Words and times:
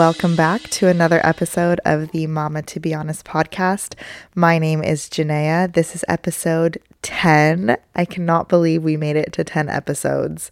Welcome 0.00 0.34
back 0.34 0.62
to 0.62 0.88
another 0.88 1.20
episode 1.22 1.78
of 1.84 2.10
the 2.12 2.26
Mama 2.26 2.62
to 2.62 2.80
Be 2.80 2.94
Honest 2.94 3.26
podcast. 3.26 3.96
My 4.34 4.58
name 4.58 4.82
is 4.82 5.10
Janaea. 5.10 5.70
This 5.70 5.94
is 5.94 6.06
episode 6.08 6.78
10. 7.02 7.76
I 7.94 8.04
cannot 8.06 8.48
believe 8.48 8.82
we 8.82 8.96
made 8.96 9.16
it 9.16 9.30
to 9.34 9.44
10 9.44 9.68
episodes. 9.68 10.50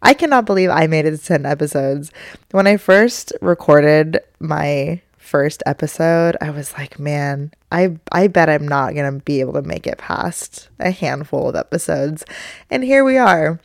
I 0.00 0.14
cannot 0.14 0.46
believe 0.46 0.70
I 0.70 0.86
made 0.86 1.06
it 1.06 1.10
to 1.10 1.18
10 1.18 1.44
episodes. 1.44 2.12
When 2.52 2.68
I 2.68 2.76
first 2.76 3.32
recorded 3.40 4.20
my 4.38 5.00
first 5.18 5.64
episode, 5.66 6.36
I 6.40 6.50
was 6.50 6.72
like, 6.74 7.00
man, 7.00 7.50
I 7.72 7.96
I 8.12 8.28
bet 8.28 8.48
I'm 8.48 8.68
not 8.68 8.94
going 8.94 9.12
to 9.12 9.24
be 9.24 9.40
able 9.40 9.54
to 9.54 9.62
make 9.62 9.88
it 9.88 9.98
past 9.98 10.68
a 10.78 10.92
handful 10.92 11.48
of 11.48 11.56
episodes. 11.56 12.24
And 12.70 12.84
here 12.84 13.02
we 13.02 13.18
are. 13.18 13.58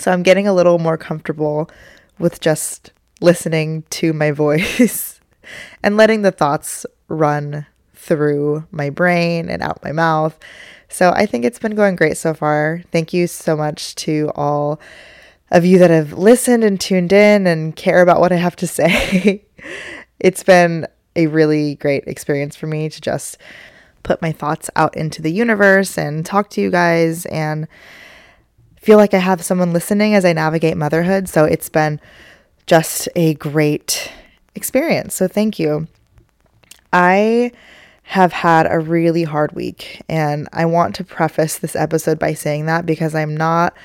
So 0.00 0.10
I'm 0.10 0.24
getting 0.24 0.48
a 0.48 0.52
little 0.52 0.80
more 0.80 0.98
comfortable 0.98 1.70
with 2.18 2.40
just 2.40 2.90
listening 3.20 3.82
to 3.90 4.12
my 4.12 4.30
voice 4.32 5.20
and 5.82 5.96
letting 5.96 6.22
the 6.22 6.32
thoughts 6.32 6.86
run 7.08 7.66
through 7.94 8.64
my 8.70 8.90
brain 8.90 9.48
and 9.48 9.62
out 9.62 9.82
my 9.82 9.92
mouth. 9.92 10.38
So 10.88 11.10
I 11.10 11.26
think 11.26 11.44
it's 11.44 11.58
been 11.58 11.74
going 11.74 11.96
great 11.96 12.16
so 12.16 12.34
far. 12.34 12.82
Thank 12.92 13.12
you 13.12 13.26
so 13.26 13.56
much 13.56 13.94
to 13.96 14.30
all 14.34 14.80
of 15.50 15.64
you 15.64 15.78
that 15.78 15.90
have 15.90 16.12
listened 16.12 16.64
and 16.64 16.80
tuned 16.80 17.12
in 17.12 17.46
and 17.46 17.74
care 17.74 18.02
about 18.02 18.20
what 18.20 18.32
I 18.32 18.36
have 18.36 18.56
to 18.56 18.66
say. 18.66 19.44
it's 20.20 20.42
been 20.42 20.86
a 21.14 21.26
really 21.26 21.76
great 21.76 22.04
experience 22.06 22.56
for 22.56 22.66
me 22.66 22.88
to 22.88 23.00
just 23.00 23.38
put 24.02 24.22
my 24.22 24.30
thoughts 24.30 24.70
out 24.76 24.96
into 24.96 25.20
the 25.20 25.32
universe 25.32 25.98
and 25.98 26.24
talk 26.24 26.48
to 26.50 26.60
you 26.60 26.70
guys 26.70 27.26
and 27.26 27.66
feel 28.80 28.98
like 28.98 29.14
I 29.14 29.18
have 29.18 29.44
someone 29.44 29.72
listening 29.72 30.14
as 30.14 30.24
I 30.24 30.32
navigate 30.32 30.76
motherhood. 30.76 31.28
So 31.28 31.44
it's 31.44 31.68
been 31.68 32.00
just 32.66 33.08
a 33.14 33.34
great 33.34 34.10
experience. 34.54 35.14
So 35.14 35.28
thank 35.28 35.58
you. 35.58 35.86
I 36.92 37.52
have 38.02 38.32
had 38.32 38.66
a 38.70 38.78
really 38.78 39.24
hard 39.24 39.52
week 39.52 40.02
and 40.08 40.48
I 40.52 40.64
want 40.64 40.94
to 40.96 41.04
preface 41.04 41.58
this 41.58 41.74
episode 41.74 42.18
by 42.18 42.34
saying 42.34 42.66
that 42.66 42.86
because 42.86 43.14
I'm 43.14 43.36
not 43.36 43.76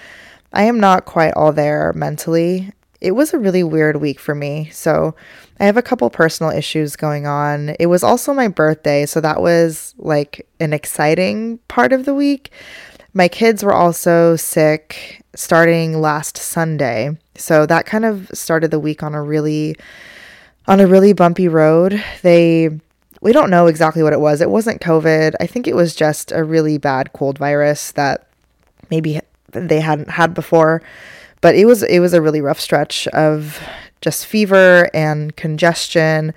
I 0.54 0.64
am 0.64 0.80
not 0.80 1.06
quite 1.06 1.34
all 1.34 1.54
there 1.54 1.94
mentally. 1.94 2.72
It 3.00 3.12
was 3.12 3.34
a 3.34 3.40
really 3.40 3.64
weird 3.64 3.98
week 3.98 4.20
for 4.20 4.36
me. 4.36 4.70
So 4.72 5.16
I 5.60 5.66
have 5.66 5.78
a 5.78 5.82
couple 5.82 6.10
personal 6.10 6.52
issues 6.52 6.95
going 6.95 7.26
on. 7.26 7.70
It 7.80 7.88
was 7.88 8.04
also 8.04 8.34
my 8.34 8.48
birthday, 8.48 9.06
so 9.06 9.22
that 9.22 9.42
was 9.42 9.95
like 9.98 10.48
an 10.60 10.73
exciting 10.73 11.60
part 11.68 11.94
of 11.94 12.06
the 12.06 12.14
week. 12.14 12.52
My 13.14 13.28
kids 13.28 13.64
were 13.64 13.73
also 13.73 14.36
sick 14.36 15.23
starting 15.36 16.02
last 16.02 16.38
Sunday. 16.38 17.17
So 17.36 17.66
that 17.66 17.86
kind 17.86 18.06
of 18.06 18.30
started 18.34 18.72
the 18.72 18.80
week 18.80 19.04
on 19.04 19.14
a 19.14 19.22
really 19.22 19.76
on 20.67 20.80
a 20.80 20.88
really 20.88 21.14
bumpy 21.14 21.48
road. 21.48 22.02
They 22.22 22.70
we 23.22 23.34
don't 23.34 23.50
know 23.50 23.67
exactly 23.67 24.04
what 24.04 24.14
it 24.14 24.20
was. 24.20 24.42
It 24.42 24.50
wasn't 24.50 24.82
COVID. 24.82 25.36
I 25.39 25.48
think 25.48 25.67
it 25.67 25.76
was 25.76 25.95
just 25.95 26.32
a 26.32 26.44
really 26.44 26.78
bad 26.78 27.14
cold 27.14 27.38
virus 27.38 27.92
that 27.94 28.28
maybe 28.89 29.20
they 29.52 29.80
hadn't 29.80 30.09
had 30.09 30.34
before. 30.34 30.82
But 31.42 31.56
it 31.56 31.66
was 31.66 31.84
it 31.84 32.00
was 32.00 32.14
a 32.14 32.22
really 32.22 32.42
rough 32.42 32.59
stretch 32.59 33.08
of 33.09 33.62
just 34.02 34.26
fever 34.26 34.89
and 34.94 35.36
congestion 35.36 36.34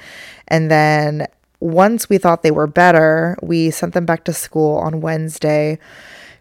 and 0.48 0.70
then 0.70 1.26
once 1.60 2.10
we 2.10 2.18
thought 2.18 2.42
they 2.42 2.50
were 2.50 2.66
better, 2.66 3.38
we 3.40 3.70
sent 3.70 3.94
them 3.94 4.04
back 4.04 4.24
to 4.24 4.34
school 4.34 4.76
on 4.76 5.00
Wednesday. 5.00 5.78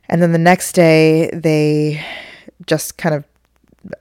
And 0.09 0.21
then 0.21 0.31
the 0.31 0.37
next 0.37 0.73
day, 0.73 1.29
they 1.31 2.03
just 2.65 2.97
kind 2.97 3.15
of 3.15 3.25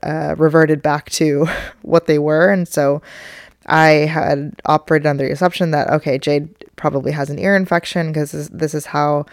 uh, 0.01 0.35
reverted 0.37 0.81
back 0.81 1.09
to 1.11 1.47
what 1.81 2.07
they 2.07 2.19
were. 2.19 2.49
And 2.49 2.67
so 2.67 3.01
I 3.65 3.89
had 3.89 4.59
operated 4.65 5.07
under 5.07 5.25
the 5.25 5.31
assumption 5.31 5.71
that, 5.71 5.89
okay, 5.89 6.17
Jade 6.17 6.49
probably 6.75 7.11
has 7.11 7.29
an 7.29 7.39
ear 7.39 7.55
infection 7.55 8.07
because 8.07 8.31
this, 8.31 8.49
this 8.49 8.73
is 8.73 8.87
how 8.87 9.25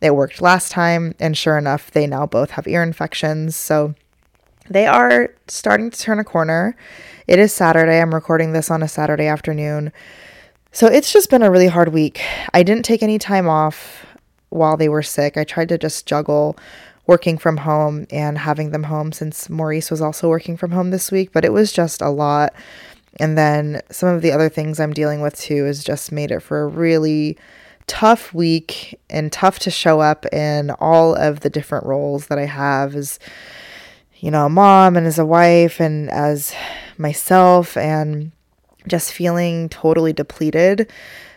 it 0.00 0.14
worked 0.14 0.40
last 0.40 0.72
time. 0.72 1.14
And 1.20 1.36
sure 1.36 1.56
enough, 1.56 1.90
they 1.90 2.06
now 2.06 2.26
both 2.26 2.50
have 2.52 2.66
ear 2.66 2.82
infections. 2.82 3.56
So 3.56 3.94
they 4.68 4.86
are 4.86 5.32
starting 5.46 5.90
to 5.90 5.98
turn 5.98 6.18
a 6.18 6.24
corner. 6.24 6.76
It 7.26 7.38
is 7.38 7.52
Saturday. 7.52 8.00
I'm 8.00 8.14
recording 8.14 8.52
this 8.52 8.70
on 8.70 8.82
a 8.82 8.88
Saturday 8.88 9.26
afternoon. 9.26 9.92
So 10.72 10.86
it's 10.86 11.12
just 11.12 11.30
been 11.30 11.42
a 11.42 11.50
really 11.50 11.68
hard 11.68 11.92
week. 11.92 12.20
I 12.52 12.62
didn't 12.62 12.84
take 12.84 13.02
any 13.02 13.18
time 13.18 13.48
off 13.48 14.04
while 14.50 14.76
they 14.76 14.88
were 14.88 15.02
sick. 15.02 15.36
I 15.36 15.44
tried 15.44 15.68
to 15.70 15.78
just 15.78 16.06
juggle 16.06 16.56
working 17.06 17.38
from 17.38 17.58
home 17.58 18.06
and 18.10 18.38
having 18.38 18.70
them 18.70 18.84
home 18.84 19.12
since 19.12 19.48
Maurice 19.48 19.90
was 19.90 20.00
also 20.00 20.28
working 20.28 20.56
from 20.56 20.72
home 20.72 20.90
this 20.90 21.12
week, 21.12 21.32
but 21.32 21.44
it 21.44 21.52
was 21.52 21.72
just 21.72 22.02
a 22.02 22.10
lot. 22.10 22.52
And 23.18 23.38
then 23.38 23.80
some 23.90 24.08
of 24.08 24.22
the 24.22 24.32
other 24.32 24.48
things 24.48 24.80
I'm 24.80 24.92
dealing 24.92 25.20
with 25.20 25.38
too 25.38 25.64
has 25.64 25.84
just 25.84 26.12
made 26.12 26.30
it 26.30 26.40
for 26.40 26.62
a 26.62 26.66
really 26.66 27.38
tough 27.86 28.34
week 28.34 28.98
and 29.08 29.32
tough 29.32 29.60
to 29.60 29.70
show 29.70 30.00
up 30.00 30.26
in 30.32 30.70
all 30.72 31.14
of 31.14 31.40
the 31.40 31.50
different 31.50 31.86
roles 31.86 32.26
that 32.26 32.38
I 32.38 32.46
have 32.46 32.96
as 32.96 33.18
you 34.18 34.30
know, 34.30 34.46
a 34.46 34.50
mom 34.50 34.96
and 34.96 35.06
as 35.06 35.18
a 35.18 35.26
wife 35.26 35.80
and 35.80 36.10
as 36.10 36.54
myself 36.98 37.76
and 37.76 38.32
just 38.88 39.12
feeling 39.12 39.68
totally 39.68 40.12
depleted. 40.12 40.90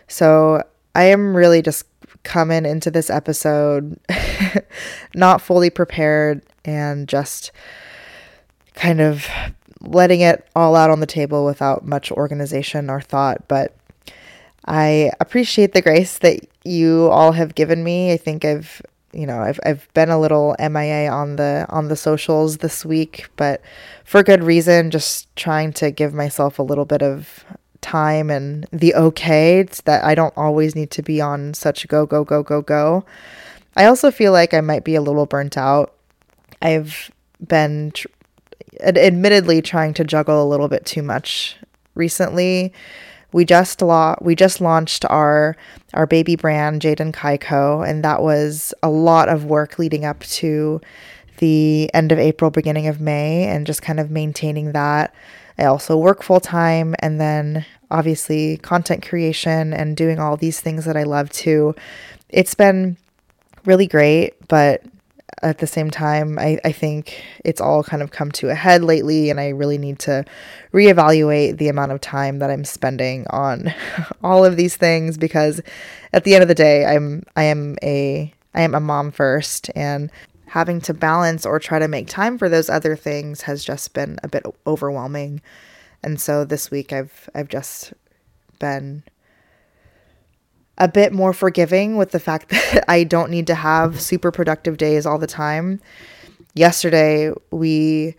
So 0.08 0.62
I 0.94 1.04
am 1.04 1.36
really 1.36 1.62
just 1.62 1.84
coming 2.22 2.66
into 2.66 2.90
this 2.90 3.10
episode 3.10 3.98
not 5.14 5.40
fully 5.40 5.70
prepared 5.70 6.42
and 6.64 7.08
just 7.08 7.50
kind 8.74 9.00
of 9.00 9.26
letting 9.80 10.20
it 10.20 10.46
all 10.54 10.76
out 10.76 10.90
on 10.90 11.00
the 11.00 11.06
table 11.06 11.44
without 11.44 11.84
much 11.84 12.12
organization 12.12 12.90
or 12.90 13.00
thought. 13.00 13.48
But 13.48 13.74
I 14.66 15.10
appreciate 15.20 15.72
the 15.72 15.82
grace 15.82 16.18
that 16.18 16.40
you 16.64 17.08
all 17.10 17.32
have 17.32 17.54
given 17.54 17.82
me. 17.82 18.12
I 18.12 18.16
think 18.16 18.44
I've 18.44 18.82
you 19.12 19.26
know 19.26 19.40
I've 19.40 19.58
I've 19.64 19.92
been 19.94 20.10
a 20.10 20.20
little 20.20 20.54
MIA 20.58 21.10
on 21.10 21.36
the 21.36 21.66
on 21.68 21.88
the 21.88 21.96
socials 21.96 22.58
this 22.58 22.84
week, 22.84 23.28
but 23.36 23.62
for 24.04 24.22
good 24.22 24.44
reason. 24.44 24.90
Just 24.90 25.34
trying 25.36 25.72
to 25.74 25.90
give 25.90 26.14
myself 26.14 26.58
a 26.58 26.62
little 26.62 26.84
bit 26.84 27.02
of 27.02 27.44
time 27.80 28.30
and 28.30 28.66
the 28.72 28.94
okay 28.94 29.62
that 29.84 30.04
I 30.04 30.14
don't 30.14 30.36
always 30.36 30.74
need 30.74 30.90
to 30.92 31.02
be 31.02 31.20
on 31.20 31.54
such 31.54 31.86
go, 31.88 32.06
go, 32.06 32.24
go, 32.24 32.42
go, 32.42 32.62
go. 32.62 33.04
I 33.76 33.86
also 33.86 34.10
feel 34.10 34.32
like 34.32 34.52
I 34.52 34.60
might 34.60 34.84
be 34.84 34.94
a 34.94 35.02
little 35.02 35.26
burnt 35.26 35.56
out. 35.56 35.94
I've 36.60 37.10
been 37.46 37.92
tr- 37.92 38.08
admittedly 38.80 39.62
trying 39.62 39.94
to 39.94 40.04
juggle 40.04 40.42
a 40.42 40.48
little 40.48 40.68
bit 40.68 40.84
too 40.84 41.02
much 41.02 41.56
recently. 41.94 42.72
We 43.32 43.44
just 43.44 43.80
la- 43.80 44.16
we 44.20 44.34
just 44.34 44.60
launched 44.60 45.04
our 45.04 45.56
our 45.94 46.06
baby 46.06 46.36
brand 46.36 46.82
Jaden 46.82 47.12
Kaiko 47.12 47.86
and 47.86 48.04
that 48.04 48.22
was 48.22 48.74
a 48.82 48.90
lot 48.90 49.28
of 49.28 49.44
work 49.44 49.78
leading 49.78 50.04
up 50.04 50.20
to 50.20 50.80
the 51.38 51.90
end 51.94 52.12
of 52.12 52.18
April 52.18 52.50
beginning 52.50 52.86
of 52.86 53.00
May 53.00 53.44
and 53.44 53.66
just 53.66 53.82
kind 53.82 54.00
of 54.00 54.10
maintaining 54.10 54.72
that 54.72 55.14
I 55.60 55.66
also 55.66 55.96
work 55.96 56.22
full 56.22 56.40
time 56.40 56.94
and 57.00 57.20
then 57.20 57.66
obviously 57.90 58.56
content 58.58 59.06
creation 59.06 59.74
and 59.74 59.96
doing 59.96 60.18
all 60.18 60.36
these 60.36 60.58
things 60.58 60.86
that 60.86 60.96
I 60.96 61.02
love 61.02 61.30
too. 61.30 61.74
It's 62.30 62.54
been 62.54 62.96
really 63.66 63.86
great, 63.86 64.34
but 64.48 64.82
at 65.42 65.58
the 65.58 65.66
same 65.66 65.90
time, 65.90 66.38
I, 66.38 66.58
I 66.64 66.72
think 66.72 67.22
it's 67.44 67.60
all 67.60 67.82
kind 67.82 68.02
of 68.02 68.10
come 68.10 68.30
to 68.32 68.48
a 68.48 68.54
head 68.54 68.82
lately, 68.82 69.30
and 69.30 69.38
I 69.38 69.48
really 69.48 69.78
need 69.78 69.98
to 70.00 70.24
reevaluate 70.72 71.58
the 71.58 71.68
amount 71.68 71.92
of 71.92 72.00
time 72.00 72.38
that 72.38 72.50
I'm 72.50 72.64
spending 72.64 73.26
on 73.28 73.72
all 74.22 74.44
of 74.44 74.56
these 74.56 74.76
things 74.76 75.18
because 75.18 75.60
at 76.12 76.24
the 76.24 76.34
end 76.34 76.42
of 76.42 76.48
the 76.48 76.54
day, 76.54 76.84
I'm 76.84 77.22
I 77.36 77.44
am 77.44 77.76
a 77.82 78.32
I 78.54 78.62
am 78.62 78.74
a 78.74 78.80
mom 78.80 79.12
first, 79.12 79.70
and 79.74 80.10
having 80.50 80.80
to 80.80 80.92
balance 80.92 81.46
or 81.46 81.60
try 81.60 81.78
to 81.78 81.86
make 81.86 82.08
time 82.08 82.36
for 82.36 82.48
those 82.48 82.68
other 82.68 82.96
things 82.96 83.42
has 83.42 83.64
just 83.64 83.94
been 83.94 84.18
a 84.24 84.28
bit 84.28 84.44
overwhelming. 84.66 85.40
And 86.02 86.20
so 86.20 86.44
this 86.44 86.72
week 86.72 86.92
I've 86.92 87.30
I've 87.36 87.48
just 87.48 87.92
been 88.58 89.04
a 90.76 90.88
bit 90.88 91.12
more 91.12 91.32
forgiving 91.32 91.96
with 91.96 92.10
the 92.10 92.18
fact 92.18 92.48
that 92.50 92.84
I 92.88 93.04
don't 93.04 93.30
need 93.30 93.46
to 93.46 93.54
have 93.54 94.00
super 94.00 94.32
productive 94.32 94.76
days 94.76 95.06
all 95.06 95.18
the 95.18 95.28
time. 95.28 95.80
Yesterday 96.54 97.32
we 97.52 98.16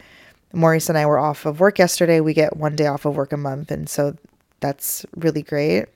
Maurice 0.53 0.87
and 0.87 0.97
I 0.97 1.05
were 1.05 1.19
off 1.19 1.45
of 1.45 1.59
work 1.59 1.79
yesterday. 1.79 2.21
We 2.21 2.33
get 2.33 2.55
one 2.55 2.77
day 2.77 2.87
off 2.87 3.03
of 3.03 3.17
work 3.17 3.33
a 3.33 3.37
month 3.37 3.71
and 3.71 3.89
so 3.89 4.15
that's 4.61 5.05
really 5.17 5.43
great. 5.43 5.87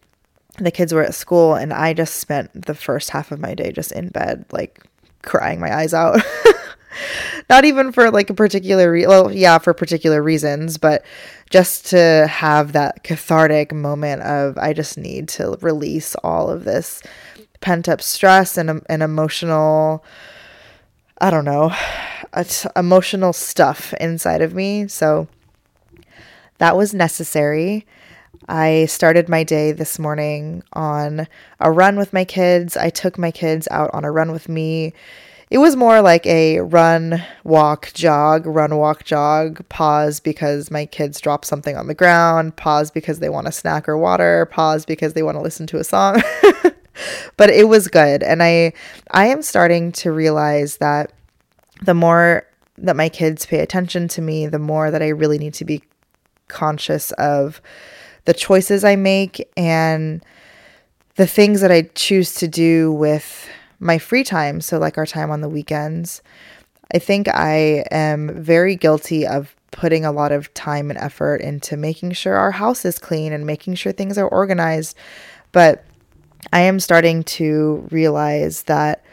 The 0.58 0.72
kids 0.72 0.94
were 0.94 1.04
at 1.04 1.16
school 1.16 1.56
and 1.56 1.72
I 1.72 1.94
just 1.94 2.16
spent 2.16 2.66
the 2.66 2.76
first 2.76 3.12
half 3.12 3.32
of 3.32 3.40
my 3.40 3.54
day 3.54 3.72
just 3.72 3.94
in 3.94 4.10
bed 4.10 4.44
like 4.52 4.84
crying 5.26 5.60
my 5.60 5.76
eyes 5.76 5.94
out. 5.94 6.22
Not 7.50 7.66
even 7.66 7.92
for 7.92 8.10
like 8.10 8.30
a 8.30 8.34
particular 8.34 8.92
re- 8.92 9.08
well, 9.08 9.32
yeah, 9.32 9.58
for 9.58 9.74
particular 9.74 10.24
reasons, 10.24 10.78
but 10.78 11.06
just 11.50 11.86
to 11.88 12.28
have 12.28 12.72
that 12.72 13.04
cathartic 13.04 13.74
moment 13.74 14.22
of 14.24 14.58
I 14.58 14.74
just 14.74 14.98
need 14.98 15.28
to 15.30 15.58
release 15.62 16.16
all 16.24 16.50
of 16.50 16.64
this 16.64 17.04
pent 17.62 17.88
up 17.88 18.02
stress 18.02 18.58
and 18.58 18.82
and 18.90 19.04
emotional 19.04 20.04
I 21.20 21.30
don't 21.30 21.46
know, 21.46 21.72
emotional 22.76 23.32
stuff 23.32 23.94
inside 24.02 24.42
of 24.42 24.54
me. 24.54 24.88
So 24.88 25.28
that 26.58 26.76
was 26.76 26.94
necessary. 26.94 27.86
I 28.48 28.86
started 28.86 29.30
my 29.30 29.44
day 29.44 29.72
this 29.72 30.00
morning 30.00 30.64
on 30.74 31.28
a 31.60 31.72
run 31.72 31.98
with 31.98 32.14
my 32.14 32.26
kids. 32.26 32.78
I 32.78 32.90
took 32.90 33.18
my 33.18 33.32
kids 33.32 33.68
out 33.72 33.90
on 33.94 34.06
a 34.06 34.12
run 34.12 34.32
with 34.32 34.50
me. 34.50 34.94
It 35.50 35.60
was 35.60 35.76
more 35.76 36.02
like 36.02 36.26
a 36.26 36.60
run, 36.60 37.24
walk, 37.44 37.92
jog, 37.94 38.46
run, 38.46 38.76
walk, 38.78 39.04
jog, 39.04 39.68
pause 39.70 40.20
because 40.20 40.72
my 40.72 40.86
kids 40.86 41.22
drop 41.22 41.46
something 41.46 41.78
on 41.78 41.88
the 41.88 41.94
ground, 41.94 42.56
pause 42.56 42.90
because 42.90 43.20
they 43.20 43.30
want 43.30 43.48
a 43.48 43.52
snack 43.52 43.88
or 43.88 43.98
water, 43.98 44.48
pause 44.48 44.86
because 44.86 45.14
they 45.14 45.24
want 45.24 45.38
to 45.38 45.42
listen 45.42 45.68
to 45.68 45.78
a 45.78 45.84
song. 45.84 46.22
but 47.38 47.50
it 47.50 47.68
was 47.68 47.88
good 47.88 48.24
and 48.24 48.42
I 48.42 48.74
I 49.12 49.28
am 49.28 49.42
starting 49.42 49.92
to 49.94 50.12
realize 50.12 50.78
that 50.78 51.12
the 51.82 51.94
more 51.94 52.46
that 52.78 52.96
my 52.96 53.10
kids 53.10 53.46
pay 53.46 53.60
attention 53.60 54.08
to 54.10 54.22
me, 54.22 54.48
the 54.48 54.60
more 54.60 54.92
that 54.92 55.02
I 55.02 55.10
really 55.10 55.38
need 55.38 55.54
to 55.56 55.66
be 55.66 55.84
conscious 56.48 57.12
of 57.14 57.62
the 58.26 58.34
choices 58.34 58.84
I 58.84 58.96
make 58.96 59.48
and 59.56 60.24
the 61.16 61.28
things 61.28 61.62
that 61.62 61.72
I 61.72 61.84
choose 61.96 62.36
to 62.36 62.48
do 62.48 62.92
with 62.92 63.48
my 63.80 63.98
free 63.98 64.24
time. 64.24 64.62
So, 64.62 64.78
like 64.78 64.98
our 64.98 65.06
time 65.06 65.32
on 65.32 65.42
the 65.42 65.50
weekends. 65.50 66.22
I 66.94 67.00
think 67.00 67.28
I 67.28 67.86
am 67.92 68.44
very 68.44 68.76
guilty 68.76 69.26
of 69.26 69.56
putting 69.72 70.06
a 70.06 70.12
lot 70.12 70.32
of 70.32 70.54
time 70.54 70.90
and 70.90 71.00
effort 71.00 71.42
into 71.42 71.76
making 71.76 72.12
sure 72.14 72.36
our 72.36 72.52
house 72.52 72.86
is 72.86 73.00
clean 73.00 73.34
and 73.34 73.46
making 73.46 73.76
sure 73.76 73.92
things 73.92 74.18
are 74.18 74.28
organized. 74.28 74.96
But 75.52 75.84
I 76.54 76.62
am 76.62 76.80
starting 76.80 77.24
to 77.24 77.88
realize 77.92 78.64
that 78.64 79.04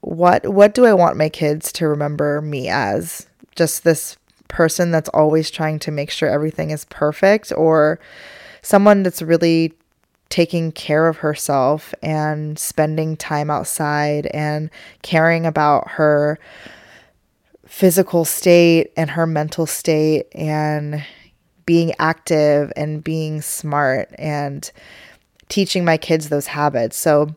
what 0.00 0.46
what 0.52 0.74
do 0.74 0.84
I 0.84 0.94
want 0.94 1.16
my 1.16 1.28
kids 1.28 1.72
to 1.72 1.88
remember 1.88 2.40
me 2.40 2.68
as? 2.68 3.26
Just 3.54 3.84
this 3.84 4.16
person 4.48 4.90
that's 4.90 5.08
always 5.10 5.50
trying 5.50 5.78
to 5.78 5.90
make 5.90 6.10
sure 6.10 6.28
everything 6.28 6.70
is 6.70 6.84
perfect 6.86 7.52
or 7.56 7.98
someone 8.62 9.02
that's 9.02 9.20
really 9.20 9.72
taking 10.28 10.72
care 10.72 11.08
of 11.08 11.18
herself 11.18 11.92
and 12.02 12.58
spending 12.58 13.16
time 13.16 13.50
outside 13.50 14.26
and 14.28 14.70
caring 15.02 15.44
about 15.44 15.90
her 15.90 16.38
physical 17.66 18.24
state 18.24 18.92
and 18.96 19.10
her 19.10 19.26
mental 19.26 19.66
state 19.66 20.26
and 20.34 21.04
being 21.66 21.92
active 21.98 22.72
and 22.76 23.04
being 23.04 23.42
smart 23.42 24.08
and 24.18 24.72
teaching 25.48 25.84
my 25.84 25.96
kids 25.96 26.28
those 26.28 26.46
habits. 26.46 26.96
So 26.96 27.34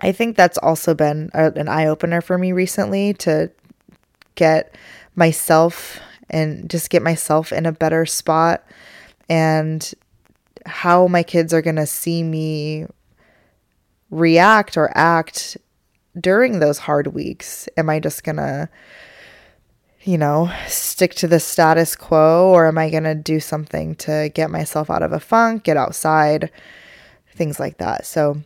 I 0.00 0.10
think 0.10 0.36
that's 0.36 0.58
also 0.58 0.94
been 0.94 1.30
a, 1.34 1.52
an 1.52 1.68
eye 1.68 1.86
opener 1.86 2.20
for 2.20 2.36
me 2.36 2.52
recently 2.52 3.14
to 3.14 3.50
get 4.34 4.74
myself 5.14 6.00
and 6.30 6.68
just 6.68 6.90
get 6.90 7.02
myself 7.02 7.52
in 7.52 7.64
a 7.64 7.72
better 7.72 8.06
spot 8.06 8.64
and 9.28 9.94
how 10.66 11.06
my 11.06 11.22
kids 11.22 11.52
are 11.52 11.62
going 11.62 11.76
to 11.76 11.86
see 11.86 12.22
me 12.22 12.86
react 14.10 14.76
or 14.76 14.90
act 14.96 15.56
during 16.18 16.58
those 16.58 16.78
hard 16.78 17.08
weeks. 17.08 17.68
Am 17.76 17.90
I 17.90 18.00
just 18.00 18.24
going 18.24 18.36
to, 18.36 18.68
you 20.02 20.18
know, 20.18 20.50
stick 20.68 21.14
to 21.16 21.26
the 21.26 21.40
status 21.40 21.96
quo 21.96 22.48
or 22.48 22.66
am 22.66 22.78
I 22.78 22.90
going 22.90 23.04
to 23.04 23.14
do 23.14 23.40
something 23.40 23.94
to 23.96 24.30
get 24.34 24.50
myself 24.50 24.90
out 24.90 25.02
of 25.02 25.12
a 25.12 25.20
funk, 25.20 25.64
get 25.64 25.76
outside, 25.76 26.50
things 27.34 27.58
like 27.58 27.78
that? 27.78 28.06
So 28.06 28.40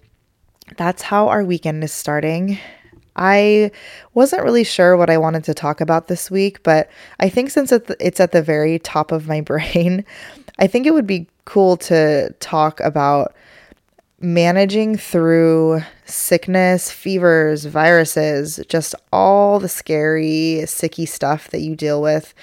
that's 0.76 1.03
how 1.03 1.29
our 1.29 1.44
weekend 1.44 1.85
is 1.85 1.93
starting. 1.93 2.59
I 3.17 3.73
wasn't 4.14 4.44
really 4.44 4.64
sure 4.64 4.97
what 4.97 5.11
I 5.11 5.19
wanted 5.19 5.43
to 5.44 5.55
talk 5.55 5.81
about 5.81 6.06
this 6.06 6.31
week, 6.31 6.62
but 6.62 6.88
I 7.19 7.29
think 7.29 7.50
since 7.50 7.73
it's 7.73 8.21
at 8.21 8.32
the 8.32 8.43
very 8.43 8.79
top 8.79 9.11
of 9.11 9.26
my 9.26 9.41
brain, 9.43 10.05
I 10.59 10.67
think 10.67 10.87
it 10.87 10.94
would 10.94 11.06
be 11.06 11.29
cool 11.49 11.79
to 11.79 12.31
talk 12.41 12.79
about 12.81 13.35
managing 14.21 14.99
through 14.99 15.81
sickness, 16.05 16.91
fevers, 16.91 17.65
viruses, 17.65 18.61
just 18.69 18.95
all 19.12 19.59
the 19.59 19.69
scary, 19.69 20.61
sicky 20.65 21.09
stuff 21.09 21.49
that 21.49 21.61
you 21.61 21.75
deal 21.75 22.03
with 22.03 22.35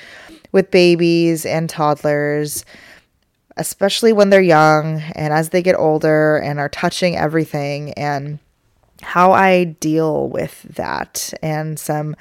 with 0.52 0.72
babies 0.72 1.46
and 1.46 1.70
toddlers, 1.70 2.66
especially 3.58 4.12
when 4.12 4.32
they're 4.32 4.42
young 4.42 5.02
and 5.16 5.34
as 5.34 5.50
they 5.50 5.62
get 5.62 5.76
older 5.78 6.38
and 6.38 6.60
are 6.60 6.70
touching 6.70 7.16
everything 7.16 7.94
and 7.94 8.40
how 9.04 9.34
I 9.34 9.66
deal 9.66 10.30
with 10.30 10.64
that 10.64 11.32
and 11.44 11.78
some 11.78 12.16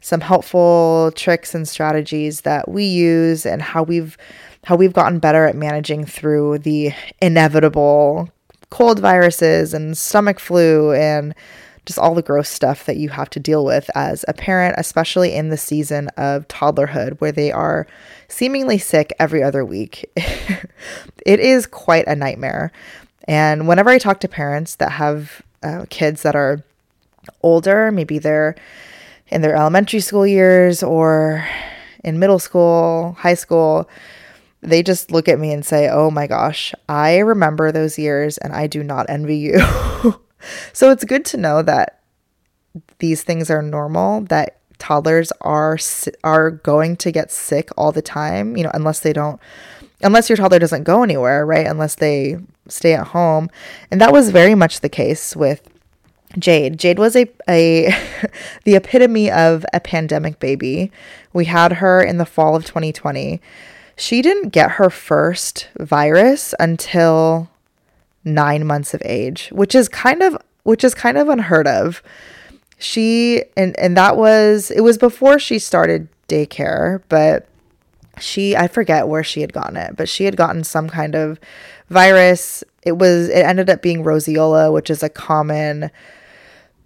some 0.00 0.20
helpful 0.20 1.12
tricks 1.14 1.54
and 1.54 1.66
strategies 1.66 2.42
that 2.42 2.68
we 2.68 2.84
use 2.84 3.46
and 3.46 3.62
how 3.62 3.82
we've 3.82 4.18
how 4.64 4.76
we've 4.76 4.92
gotten 4.92 5.18
better 5.18 5.46
at 5.46 5.56
managing 5.56 6.04
through 6.04 6.58
the 6.58 6.92
inevitable 7.20 8.30
cold 8.70 8.98
viruses 8.98 9.74
and 9.74 9.96
stomach 9.96 10.40
flu 10.40 10.92
and 10.92 11.34
just 11.86 11.98
all 11.98 12.14
the 12.14 12.22
gross 12.22 12.48
stuff 12.48 12.86
that 12.86 12.96
you 12.96 13.10
have 13.10 13.28
to 13.30 13.38
deal 13.38 13.64
with 13.64 13.90
as 13.94 14.24
a 14.26 14.32
parent, 14.32 14.74
especially 14.78 15.34
in 15.34 15.50
the 15.50 15.56
season 15.56 16.08
of 16.16 16.48
toddlerhood 16.48 17.20
where 17.20 17.32
they 17.32 17.52
are 17.52 17.86
seemingly 18.28 18.78
sick 18.78 19.12
every 19.18 19.42
other 19.42 19.64
week. 19.64 20.10
it 21.26 21.40
is 21.40 21.66
quite 21.66 22.06
a 22.06 22.16
nightmare. 22.16 22.72
And 23.28 23.68
whenever 23.68 23.90
I 23.90 23.98
talk 23.98 24.20
to 24.20 24.28
parents 24.28 24.76
that 24.76 24.92
have 24.92 25.42
uh, 25.62 25.84
kids 25.90 26.22
that 26.22 26.34
are 26.34 26.62
older, 27.42 27.92
maybe 27.92 28.18
they're 28.18 28.54
in 29.28 29.42
their 29.42 29.54
elementary 29.54 30.00
school 30.00 30.26
years 30.26 30.82
or 30.82 31.46
in 32.02 32.18
middle 32.18 32.38
school, 32.38 33.16
high 33.18 33.34
school, 33.34 33.88
they 34.64 34.82
just 34.82 35.10
look 35.10 35.28
at 35.28 35.38
me 35.38 35.52
and 35.52 35.64
say, 35.64 35.88
Oh 35.88 36.10
my 36.10 36.26
gosh, 36.26 36.74
I 36.88 37.18
remember 37.18 37.70
those 37.70 37.98
years 37.98 38.38
and 38.38 38.52
I 38.52 38.66
do 38.66 38.82
not 38.82 39.06
envy 39.08 39.36
you. 39.36 39.58
so 40.72 40.90
it's 40.90 41.04
good 41.04 41.24
to 41.26 41.36
know 41.36 41.62
that 41.62 42.00
these 42.98 43.22
things 43.22 43.50
are 43.50 43.62
normal, 43.62 44.22
that 44.22 44.58
toddlers 44.78 45.32
are 45.40 45.78
are 46.24 46.50
going 46.50 46.96
to 46.96 47.12
get 47.12 47.30
sick 47.30 47.70
all 47.76 47.92
the 47.92 48.02
time, 48.02 48.56
you 48.56 48.64
know, 48.64 48.70
unless 48.74 49.00
they 49.00 49.12
don't 49.12 49.40
unless 50.02 50.28
your 50.28 50.36
toddler 50.36 50.58
doesn't 50.58 50.84
go 50.84 51.02
anywhere, 51.02 51.46
right? 51.46 51.66
Unless 51.66 51.96
they 51.96 52.38
stay 52.68 52.94
at 52.94 53.08
home. 53.08 53.48
And 53.90 54.00
that 54.00 54.12
was 54.12 54.30
very 54.30 54.54
much 54.54 54.80
the 54.80 54.88
case 54.88 55.34
with 55.34 55.66
Jade. 56.38 56.78
Jade 56.78 56.98
was 56.98 57.16
a, 57.16 57.26
a 57.48 57.86
the 58.64 58.74
epitome 58.74 59.30
of 59.30 59.64
a 59.72 59.80
pandemic 59.80 60.38
baby. 60.38 60.90
We 61.32 61.46
had 61.46 61.74
her 61.74 62.02
in 62.02 62.18
the 62.18 62.26
fall 62.26 62.56
of 62.56 62.64
2020. 62.64 63.40
She 63.96 64.22
didn't 64.22 64.48
get 64.48 64.72
her 64.72 64.90
first 64.90 65.68
virus 65.78 66.54
until 66.58 67.50
9 68.24 68.66
months 68.66 68.94
of 68.94 69.02
age, 69.04 69.50
which 69.52 69.74
is 69.74 69.88
kind 69.88 70.22
of 70.22 70.36
which 70.64 70.82
is 70.82 70.94
kind 70.94 71.18
of 71.18 71.28
unheard 71.28 71.66
of. 71.66 72.02
She 72.78 73.44
and 73.56 73.78
and 73.78 73.96
that 73.96 74.16
was 74.16 74.70
it 74.70 74.80
was 74.80 74.98
before 74.98 75.38
she 75.38 75.58
started 75.58 76.08
daycare, 76.28 77.02
but 77.08 77.46
she 78.18 78.56
I 78.56 78.68
forget 78.68 79.08
where 79.08 79.24
she 79.24 79.42
had 79.42 79.52
gotten 79.52 79.76
it, 79.76 79.96
but 79.96 80.08
she 80.08 80.24
had 80.24 80.36
gotten 80.36 80.64
some 80.64 80.88
kind 80.88 81.14
of 81.14 81.38
virus. 81.88 82.64
It 82.82 82.92
was 82.98 83.28
it 83.28 83.44
ended 83.44 83.70
up 83.70 83.82
being 83.82 84.02
roseola, 84.02 84.72
which 84.72 84.90
is 84.90 85.02
a 85.02 85.08
common 85.08 85.90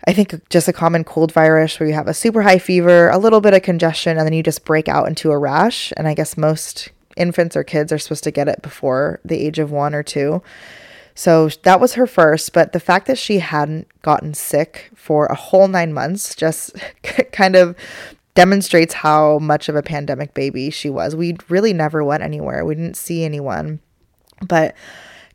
I 0.07 0.13
think 0.13 0.49
just 0.49 0.69
a 0.69 0.73
common 0.73 1.05
cold 1.05 1.33
virus 1.33 1.79
where 1.79 1.89
you 1.89 1.95
have 1.95 2.09
a 2.09 2.15
super 2.15 2.43
high 2.43 2.59
fever, 2.59 3.09
a 3.11 3.19
little 3.19 3.41
bit 3.41 3.55
of 3.55 3.63
congestion, 3.63 4.17
and 4.17 4.27
then 4.27 4.33
you 4.33 4.43
just 4.43 4.65
break 4.65 4.89
out 4.89 5.09
into 5.09 5.31
a 5.31 5.39
rash. 5.39 5.93
And 5.97 6.09
I 6.09 6.15
guess 6.15 6.37
most 6.37 6.91
infants 7.19 7.57
or 7.57 7.65
kids 7.65 7.93
are 7.93 7.99
supposed 7.99 8.25
to 8.25 8.31
get 8.31 8.49
it 8.49 8.63
before 8.63 9.21
the 9.25 9.39
age 9.39 9.59
of 9.59 9.71
one 9.71 9.95
or 9.95 10.03
two. 10.03 10.43
So 11.15 11.49
that 11.65 11.81
was 11.81 11.95
her 11.95 12.07
first, 12.07 12.53
but 12.53 12.73
the 12.73 12.81
fact 12.81 13.07
that 13.07 13.19
she 13.19 13.41
hadn't 13.41 13.89
gotten 14.03 14.35
sick 14.35 14.91
for 14.95 15.27
a 15.27 15.35
whole 15.35 15.67
nine 15.67 15.93
months 15.93 16.35
just 16.35 16.77
kind 17.33 17.57
of 17.57 17.77
demonstrates 18.35 18.95
how 18.95 19.41
much 19.41 19.69
of 19.69 19.75
a 19.75 19.83
pandemic 19.83 20.33
baby 20.33 20.71
she 20.71 20.89
was. 20.89 21.17
We 21.17 21.37
really 21.49 21.73
never 21.73 22.05
went 22.05 22.23
anywhere, 22.23 22.65
we 22.65 22.77
didn't 22.77 22.97
see 22.97 23.25
anyone. 23.25 23.81
But 24.47 24.77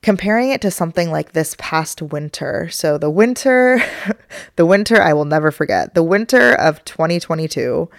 comparing 0.01 0.51
it 0.51 0.61
to 0.61 0.71
something 0.71 1.11
like 1.11 1.31
this 1.31 1.55
past 1.57 2.01
winter. 2.01 2.69
So 2.69 2.97
the 2.97 3.09
winter 3.09 3.83
the 4.55 4.65
winter 4.65 5.01
I 5.01 5.11
will 5.13 5.25
never 5.25 5.51
forget. 5.51 5.95
The 5.95 6.03
winter 6.03 6.53
of 6.53 6.83
2022. 6.85 7.89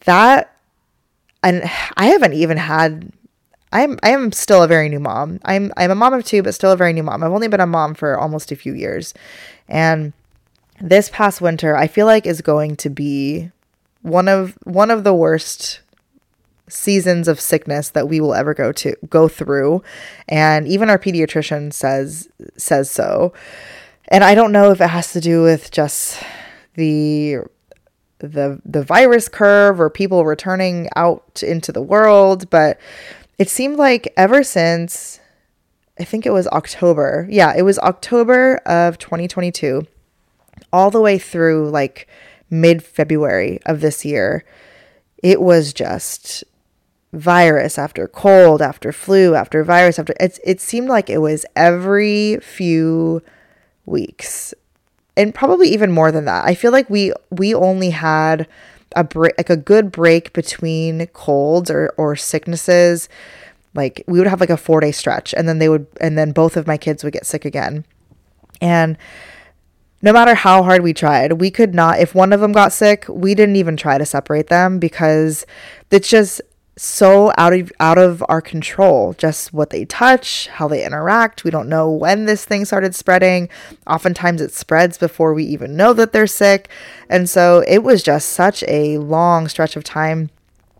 That 0.00 0.52
and 1.42 1.62
I 1.96 2.06
haven't 2.06 2.34
even 2.34 2.56
had 2.56 3.12
I'm 3.72 3.98
I 4.02 4.10
am 4.10 4.32
still 4.32 4.62
a 4.62 4.68
very 4.68 4.88
new 4.88 5.00
mom. 5.00 5.40
I'm 5.44 5.72
I'm 5.76 5.90
a 5.90 5.94
mom 5.94 6.14
of 6.14 6.24
two, 6.24 6.42
but 6.42 6.54
still 6.54 6.72
a 6.72 6.76
very 6.76 6.92
new 6.92 7.02
mom. 7.02 7.22
I've 7.22 7.32
only 7.32 7.48
been 7.48 7.60
a 7.60 7.66
mom 7.66 7.94
for 7.94 8.18
almost 8.18 8.50
a 8.50 8.56
few 8.56 8.74
years. 8.74 9.14
And 9.68 10.12
this 10.80 11.10
past 11.10 11.40
winter, 11.40 11.76
I 11.76 11.86
feel 11.86 12.06
like 12.06 12.26
is 12.26 12.40
going 12.40 12.76
to 12.76 12.88
be 12.88 13.50
one 14.02 14.28
of 14.28 14.56
one 14.64 14.90
of 14.90 15.04
the 15.04 15.14
worst 15.14 15.80
seasons 16.68 17.28
of 17.28 17.40
sickness 17.40 17.90
that 17.90 18.08
we 18.08 18.20
will 18.20 18.34
ever 18.34 18.54
go 18.54 18.72
to 18.72 18.94
go 19.08 19.26
through 19.26 19.82
and 20.28 20.68
even 20.68 20.90
our 20.90 20.98
pediatrician 20.98 21.72
says 21.72 22.28
says 22.58 22.90
so 22.90 23.32
and 24.08 24.22
i 24.22 24.34
don't 24.34 24.52
know 24.52 24.70
if 24.70 24.78
it 24.78 24.88
has 24.88 25.10
to 25.10 25.18
do 25.18 25.42
with 25.42 25.70
just 25.70 26.22
the 26.74 27.38
the 28.18 28.60
the 28.64 28.82
virus 28.82 29.28
curve 29.28 29.80
or 29.80 29.88
people 29.88 30.24
returning 30.24 30.88
out 30.96 31.42
into 31.42 31.70
the 31.72 31.82
world 31.82 32.50
but 32.50 32.78
it 33.38 33.48
seemed 33.48 33.76
like 33.76 34.12
ever 34.16 34.42
since 34.42 35.20
I 35.98 36.04
think 36.04 36.26
it 36.26 36.32
was 36.32 36.46
October. 36.48 37.26
Yeah, 37.30 37.54
it 37.56 37.62
was 37.62 37.78
October 37.80 38.56
of 38.58 38.98
2022 38.98 39.86
all 40.72 40.90
the 40.90 41.00
way 41.00 41.18
through 41.18 41.70
like 41.70 42.06
mid 42.50 42.82
February 42.82 43.60
of 43.66 43.80
this 43.80 44.04
year. 44.04 44.44
It 45.22 45.40
was 45.40 45.72
just 45.72 46.44
virus 47.12 47.78
after 47.78 48.06
cold 48.06 48.60
after 48.60 48.92
flu 48.92 49.34
after 49.34 49.64
virus 49.64 49.98
after 49.98 50.12
it 50.20 50.38
it 50.44 50.60
seemed 50.60 50.90
like 50.90 51.08
it 51.08 51.22
was 51.22 51.46
every 51.56 52.36
few 52.42 53.22
weeks 53.86 54.52
and 55.18 55.34
probably 55.34 55.68
even 55.68 55.90
more 55.90 56.10
than 56.12 56.24
that. 56.24 56.46
I 56.46 56.54
feel 56.54 56.72
like 56.72 56.88
we 56.88 57.12
we 57.30 57.54
only 57.54 57.90
had 57.90 58.46
a 58.96 59.04
break 59.04 59.34
like 59.36 59.50
a 59.50 59.56
good 59.56 59.92
break 59.92 60.32
between 60.32 61.08
colds 61.08 61.70
or 61.70 61.92
or 61.98 62.16
sicknesses. 62.16 63.08
Like 63.74 64.02
we 64.06 64.18
would 64.18 64.28
have 64.28 64.40
like 64.40 64.50
a 64.50 64.54
4-day 64.54 64.92
stretch 64.92 65.34
and 65.34 65.46
then 65.48 65.58
they 65.58 65.68
would 65.68 65.86
and 66.00 66.16
then 66.16 66.32
both 66.32 66.56
of 66.56 66.66
my 66.66 66.78
kids 66.78 67.04
would 67.04 67.12
get 67.12 67.26
sick 67.26 67.44
again. 67.44 67.84
And 68.60 68.96
no 70.00 70.12
matter 70.12 70.34
how 70.34 70.62
hard 70.62 70.82
we 70.82 70.94
tried, 70.94 71.34
we 71.34 71.50
could 71.50 71.74
not 71.74 71.98
if 71.98 72.14
one 72.14 72.32
of 72.32 72.40
them 72.40 72.52
got 72.52 72.72
sick, 72.72 73.04
we 73.08 73.34
didn't 73.34 73.56
even 73.56 73.76
try 73.76 73.98
to 73.98 74.06
separate 74.06 74.46
them 74.46 74.78
because 74.78 75.44
it's 75.90 76.08
just 76.08 76.40
so 76.78 77.32
out 77.36 77.52
of 77.52 77.72
out 77.80 77.98
of 77.98 78.24
our 78.28 78.40
control 78.40 79.12
just 79.14 79.52
what 79.52 79.70
they 79.70 79.84
touch 79.84 80.46
how 80.46 80.68
they 80.68 80.84
interact. 80.84 81.42
We 81.42 81.50
don't 81.50 81.68
know 81.68 81.90
when 81.90 82.26
this 82.26 82.44
thing 82.44 82.64
started 82.64 82.94
spreading. 82.94 83.48
Oftentimes 83.86 84.40
it 84.40 84.52
spreads 84.52 84.96
before 84.96 85.34
we 85.34 85.44
even 85.44 85.76
know 85.76 85.92
that 85.94 86.12
they're 86.12 86.28
sick. 86.28 86.68
And 87.10 87.28
so 87.28 87.64
it 87.66 87.78
was 87.78 88.02
just 88.04 88.28
such 88.28 88.62
a 88.68 88.98
long 88.98 89.48
stretch 89.48 89.74
of 89.74 89.82
time. 89.82 90.30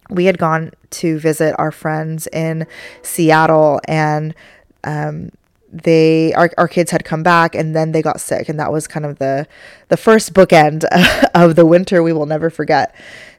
We 0.09 0.27
had 0.27 0.39
gone 0.39 0.71
to 0.91 1.19
visit 1.19 1.57
our 1.59 1.73
friends 1.73 2.29
in 2.29 2.69
Seattle 3.03 3.81
and 3.89 4.37
um, 4.85 5.31
they 5.73 6.33
our, 6.35 6.51
our 6.57 6.69
kids 6.69 6.93
had 6.93 7.05
come 7.05 7.25
back 7.25 7.57
and 7.57 7.75
then 7.75 7.91
they 7.91 8.03
got 8.03 8.21
sick. 8.21 8.49
And 8.49 8.61
that 8.61 8.71
was 8.71 8.87
kind 8.87 9.05
of 9.05 9.19
the 9.19 9.49
the 9.89 9.97
first 9.97 10.33
bookend 10.33 10.85
of 11.35 11.57
the 11.57 11.67
winter 11.67 12.05
we 12.05 12.13
will 12.13 12.27
never 12.27 12.51
forget 12.51 12.95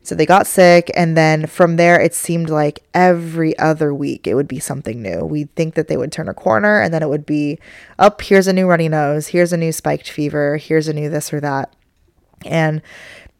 so 0.10 0.16
they 0.16 0.25
got 0.25 0.48
sick 0.48 0.89
and 0.96 1.16
then 1.16 1.46
from 1.46 1.75
there 1.75 2.01
it 2.01 2.16
seemed 2.16 2.50
like 2.50 2.84
every 2.96 3.58
other 3.60 3.94
week 3.94 4.25
it 4.25 4.34
would 4.34 4.48
be 4.48 4.60
something 4.60 5.01
new. 5.01 5.24
We'd 5.24 5.54
think 5.56 5.75
that 5.75 5.88
they 5.88 5.98
would 5.98 6.12
turn 6.12 6.28
a 6.28 6.34
corner 6.34 6.82
and 6.82 6.92
then 6.92 7.04
it 7.04 7.10
would 7.10 7.28
be 7.28 7.60
up 8.00 8.20
oh, 8.20 8.25
here's 8.25 8.48
a 8.48 8.54
new 8.54 8.66
runny 8.68 8.89
nose 8.89 9.28
here's 9.28 9.54
a 9.54 9.58
new 9.58 9.72
spiked 9.72 10.10
fever 10.10 10.58
here's 10.58 10.88
a 10.88 10.94
new 10.94 11.10
this 11.10 11.32
or 11.32 11.39
that. 11.42 11.75
And 12.44 12.82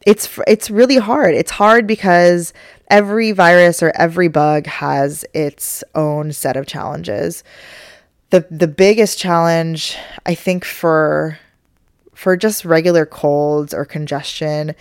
it's 0.06 0.38
it's 0.46 0.70
really 0.70 0.96
hard. 0.96 1.34
It's 1.34 1.50
hard 1.50 1.86
because 1.86 2.52
every 2.88 3.32
virus 3.32 3.82
or 3.82 3.92
every 3.96 4.28
bug 4.28 4.66
has 4.66 5.24
its 5.34 5.84
own 5.94 6.32
set 6.32 6.56
of 6.56 6.66
challenges. 6.66 7.44
The 8.30 8.46
the 8.50 8.68
biggest 8.68 9.18
challenge 9.18 9.96
I 10.24 10.34
think 10.34 10.64
for 10.64 11.38
for 12.14 12.36
just 12.36 12.64
regular 12.64 13.06
colds 13.06 13.74
or 13.74 13.84
congestion, 13.84 14.74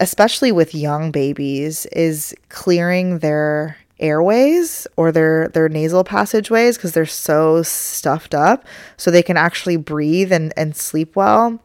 especially 0.00 0.52
with 0.52 0.74
young 0.74 1.10
babies, 1.10 1.86
is 1.86 2.34
clearing 2.48 3.18
their 3.18 3.76
airways 4.00 4.86
or 4.96 5.10
their 5.10 5.48
their 5.48 5.68
nasal 5.68 6.04
passageways 6.04 6.76
because 6.76 6.92
they're 6.92 7.04
so 7.04 7.62
stuffed 7.62 8.32
up 8.32 8.64
so 8.96 9.10
they 9.10 9.22
can 9.22 9.36
actually 9.36 9.76
breathe 9.76 10.32
and, 10.32 10.52
and 10.56 10.76
sleep 10.76 11.16
well. 11.16 11.58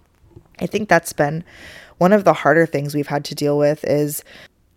I 0.60 0.66
think 0.66 0.90
that's 0.90 1.13
been 1.13 1.44
one 1.98 2.12
of 2.12 2.24
the 2.24 2.34
harder 2.34 2.66
things 2.66 2.96
we've 2.96 3.08
had 3.08 3.24
to 3.25 3.36
deal 3.36 3.58
with 3.58 3.84
is 3.84 4.24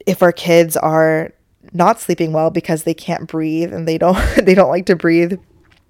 if 0.07 0.23
our 0.23 0.33
kids 0.33 0.77
are 0.77 1.33
not 1.73 2.01
sleeping 2.01 2.33
well 2.33 2.51
because 2.51 2.85
they 2.85 2.95
can't 2.95 3.29
breathe 3.29 3.73
and 3.73 3.89
they 3.89 3.99
don't 3.99 4.19
they 4.45 4.55
don't 4.55 4.71
like 4.71 4.87
to 4.87 4.97
breathe 4.97 5.39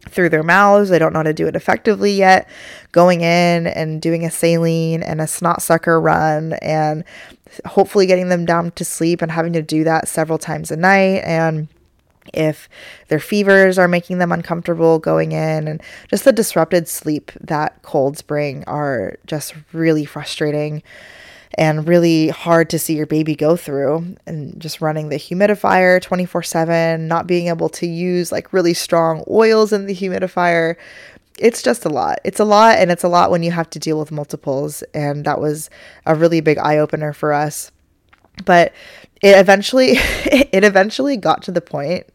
through 0.09 0.29
their 0.29 0.43
mouths. 0.43 0.89
They 0.89 0.99
don't 0.99 1.13
know 1.13 1.21
how 1.21 1.25
to 1.25 1.33
do 1.33 1.47
it 1.47 1.57
effectively 1.57 2.13
yet. 2.13 2.49
Going 2.93 3.23
in 3.23 3.67
and 3.67 4.01
doing 4.01 4.25
a 4.25 4.31
saline 4.31 5.03
and 5.03 5.21
a 5.21 5.27
snot 5.27 5.63
sucker 5.63 6.01
run 6.01 6.55
and 6.63 7.05
hopefully 7.65 8.07
getting 8.07 8.29
them 8.29 8.45
down 8.45 8.73
to 8.73 8.85
sleep 8.85 9.23
and 9.23 9.31
having 9.31 9.53
to 9.55 9.63
do 9.63 9.85
that 9.85 10.09
several 10.09 10.39
times 10.39 10.71
a 10.71 10.77
night. 10.77 11.23
And 11.25 11.69
if 12.35 12.69
their 13.09 13.21
fevers 13.21 13.79
are 13.79 13.89
making 13.89 14.19
them 14.19 14.33
uncomfortable 14.33 14.99
going 14.99 15.33
in 15.33 15.69
and 15.69 15.83
just 16.11 16.25
the 16.25 16.33
disrupted 16.33 16.89
sleep 16.89 17.31
that 17.41 17.81
colds 17.83 18.23
bring 18.23 18.65
are 18.65 19.17
just 19.27 19.55
really 19.73 20.05
frustrating 20.05 20.83
and 21.55 21.87
really 21.87 22.29
hard 22.29 22.69
to 22.71 22.79
see 22.79 22.95
your 22.95 23.07
baby 23.07 23.37
go 23.37 23.57
through 23.57 24.17
and 24.27 24.61
just 24.61 24.81
running 24.81 25.09
the 25.09 25.17
humidifier 25.17 26.03
24/7 26.03 27.07
not 27.07 27.27
being 27.27 27.47
able 27.47 27.69
to 27.69 27.87
use 27.87 28.33
like 28.33 28.53
really 28.53 28.75
strong 28.75 29.23
oils 29.31 29.73
in 29.73 29.87
the 29.87 29.95
humidifier 29.95 30.75
it's 31.39 31.63
just 31.63 31.85
a 31.85 31.89
lot 31.89 32.19
it's 32.25 32.41
a 32.41 32.45
lot 32.45 32.79
and 32.79 32.91
it's 32.91 33.05
a 33.05 33.09
lot 33.09 33.31
when 33.31 33.43
you 33.43 33.51
have 33.51 33.69
to 33.71 33.79
deal 33.79 33.99
with 33.99 34.11
multiples 34.11 34.83
and 34.95 35.25
that 35.25 35.41
was 35.41 35.71
a 36.07 36.15
really 36.15 36.41
big 36.41 36.59
eye 36.59 36.79
opener 36.79 37.13
for 37.13 37.33
us 37.33 37.71
but 38.45 38.73
it 39.23 39.37
eventually 39.39 39.91
it 39.97 40.65
eventually 40.65 41.17
got 41.17 41.43
to 41.43 41.53
the 41.53 41.61
point 41.61 42.07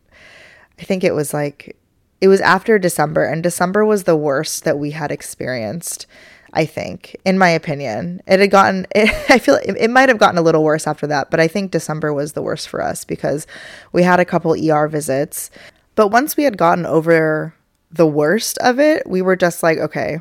i 0.80 0.84
think 0.84 1.04
it 1.04 1.14
was 1.14 1.34
like 1.34 1.78
it 2.20 2.28
was 2.28 2.42
after 2.42 2.80
december 2.80 3.24
and 3.24 3.44
december 3.44 3.86
was 3.86 4.04
the 4.04 4.16
worst 4.16 4.64
that 4.64 4.80
we 4.80 4.92
had 4.92 5.12
experienced 5.12 6.08
I 6.54 6.66
think, 6.66 7.16
in 7.24 7.38
my 7.38 7.48
opinion. 7.48 8.22
It 8.28 8.42
had 8.42 8.52
gotten, 8.52 8.86
it, 8.96 9.10
I 9.30 9.40
feel 9.40 9.56
it, 9.56 9.78
it 9.78 9.90
might 9.90 10.10
have 10.10 10.18
gotten 10.18 10.38
a 10.38 10.42
little 10.42 10.64
worse 10.64 10.86
after 10.86 11.08
that, 11.08 11.32
but 11.32 11.40
I 11.40 11.48
think 11.48 11.72
December 11.72 12.14
was 12.14 12.34
the 12.34 12.42
worst 12.42 12.68
for 12.68 12.82
us 12.82 13.06
because 13.06 13.48
we 13.92 14.04
had 14.04 14.20
a 14.20 14.26
couple 14.26 14.54
ER 14.54 14.88
visits. 14.88 15.50
But 15.96 16.10
once 16.10 16.36
we 16.36 16.44
had 16.44 16.58
gotten 16.58 16.86
over 16.86 17.54
the 17.92 18.08
worst 18.08 18.58
of 18.60 18.80
it, 18.80 19.08
we 19.08 19.22
were 19.22 19.36
just 19.36 19.64
like, 19.64 19.78
okay, 19.78 20.20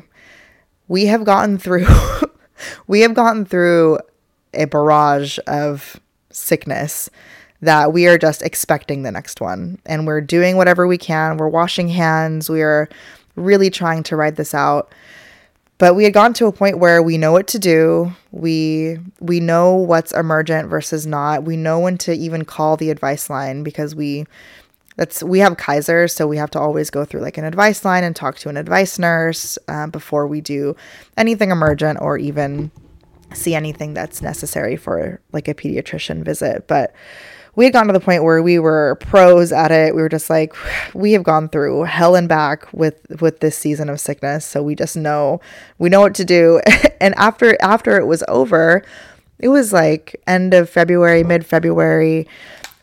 we 0.87 1.05
have 1.05 1.23
gotten 1.23 1.57
through, 1.57 1.87
we 2.87 3.01
have 3.01 3.13
gotten 3.13 3.45
through 3.45 3.99
a 4.53 4.65
barrage 4.65 5.39
of 5.47 5.99
sickness 6.29 7.09
that 7.61 7.93
we 7.93 8.07
are 8.07 8.17
just 8.17 8.41
expecting 8.41 9.03
the 9.03 9.11
next 9.11 9.39
one. 9.39 9.79
And 9.85 10.07
we're 10.07 10.21
doing 10.21 10.57
whatever 10.57 10.87
we 10.87 10.97
can. 10.97 11.37
We're 11.37 11.47
washing 11.47 11.89
hands. 11.89 12.49
We 12.49 12.61
are 12.61 12.89
really 13.35 13.69
trying 13.69 14.03
to 14.03 14.15
ride 14.15 14.35
this 14.35 14.53
out 14.53 14.91
but 15.81 15.95
we 15.95 16.03
had 16.03 16.13
gotten 16.13 16.33
to 16.33 16.45
a 16.45 16.51
point 16.51 16.77
where 16.77 17.01
we 17.01 17.17
know 17.17 17.31
what 17.31 17.47
to 17.47 17.57
do 17.57 18.13
we 18.31 18.99
we 19.19 19.39
know 19.39 19.73
what's 19.73 20.11
emergent 20.11 20.69
versus 20.69 21.07
not 21.07 21.43
we 21.43 21.57
know 21.57 21.79
when 21.79 21.97
to 21.97 22.13
even 22.13 22.45
call 22.45 22.77
the 22.77 22.91
advice 22.91 23.31
line 23.31 23.63
because 23.63 23.95
we 23.95 24.25
that's 25.01 25.23
we 25.23 25.39
have 25.39 25.57
kaiser 25.57 26.07
so 26.07 26.27
we 26.27 26.37
have 26.37 26.51
to 26.51 26.59
always 26.59 26.91
go 26.91 27.03
through 27.03 27.21
like 27.21 27.39
an 27.39 27.43
advice 27.43 27.83
line 27.83 28.03
and 28.03 28.15
talk 28.15 28.37
to 28.37 28.49
an 28.49 28.55
advice 28.55 28.99
nurse 28.99 29.57
uh, 29.67 29.87
before 29.87 30.27
we 30.27 30.39
do 30.41 30.75
anything 31.17 31.49
emergent 31.49 31.99
or 31.99 32.19
even 32.19 32.69
see 33.33 33.55
anything 33.55 33.95
that's 33.95 34.21
necessary 34.21 34.75
for 34.75 35.19
like 35.31 35.47
a 35.47 35.55
pediatrician 35.55 36.23
visit 36.23 36.67
but 36.67 36.93
we 37.55 37.65
had 37.65 37.73
gotten 37.73 37.87
to 37.87 37.93
the 37.93 37.99
point 37.99 38.23
where 38.23 38.43
we 38.43 38.59
were 38.59 38.95
pros 39.01 39.51
at 39.51 39.73
it. 39.73 39.93
We 39.93 40.01
were 40.01 40.07
just 40.07 40.29
like, 40.29 40.55
we 40.93 41.11
have 41.11 41.23
gone 41.23 41.49
through 41.49 41.83
hell 41.83 42.15
and 42.15 42.29
back 42.29 42.71
with 42.71 43.05
with 43.19 43.41
this 43.41 43.57
season 43.57 43.89
of 43.89 43.99
sickness, 43.99 44.45
so 44.45 44.63
we 44.63 44.73
just 44.73 44.95
know 44.95 45.41
we 45.77 45.89
know 45.89 45.99
what 45.99 46.15
to 46.15 46.23
do. 46.23 46.61
and 47.01 47.13
after 47.15 47.57
after 47.61 47.97
it 47.97 48.05
was 48.05 48.23
over, 48.29 48.85
it 49.37 49.49
was 49.49 49.73
like 49.73 50.15
end 50.25 50.53
of 50.53 50.69
February, 50.69 51.25
mid 51.25 51.45
February, 51.45 52.25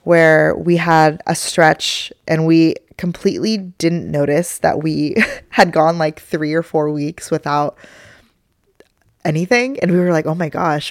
where 0.09 0.57
we 0.57 0.79
had 0.79 1.21
a 1.27 1.35
stretch 1.35 2.11
and 2.27 2.47
we 2.47 2.75
completely 2.97 3.59
didn't 3.59 4.11
notice 4.11 4.57
that 4.61 4.83
we 4.83 5.15
had 5.50 5.71
gone 5.71 5.99
like 5.99 6.19
three 6.19 6.55
or 6.55 6.62
four 6.62 6.91
weeks 6.91 7.31
without 7.31 7.77
anything. 9.23 9.79
And 9.81 9.93
we 9.93 9.99
were 9.99 10.11
like 10.11 10.25
oh 10.25 10.35
my 10.35 10.49
gosh 10.49 10.91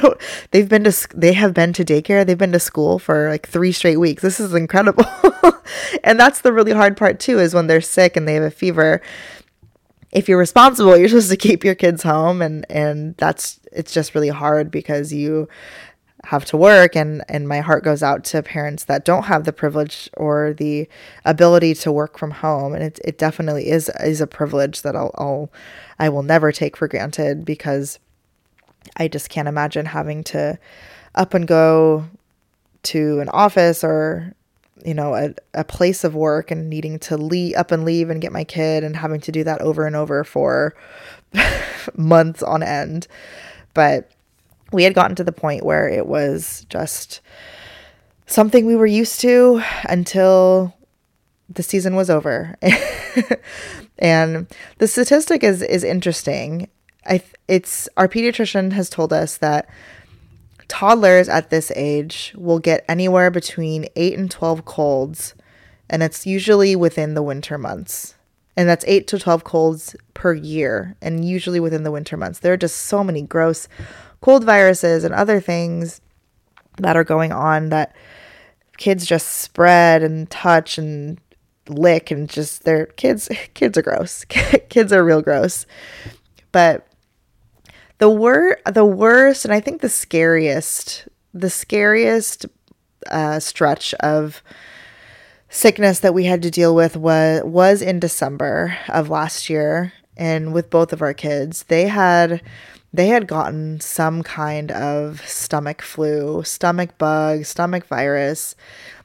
they've 0.52 0.68
been 0.68 0.84
to 0.84 1.08
they 1.12 1.32
have 1.32 1.52
been 1.54 1.72
to 1.72 1.84
daycare. 1.84 2.24
They've 2.24 2.38
been 2.38 2.52
to 2.52 2.60
school 2.60 3.00
for 3.00 3.28
like 3.30 3.48
three 3.48 3.72
straight 3.72 3.96
weeks. 3.96 4.22
This 4.22 4.38
is 4.38 4.54
incredible. 4.54 5.06
And 6.04 6.18
that's 6.18 6.40
the 6.40 6.52
really 6.52 6.72
hard 6.72 6.96
part 6.96 7.18
too 7.18 7.38
is 7.38 7.54
when 7.54 7.66
they're 7.66 7.80
sick 7.80 8.16
and 8.16 8.28
they 8.28 8.34
have 8.34 8.42
a 8.42 8.50
fever. 8.50 9.00
If 10.12 10.28
you're 10.28 10.38
responsible 10.38 10.96
you're 10.96 11.08
supposed 11.08 11.30
to 11.30 11.36
keep 11.36 11.64
your 11.64 11.74
kids 11.74 12.04
home 12.04 12.40
and 12.42 12.64
and 12.70 13.16
that's 13.16 13.58
it's 13.72 13.92
just 13.92 14.14
really 14.14 14.28
hard 14.28 14.70
because 14.70 15.12
you 15.12 15.48
have 16.24 16.44
to 16.44 16.56
work 16.56 16.94
and 16.94 17.24
and 17.28 17.48
my 17.48 17.60
heart 17.60 17.82
goes 17.82 18.02
out 18.02 18.22
to 18.22 18.42
parents 18.42 18.84
that 18.84 19.04
don't 19.04 19.24
have 19.24 19.44
the 19.44 19.52
privilege 19.52 20.08
or 20.16 20.52
the 20.52 20.88
ability 21.24 21.74
to 21.74 21.90
work 21.90 22.16
from 22.16 22.30
home. 22.30 22.74
And 22.74 22.82
it 22.82 23.00
it 23.04 23.18
definitely 23.18 23.68
is 23.68 23.90
is 24.00 24.20
a 24.20 24.26
privilege 24.26 24.82
that 24.82 24.94
I'll, 24.94 25.10
I'll 25.18 25.50
I 25.98 26.08
will 26.08 26.22
never 26.22 26.52
take 26.52 26.76
for 26.76 26.86
granted 26.86 27.44
because 27.44 27.98
I 28.96 29.08
just 29.08 29.30
can't 29.30 29.48
imagine 29.48 29.86
having 29.86 30.22
to 30.24 30.58
up 31.14 31.34
and 31.34 31.46
go 31.46 32.06
to 32.84 33.20
an 33.20 33.28
office 33.30 33.82
or 33.82 34.34
you 34.84 34.94
know 34.94 35.14
a, 35.14 35.34
a 35.54 35.64
place 35.64 36.04
of 36.04 36.14
work 36.14 36.52
and 36.52 36.70
needing 36.70 37.00
to 37.00 37.16
leave 37.16 37.56
up 37.56 37.72
and 37.72 37.84
leave 37.84 38.10
and 38.10 38.22
get 38.22 38.32
my 38.32 38.44
kid 38.44 38.84
and 38.84 38.96
having 38.96 39.20
to 39.22 39.32
do 39.32 39.42
that 39.42 39.60
over 39.60 39.86
and 39.86 39.96
over 39.96 40.22
for 40.22 40.74
months 41.96 42.44
on 42.44 42.62
end. 42.62 43.08
But 43.74 44.11
we 44.72 44.84
had 44.84 44.94
gotten 44.94 45.16
to 45.16 45.24
the 45.24 45.32
point 45.32 45.64
where 45.64 45.88
it 45.88 46.06
was 46.06 46.66
just 46.68 47.20
something 48.26 48.66
we 48.66 48.76
were 48.76 48.86
used 48.86 49.20
to 49.20 49.62
until 49.84 50.74
the 51.48 51.62
season 51.62 51.94
was 51.94 52.10
over. 52.10 52.56
and 53.98 54.46
the 54.78 54.88
statistic 54.88 55.44
is 55.44 55.62
is 55.62 55.84
interesting. 55.84 56.68
I 57.06 57.22
it's 57.48 57.88
our 57.96 58.08
pediatrician 58.08 58.72
has 58.72 58.88
told 58.88 59.12
us 59.12 59.36
that 59.38 59.68
toddlers 60.68 61.28
at 61.28 61.50
this 61.50 61.70
age 61.76 62.32
will 62.36 62.58
get 62.58 62.84
anywhere 62.88 63.30
between 63.30 63.86
8 63.94 64.18
and 64.18 64.30
12 64.30 64.64
colds 64.64 65.34
and 65.90 66.02
it's 66.02 66.26
usually 66.26 66.74
within 66.74 67.12
the 67.12 67.22
winter 67.22 67.58
months. 67.58 68.14
And 68.56 68.68
that's 68.68 68.84
8 68.86 69.06
to 69.08 69.18
12 69.18 69.44
colds 69.44 69.96
per 70.14 70.32
year 70.32 70.96
and 71.02 71.24
usually 71.26 71.60
within 71.60 71.82
the 71.82 71.90
winter 71.90 72.16
months. 72.16 72.38
There 72.38 72.52
are 72.54 72.58
just 72.58 72.76
so 72.76 73.04
many 73.04 73.20
gross 73.22 73.68
cold 74.22 74.44
viruses 74.44 75.04
and 75.04 75.12
other 75.12 75.40
things 75.40 76.00
that 76.78 76.96
are 76.96 77.04
going 77.04 77.32
on 77.32 77.68
that 77.68 77.94
kids 78.78 79.04
just 79.04 79.28
spread 79.28 80.02
and 80.02 80.30
touch 80.30 80.78
and 80.78 81.20
lick 81.68 82.10
and 82.10 82.28
just 82.28 82.64
their 82.64 82.86
kids 82.86 83.28
kids 83.54 83.76
are 83.76 83.82
gross. 83.82 84.24
kids 84.70 84.92
are 84.92 85.04
real 85.04 85.20
gross. 85.20 85.66
But 86.50 86.86
the 87.98 88.08
wor- 88.08 88.58
the 88.72 88.84
worst 88.84 89.44
and 89.44 89.52
I 89.52 89.60
think 89.60 89.80
the 89.80 89.88
scariest 89.88 91.08
the 91.34 91.50
scariest 91.50 92.46
uh, 93.10 93.40
stretch 93.40 93.94
of 93.94 94.42
sickness 95.48 96.00
that 96.00 96.14
we 96.14 96.24
had 96.24 96.42
to 96.42 96.50
deal 96.50 96.74
with 96.74 96.96
was 96.96 97.42
was 97.44 97.82
in 97.82 98.00
December 98.00 98.78
of 98.88 99.10
last 99.10 99.50
year 99.50 99.92
and 100.16 100.52
with 100.52 100.70
both 100.70 100.92
of 100.92 101.02
our 101.02 101.14
kids 101.14 101.64
they 101.64 101.86
had 101.88 102.42
they 102.92 103.08
had 103.08 103.26
gotten 103.26 103.80
some 103.80 104.22
kind 104.22 104.70
of 104.70 105.26
stomach 105.26 105.82
flu, 105.82 106.42
stomach 106.44 106.98
bug, 106.98 107.44
stomach 107.44 107.86
virus 107.86 108.54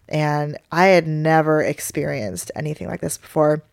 and 0.09 0.57
I 0.71 0.87
had 0.87 1.07
never 1.07 1.61
experienced 1.61 2.51
anything 2.55 2.87
like 2.87 3.01
this 3.01 3.17
before. 3.17 3.63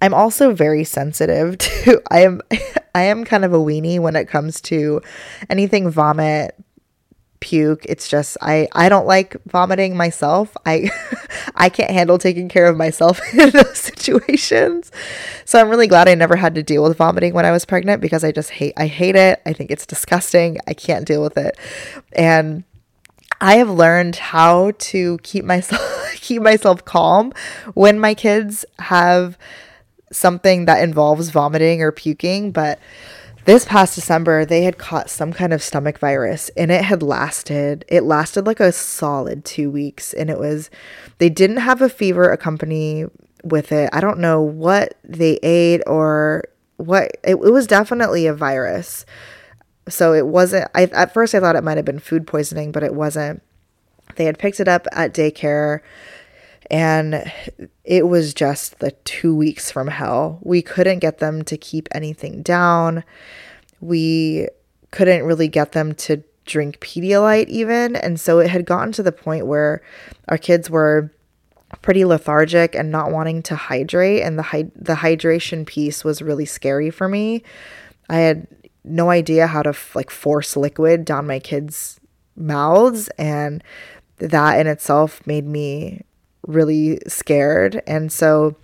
I'm 0.00 0.14
also 0.14 0.52
very 0.52 0.84
sensitive 0.84 1.58
to 1.58 2.02
I 2.10 2.20
am 2.20 2.40
I 2.94 3.02
am 3.02 3.24
kind 3.24 3.44
of 3.44 3.54
a 3.54 3.58
weenie 3.58 4.00
when 4.00 4.16
it 4.16 4.28
comes 4.28 4.60
to 4.62 5.00
anything 5.48 5.90
vomit, 5.90 6.54
puke. 7.42 7.84
It's 7.86 8.08
just 8.08 8.38
I 8.40 8.68
I 8.72 8.88
don't 8.88 9.06
like 9.06 9.36
vomiting 9.46 9.96
myself. 9.96 10.56
I 10.64 10.90
I 11.56 11.68
can't 11.68 11.90
handle 11.90 12.16
taking 12.16 12.48
care 12.48 12.66
of 12.66 12.76
myself 12.76 13.20
in 13.34 13.50
those 13.50 13.78
situations. 13.78 14.92
So 15.44 15.60
I'm 15.60 15.68
really 15.68 15.88
glad 15.88 16.08
I 16.08 16.14
never 16.14 16.36
had 16.36 16.54
to 16.54 16.62
deal 16.62 16.84
with 16.84 16.96
vomiting 16.96 17.34
when 17.34 17.44
I 17.44 17.50
was 17.50 17.64
pregnant 17.64 18.00
because 18.00 18.22
I 18.22 18.30
just 18.30 18.50
hate 18.50 18.74
I 18.76 18.86
hate 18.86 19.16
it. 19.16 19.42
I 19.44 19.52
think 19.52 19.70
it's 19.72 19.84
disgusting. 19.84 20.58
I 20.68 20.72
can't 20.72 21.04
deal 21.04 21.20
with 21.20 21.36
it. 21.36 21.58
And 22.12 22.62
I 23.40 23.56
have 23.56 23.68
learned 23.68 24.14
how 24.16 24.70
to 24.78 25.18
keep 25.24 25.44
myself 25.44 26.12
keep 26.14 26.42
myself 26.42 26.84
calm 26.84 27.32
when 27.74 27.98
my 27.98 28.14
kids 28.14 28.64
have 28.78 29.36
something 30.12 30.66
that 30.66 30.82
involves 30.82 31.30
vomiting 31.30 31.82
or 31.82 31.90
puking, 31.90 32.52
but 32.52 32.78
this 33.44 33.64
past 33.64 33.94
December 33.94 34.44
they 34.44 34.62
had 34.62 34.78
caught 34.78 35.10
some 35.10 35.32
kind 35.32 35.52
of 35.52 35.62
stomach 35.62 35.98
virus 35.98 36.50
and 36.56 36.70
it 36.70 36.84
had 36.84 37.02
lasted 37.02 37.84
it 37.88 38.02
lasted 38.02 38.46
like 38.46 38.60
a 38.60 38.72
solid 38.72 39.44
2 39.44 39.70
weeks 39.70 40.12
and 40.12 40.30
it 40.30 40.38
was 40.38 40.70
they 41.18 41.28
didn't 41.28 41.58
have 41.58 41.82
a 41.82 41.88
fever 41.88 42.30
accompany 42.30 43.06
with 43.44 43.72
it. 43.72 43.90
I 43.92 44.00
don't 44.00 44.20
know 44.20 44.40
what 44.40 44.94
they 45.02 45.38
ate 45.42 45.82
or 45.86 46.44
what 46.76 47.10
it, 47.24 47.34
it 47.34 47.52
was 47.52 47.66
definitely 47.66 48.26
a 48.26 48.34
virus 48.34 49.04
so 49.88 50.12
it 50.12 50.26
wasn't 50.26 50.70
I 50.74 50.84
at 50.84 51.12
first 51.12 51.34
I 51.34 51.40
thought 51.40 51.56
it 51.56 51.64
might 51.64 51.76
have 51.76 51.86
been 51.86 51.98
food 51.98 52.26
poisoning, 52.26 52.72
but 52.72 52.82
it 52.82 52.94
wasn't. 52.94 53.42
They 54.16 54.24
had 54.24 54.38
picked 54.38 54.60
it 54.60 54.68
up 54.68 54.86
at 54.92 55.14
daycare 55.14 55.80
and 56.70 57.30
it 57.84 58.06
was 58.06 58.34
just 58.34 58.78
the 58.78 58.92
2 59.04 59.34
weeks 59.34 59.70
from 59.70 59.88
hell. 59.88 60.38
We 60.42 60.62
couldn't 60.62 61.00
get 61.00 61.18
them 61.18 61.42
to 61.44 61.56
keep 61.56 61.88
anything 61.92 62.42
down. 62.42 63.04
We 63.80 64.48
couldn't 64.90 65.24
really 65.24 65.48
get 65.48 65.72
them 65.72 65.94
to 65.94 66.22
drink 66.44 66.80
Pedialyte 66.80 67.48
even, 67.48 67.96
and 67.96 68.18
so 68.18 68.38
it 68.38 68.50
had 68.50 68.66
gotten 68.66 68.92
to 68.92 69.02
the 69.02 69.12
point 69.12 69.46
where 69.46 69.82
our 70.28 70.38
kids 70.38 70.68
were 70.68 71.12
pretty 71.80 72.04
lethargic 72.04 72.74
and 72.74 72.90
not 72.90 73.10
wanting 73.10 73.42
to 73.42 73.56
hydrate 73.56 74.22
and 74.22 74.38
the 74.38 74.42
hy- 74.42 74.70
the 74.76 74.96
hydration 74.96 75.66
piece 75.66 76.04
was 76.04 76.20
really 76.20 76.44
scary 76.44 76.90
for 76.90 77.08
me. 77.08 77.42
I 78.10 78.18
had 78.18 78.46
no 78.84 79.10
idea 79.10 79.46
how 79.46 79.62
to 79.62 79.70
f- 79.70 79.96
like 79.96 80.10
force 80.10 80.56
liquid 80.56 81.04
down 81.04 81.26
my 81.26 81.38
kids' 81.38 81.98
mouths 82.36 83.08
and 83.16 83.64
that 84.18 84.60
in 84.60 84.66
itself 84.66 85.26
made 85.26 85.46
me 85.46 86.02
really 86.46 86.98
scared 87.06 87.82
and 87.86 88.10
so 88.10 88.56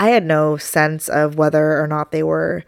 I 0.00 0.10
had 0.10 0.24
no 0.24 0.56
sense 0.56 1.08
of 1.08 1.36
whether 1.36 1.80
or 1.80 1.86
not 1.86 2.12
they 2.12 2.22
were 2.22 2.64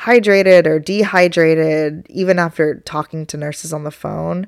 hydrated 0.00 0.66
or 0.66 0.78
dehydrated 0.78 2.06
even 2.08 2.38
after 2.38 2.76
talking 2.80 3.26
to 3.26 3.36
nurses 3.36 3.72
on 3.72 3.84
the 3.84 3.90
phone. 3.90 4.46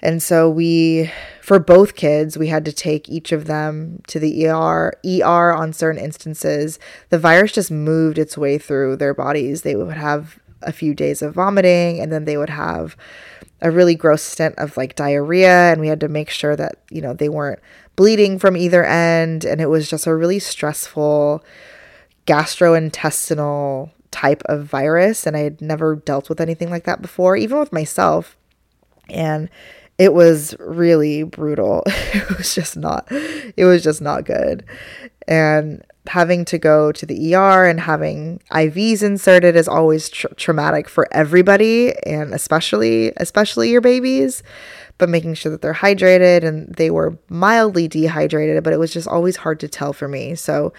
And 0.00 0.22
so 0.22 0.48
we 0.48 1.10
for 1.42 1.58
both 1.58 1.96
kids, 1.96 2.36
we 2.36 2.48
had 2.48 2.64
to 2.66 2.72
take 2.72 3.08
each 3.08 3.32
of 3.32 3.46
them 3.46 4.02
to 4.08 4.20
the 4.20 4.46
ER. 4.46 4.92
ER 5.04 5.52
on 5.52 5.72
certain 5.72 6.02
instances, 6.02 6.78
the 7.08 7.18
virus 7.18 7.52
just 7.52 7.70
moved 7.70 8.18
its 8.18 8.36
way 8.36 8.58
through 8.58 8.96
their 8.96 9.14
bodies. 9.14 9.62
They 9.62 9.74
would 9.74 9.96
have 9.96 10.38
a 10.62 10.72
few 10.72 10.94
days 10.94 11.22
of 11.22 11.34
vomiting 11.34 12.00
and 12.00 12.12
then 12.12 12.24
they 12.24 12.36
would 12.36 12.50
have 12.50 12.96
a 13.60 13.70
really 13.70 13.94
gross 13.94 14.22
stint 14.22 14.54
of 14.58 14.76
like 14.76 14.94
diarrhea 14.94 15.72
and 15.72 15.80
we 15.80 15.88
had 15.88 16.00
to 16.00 16.08
make 16.08 16.30
sure 16.30 16.54
that 16.56 16.82
you 16.90 17.00
know 17.00 17.12
they 17.12 17.28
weren't 17.28 17.60
bleeding 17.98 18.38
from 18.38 18.56
either 18.56 18.84
end 18.84 19.44
and 19.44 19.60
it 19.60 19.66
was 19.66 19.90
just 19.90 20.06
a 20.06 20.14
really 20.14 20.38
stressful 20.38 21.44
gastrointestinal 22.28 23.90
type 24.12 24.40
of 24.44 24.64
virus 24.64 25.26
and 25.26 25.36
I 25.36 25.40
had 25.40 25.60
never 25.60 25.96
dealt 25.96 26.28
with 26.28 26.40
anything 26.40 26.70
like 26.70 26.84
that 26.84 27.02
before 27.02 27.36
even 27.36 27.58
with 27.58 27.72
myself. 27.72 28.36
And 29.10 29.50
it 29.98 30.14
was 30.14 30.54
really 30.58 31.24
brutal. 31.24 31.82
It 32.14 32.38
was 32.38 32.54
just 32.54 32.76
not 32.76 33.06
it 33.10 33.64
was 33.64 33.82
just 33.82 34.00
not 34.00 34.24
good. 34.24 34.64
And 35.26 35.84
having 36.06 36.44
to 36.46 36.58
go 36.58 36.90
to 36.90 37.04
the 37.04 37.34
ER 37.34 37.66
and 37.66 37.80
having 37.80 38.40
IVs 38.50 39.02
inserted 39.02 39.56
is 39.56 39.68
always 39.68 40.08
tra- 40.08 40.34
traumatic 40.36 40.88
for 40.88 41.06
everybody 41.12 41.94
and 42.06 42.32
especially 42.32 43.12
especially 43.18 43.70
your 43.70 43.82
babies 43.82 44.42
but 44.96 45.10
making 45.10 45.34
sure 45.34 45.52
that 45.52 45.60
they're 45.60 45.74
hydrated 45.74 46.44
and 46.44 46.74
they 46.76 46.90
were 46.90 47.18
mildly 47.28 47.86
dehydrated 47.88 48.62
but 48.64 48.72
it 48.72 48.78
was 48.78 48.92
just 48.92 49.06
always 49.06 49.36
hard 49.36 49.60
to 49.60 49.68
tell 49.68 49.92
for 49.92 50.08
me. 50.08 50.34
So 50.34 50.72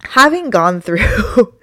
having 0.00 0.50
gone 0.50 0.80
through 0.86 1.54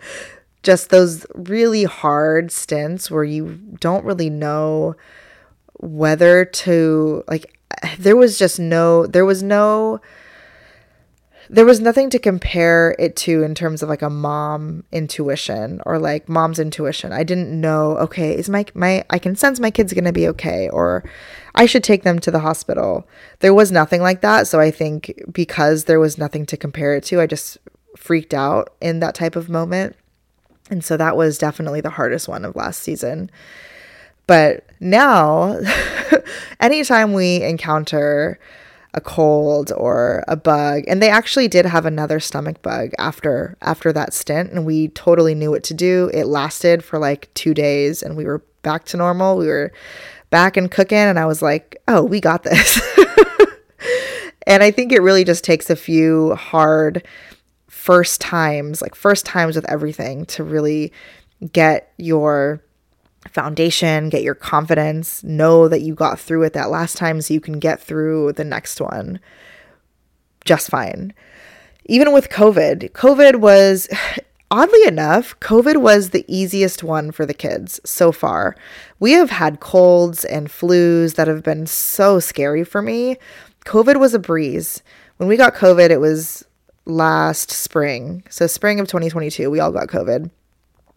just 0.64 0.90
those 0.90 1.26
really 1.36 1.84
hard 1.84 2.52
stints 2.52 3.12
where 3.12 3.24
you 3.24 3.60
don't 3.80 4.06
really 4.06 4.30
know 4.30 4.96
whether 5.86 6.46
to 6.46 7.24
like 7.28 7.58
there 8.00 8.16
was 8.16 8.38
just 8.38 8.60
no 8.60 9.06
there 9.06 9.26
was 9.26 9.44
no 9.44 10.02
there 11.50 11.66
was 11.66 11.80
nothing 11.80 12.10
to 12.10 12.20
compare 12.20 12.96
it 12.98 13.16
to 13.16 13.44
in 13.44 13.54
terms 13.54 13.84
of 13.84 13.90
like 13.90 14.02
a 14.02 14.10
mom 14.10 14.84
intuition 14.92 15.80
or 15.86 16.00
like 16.00 16.28
mom's 16.28 16.60
intuition. 16.60 17.12
I 17.12 17.24
didn't 17.24 17.60
know, 17.60 17.98
okay, 17.98 18.36
is 18.36 18.50
my 18.50 18.66
my 18.74 19.06
I 19.10 19.20
can 19.20 19.36
sense 19.36 19.60
my 19.60 19.72
kid's 19.72 19.94
going 19.94 20.06
to 20.06 20.14
be 20.14 20.28
okay 20.30 20.70
or 20.70 21.04
I 21.54 21.66
should 21.66 21.84
take 21.84 22.04
them 22.04 22.20
to 22.20 22.32
the 22.32 22.40
hospital. 22.40 23.08
There 23.40 23.54
was 23.54 23.72
nothing 23.72 24.02
like 24.02 24.22
that, 24.22 24.48
so 24.48 24.60
I 24.60 24.72
think 24.72 25.22
because 25.32 25.84
there 25.84 26.00
was 26.00 26.18
nothing 26.18 26.46
to 26.48 26.58
compare 26.58 26.96
it 26.96 27.04
to, 27.06 27.22
I 27.22 27.28
just 27.28 27.58
freaked 27.96 28.34
out 28.34 28.76
in 28.82 29.00
that 29.00 29.16
type 29.16 29.36
of 29.36 29.50
moment. 29.50 29.96
And 30.70 30.84
so 30.84 30.98
that 30.98 31.16
was 31.16 31.38
definitely 31.38 31.82
the 31.82 31.92
hardest 31.92 32.28
one 32.28 32.44
of 32.44 32.56
last 32.56 32.82
season. 32.82 33.30
But 34.28 34.65
now 34.80 35.60
anytime 36.60 37.14
we 37.14 37.42
encounter 37.42 38.40
a 38.94 39.02
cold 39.02 39.72
or 39.76 40.24
a 40.28 40.36
bug 40.38 40.84
and 40.88 41.02
they 41.02 41.10
actually 41.10 41.48
did 41.48 41.66
have 41.66 41.86
another 41.86 42.20
stomach 42.20 42.62
bug 42.62 42.92
after 42.98 43.58
after 43.62 43.92
that 43.92 44.14
stint 44.14 44.52
and 44.52 44.66
we 44.66 44.88
totally 44.90 45.36
knew 45.36 45.52
what 45.52 45.64
to 45.64 45.74
do. 45.74 46.10
It 46.14 46.26
lasted 46.26 46.84
for 46.84 46.98
like 46.98 47.34
2 47.34 47.54
days 47.54 48.02
and 48.02 48.16
we 48.16 48.26
were 48.26 48.42
back 48.62 48.86
to 48.86 48.98
normal. 48.98 49.38
We 49.38 49.48
were 49.48 49.74
back 50.30 50.56
and 50.56 50.72
cooking 50.72 50.98
and 50.98 51.20
I 51.20 51.26
was 51.26 51.42
like 51.42 51.78
oh 51.88 52.04
we 52.04 52.22
got 52.22 52.44
this. 52.44 52.80
And 54.48 54.62
I 54.62 54.72
think 54.72 54.92
it 54.92 55.02
really 55.02 55.24
just 55.24 55.44
takes 55.44 55.70
a 55.70 55.76
few 55.76 56.36
hard 56.36 57.06
first 57.68 58.22
times 58.22 58.82
like 58.82 58.96
first 58.96 59.26
times 59.26 59.56
with 59.56 59.70
everything 59.70 60.26
to 60.26 60.44
really 60.44 60.92
get 61.52 61.94
your 61.98 62.64
foundation, 63.30 64.10
get 64.10 64.24
your 64.24 64.36
confidence, 64.36 65.24
know 65.24 65.68
that 65.68 65.82
you 65.82 65.96
got 65.96 66.20
through 66.20 66.44
it 66.44 66.54
that 66.54 66.70
last 66.70 66.98
time 66.98 67.22
so 67.22 67.34
you 67.34 67.42
can 67.42 67.60
get 67.60 67.82
through 67.82 68.34
the 68.34 68.44
next 68.44 68.80
one 68.80 69.20
just 70.46 70.70
fine. 70.70 71.14
Even 71.86 72.14
with 72.14 72.30
COVID, 72.30 72.92
COVID 72.92 73.38
was 73.38 73.90
oddly 74.52 74.84
enough, 74.86 75.38
COVID 75.40 75.78
was 75.78 76.12
the 76.12 76.24
easiest 76.28 76.84
one 76.84 77.12
for 77.12 77.26
the 77.26 77.34
kids 77.34 77.82
so 77.84 78.12
far. 78.12 78.56
We 79.00 79.12
have 79.14 79.32
had 79.32 79.60
colds 79.60 80.24
and 80.24 80.48
flus 80.48 81.16
that 81.16 81.28
have 81.28 81.44
been 81.44 81.66
so 81.66 82.20
scary 82.20 82.64
for 82.64 82.82
me. 82.82 83.18
COVID 83.66 84.00
was 84.00 84.14
a 84.14 84.20
breeze. 84.20 84.82
When 85.18 85.28
we 85.28 85.38
got 85.38 85.56
COVID, 85.56 85.90
it 85.90 86.00
was 86.00 86.46
last 86.86 87.50
spring. 87.50 88.24
So, 88.30 88.46
spring 88.48 88.80
of 88.80 88.88
2022, 88.88 89.50
we 89.50 89.60
all 89.60 89.72
got 89.72 89.88
COVID. 89.88 90.30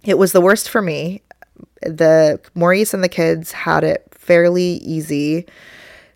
It 0.04 0.18
was 0.18 0.32
the 0.32 0.40
worst 0.40 0.68
for 0.68 0.82
me. 0.82 1.22
The 1.82 2.40
Maurice 2.54 2.94
and 2.94 3.04
the 3.04 3.08
kids 3.08 3.52
had 3.52 3.84
it 3.84 4.06
fairly 4.12 4.78
easy. 4.78 5.46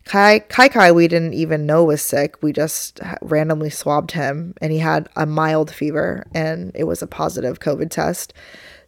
Kai 0.04 0.40
Kai 0.40 0.68
Kai 0.68 0.92
we 0.92 1.08
didn't 1.08 1.34
even 1.34 1.66
know 1.66 1.84
was 1.84 2.02
sick. 2.02 2.42
We 2.42 2.52
just 2.52 3.00
randomly 3.20 3.70
swabbed 3.70 4.12
him 4.12 4.54
and 4.60 4.72
he 4.72 4.78
had 4.78 5.08
a 5.16 5.26
mild 5.26 5.70
fever 5.70 6.26
and 6.34 6.72
it 6.74 6.84
was 6.84 7.02
a 7.02 7.06
positive 7.06 7.60
COVID 7.60 7.90
test. 7.90 8.34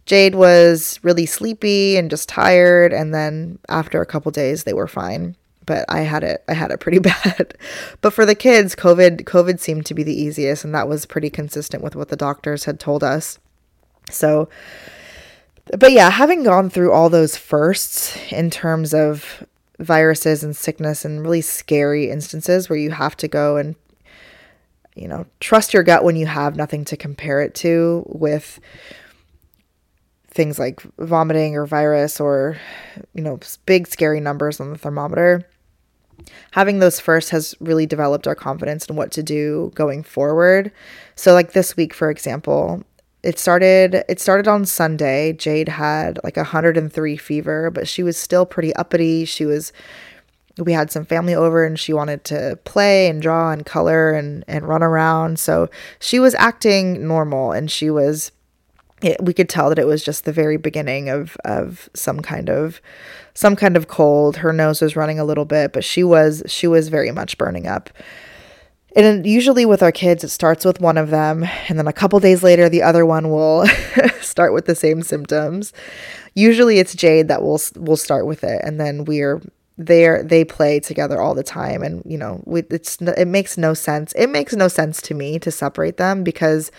Jade 0.06 0.34
was 0.34 1.00
really 1.02 1.24
sleepy 1.24 1.96
and 1.96 2.10
just 2.10 2.28
tired 2.28 2.92
and 2.92 3.14
then 3.14 3.58
after 3.68 4.02
a 4.02 4.06
couple 4.06 4.30
days 4.32 4.64
they 4.64 4.74
were 4.74 4.88
fine. 4.88 5.36
But 5.66 5.86
I 5.88 6.00
had 6.00 6.24
it 6.24 6.42
I 6.48 6.54
had 6.54 6.72
it 6.72 6.80
pretty 6.80 6.98
bad. 7.24 7.56
but 8.00 8.12
for 8.12 8.26
the 8.26 8.34
kids, 8.34 8.74
COVID 8.74 9.22
COVID 9.22 9.60
seemed 9.60 9.86
to 9.86 9.94
be 9.94 10.02
the 10.02 10.20
easiest 10.20 10.64
and 10.64 10.74
that 10.74 10.88
was 10.88 11.06
pretty 11.06 11.30
consistent 11.30 11.82
with 11.82 11.94
what 11.94 12.08
the 12.08 12.16
doctors 12.16 12.64
had 12.64 12.80
told 12.80 13.04
us. 13.04 13.38
So 14.10 14.48
but 15.78 15.92
yeah, 15.92 16.10
having 16.10 16.42
gone 16.42 16.68
through 16.68 16.92
all 16.92 17.08
those 17.08 17.36
firsts 17.36 18.16
in 18.30 18.50
terms 18.50 18.92
of 18.92 19.46
viruses 19.78 20.44
and 20.44 20.54
sickness 20.54 21.04
and 21.04 21.22
really 21.22 21.40
scary 21.40 22.10
instances 22.10 22.68
where 22.68 22.78
you 22.78 22.90
have 22.90 23.16
to 23.16 23.26
go 23.26 23.56
and 23.56 23.74
you 24.94 25.08
know 25.08 25.26
trust 25.40 25.74
your 25.74 25.82
gut 25.82 26.04
when 26.04 26.14
you 26.14 26.26
have 26.26 26.54
nothing 26.54 26.84
to 26.84 26.96
compare 26.96 27.40
it 27.40 27.54
to 27.54 28.04
with 28.08 28.60
things 30.28 30.58
like 30.58 30.82
vomiting 30.98 31.56
or 31.56 31.66
virus 31.66 32.20
or 32.20 32.56
you 33.14 33.22
know 33.22 33.38
big 33.66 33.86
scary 33.86 34.20
numbers 34.20 34.60
on 34.60 34.70
the 34.70 34.78
thermometer. 34.78 35.48
Having 36.52 36.78
those 36.78 37.00
first 37.00 37.30
has 37.30 37.54
really 37.60 37.86
developed 37.86 38.28
our 38.28 38.36
confidence 38.36 38.86
in 38.86 38.94
what 38.96 39.10
to 39.12 39.22
do 39.22 39.72
going 39.74 40.02
forward. 40.02 40.70
So 41.16 41.32
like 41.32 41.52
this 41.52 41.76
week 41.76 41.94
for 41.94 42.10
example 42.10 42.84
it 43.24 43.38
started 43.38 44.04
it 44.08 44.20
started 44.20 44.46
on 44.46 44.66
Sunday. 44.66 45.32
Jade 45.32 45.70
had 45.70 46.18
like 46.22 46.36
103 46.36 47.16
fever, 47.16 47.70
but 47.70 47.88
she 47.88 48.02
was 48.02 48.16
still 48.16 48.44
pretty 48.44 48.74
uppity. 48.76 49.24
She 49.24 49.46
was 49.46 49.72
we 50.58 50.72
had 50.72 50.90
some 50.90 51.04
family 51.04 51.34
over 51.34 51.64
and 51.64 51.78
she 51.78 51.92
wanted 51.92 52.22
to 52.24 52.58
play 52.64 53.08
and 53.08 53.20
draw 53.20 53.50
and 53.50 53.64
color 53.64 54.12
and 54.12 54.44
and 54.46 54.68
run 54.68 54.82
around. 54.82 55.38
So 55.38 55.70
she 55.98 56.20
was 56.20 56.34
acting 56.34 57.08
normal 57.08 57.52
and 57.52 57.70
she 57.70 57.90
was 57.90 58.30
it, 59.02 59.22
we 59.22 59.34
could 59.34 59.48
tell 59.48 59.68
that 59.70 59.78
it 59.78 59.86
was 59.86 60.04
just 60.04 60.24
the 60.24 60.32
very 60.32 60.56
beginning 60.56 61.08
of 61.08 61.36
of 61.44 61.88
some 61.94 62.20
kind 62.20 62.50
of 62.50 62.80
some 63.32 63.56
kind 63.56 63.76
of 63.76 63.88
cold. 63.88 64.36
Her 64.38 64.52
nose 64.52 64.82
was 64.82 64.96
running 64.96 65.18
a 65.18 65.24
little 65.24 65.46
bit, 65.46 65.72
but 65.72 65.82
she 65.82 66.04
was 66.04 66.42
she 66.46 66.66
was 66.66 66.88
very 66.88 67.10
much 67.10 67.38
burning 67.38 67.66
up. 67.66 67.90
And 68.96 69.26
usually 69.26 69.66
with 69.66 69.82
our 69.82 69.92
kids, 69.92 70.22
it 70.22 70.28
starts 70.28 70.64
with 70.64 70.80
one 70.80 70.96
of 70.96 71.10
them, 71.10 71.44
and 71.68 71.78
then 71.78 71.88
a 71.88 71.92
couple 71.92 72.20
days 72.20 72.42
later, 72.42 72.68
the 72.68 72.82
other 72.82 73.04
one 73.04 73.30
will 73.30 73.66
start 74.20 74.52
with 74.52 74.66
the 74.66 74.74
same 74.74 75.02
symptoms. 75.02 75.72
Usually, 76.34 76.78
it's 76.78 76.94
Jade 76.94 77.28
that 77.28 77.42
will 77.42 77.60
will 77.76 77.96
start 77.96 78.26
with 78.26 78.44
it, 78.44 78.60
and 78.62 78.80
then 78.80 79.04
we're 79.04 79.42
there. 79.76 80.22
They 80.22 80.44
play 80.44 80.78
together 80.78 81.20
all 81.20 81.34
the 81.34 81.42
time, 81.42 81.82
and 81.82 82.02
you 82.06 82.16
know, 82.16 82.40
we, 82.46 82.62
it's 82.70 83.00
it 83.00 83.26
makes 83.26 83.58
no 83.58 83.74
sense. 83.74 84.12
It 84.12 84.28
makes 84.28 84.54
no 84.54 84.68
sense 84.68 85.02
to 85.02 85.14
me 85.14 85.40
to 85.40 85.50
separate 85.50 85.96
them 85.96 86.22
because 86.22 86.70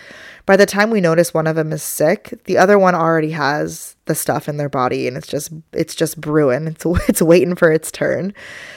by 0.46 0.56
the 0.56 0.66
time 0.66 0.90
we 0.90 1.02
notice 1.02 1.34
one 1.34 1.46
of 1.46 1.56
them 1.56 1.70
is 1.70 1.82
sick, 1.82 2.40
the 2.44 2.56
other 2.56 2.78
one 2.78 2.94
already 2.94 3.32
has 3.32 3.94
the 4.06 4.14
stuff 4.14 4.48
in 4.48 4.56
their 4.56 4.70
body, 4.70 5.06
and 5.06 5.18
it's 5.18 5.28
just 5.28 5.52
it's 5.74 5.94
just 5.94 6.18
brewing. 6.18 6.66
It's 6.66 6.86
it's 7.08 7.20
waiting 7.20 7.56
for 7.56 7.70
its 7.70 7.92
turn. 7.92 8.32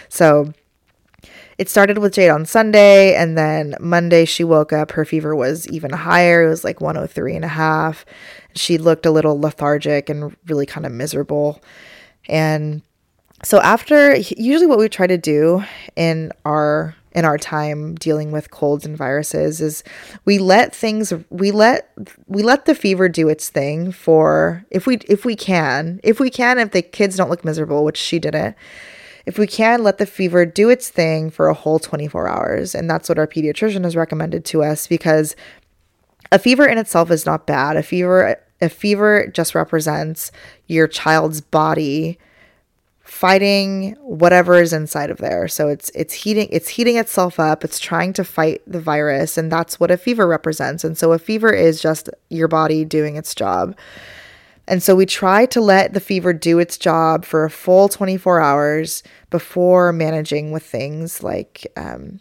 So 0.10 0.52
it 1.60 1.67
started 1.67 1.98
with 1.98 2.13
Jade 2.13 2.30
on 2.30 2.45
Sunday, 2.45 3.13
and 3.15 3.38
then 3.38 3.76
Monday 3.82 4.24
she 4.24 4.45
woke 4.45 4.72
up. 4.72 4.91
Her 4.91 5.04
fever 5.04 5.36
was 5.36 5.67
even 5.67 5.91
higher. 5.91 6.45
It 6.45 6.50
was 6.50 6.63
like 6.63 6.80
103 6.80 7.36
and 7.36 7.43
a 7.43 7.50
half. 7.50 8.06
She 8.56 8.78
looked 8.78 9.06
a 9.06 9.12
little 9.12 9.38
lethargic 9.38 10.10
and 10.10 10.34
really 10.48 10.65
kind 10.65 10.86
of 10.86 10.93
miserable. 10.93 11.62
And 12.30 12.82
so 13.43 13.60
after 13.60 14.15
usually 14.15 14.67
what 14.67 14.80
we 14.80 14.88
try 14.88 15.06
to 15.06 15.17
do 15.17 15.65
in 15.98 16.32
our 16.45 16.95
in 17.12 17.26
our 17.26 17.38
time 17.38 17.95
dealing 17.95 18.32
with 18.32 18.52
colds 18.52 18.86
and 18.86 18.95
viruses 18.95 19.60
is 19.60 19.84
we 20.24 20.38
let 20.38 20.74
things 20.74 21.12
we 21.30 21.52
let 21.52 21.91
we 22.28 22.41
let 22.41 22.65
the 22.65 22.76
fever 22.76 23.10
do 23.10 23.28
its 23.28 23.50
thing 23.50 23.91
for 23.91 24.63
if 24.69 24.86
we 24.86 24.98
if 25.10 25.26
we 25.26 25.36
can 25.36 26.00
if 26.04 26.19
we 26.19 26.30
can 26.30 26.60
if 26.60 26.72
the 26.72 26.82
kids 26.82 27.17
don't 27.17 27.30
look 27.30 27.43
miserable 27.43 27.84
which 27.84 27.98
she 27.98 28.19
didn't 28.19 28.56
if 29.25 29.38
we 29.38 29.47
can, 29.47 29.84
let 29.84 29.97
the 29.97 30.05
fever 30.05 30.45
do 30.45 30.69
its 30.69 30.89
thing 30.89 31.29
for 31.29 31.47
a 31.47 31.53
whole 31.53 31.79
24 31.79 32.27
hours. 32.27 32.75
And 32.75 32.89
that's 32.89 33.10
what 33.10 33.19
our 33.19 33.27
pediatrician 33.27 33.84
has 33.84 33.95
recommended 33.95 34.45
to 34.45 34.63
us 34.63 34.88
because 34.88 35.36
a 36.32 36.39
fever 36.39 36.65
in 36.65 36.77
itself 36.77 37.12
is 37.12 37.25
not 37.25 37.47
bad. 37.47 37.77
A 37.77 37.84
fever 37.84 38.38
a 38.62 38.69
fever 38.69 39.27
just 39.27 39.55
represents 39.55 40.32
your 40.67 40.88
child's 40.88 41.41
body 41.41 42.19
fighting 43.10 43.95
whatever 44.01 44.62
is 44.62 44.71
inside 44.71 45.10
of 45.10 45.17
there. 45.17 45.47
So 45.47 45.67
it's 45.67 45.89
it's 45.95 46.13
heating 46.13 46.47
it's 46.51 46.69
heating 46.69 46.97
itself 46.97 47.39
up. 47.39 47.63
It's 47.63 47.79
trying 47.79 48.13
to 48.13 48.23
fight 48.23 48.62
the 48.67 48.79
virus 48.79 49.38
and 49.38 49.51
that's 49.51 49.79
what 49.79 49.91
a 49.91 49.97
fever 49.97 50.27
represents. 50.27 50.84
And 50.84 50.97
so 50.97 51.13
a 51.13 51.19
fever 51.19 51.51
is 51.51 51.82
just 51.82 52.10
your 52.29 52.47
body 52.47 52.86
doing 52.86 53.15
its 53.15 53.34
job. 53.34 53.75
And 54.69 54.84
so 54.84 54.95
we 54.95 55.08
try 55.08 55.47
to 55.47 55.60
let 55.60 55.93
the 55.93 55.99
fever 55.99 56.32
do 56.32 56.60
its 56.60 56.77
job 56.77 57.25
for 57.25 57.43
a 57.43 57.49
full 57.49 57.89
24 57.89 58.39
hours 58.39 59.01
before 59.32 59.91
managing 59.91 60.51
with 60.51 60.63
things 60.63 61.23
like, 61.23 61.65
um, 61.75 62.19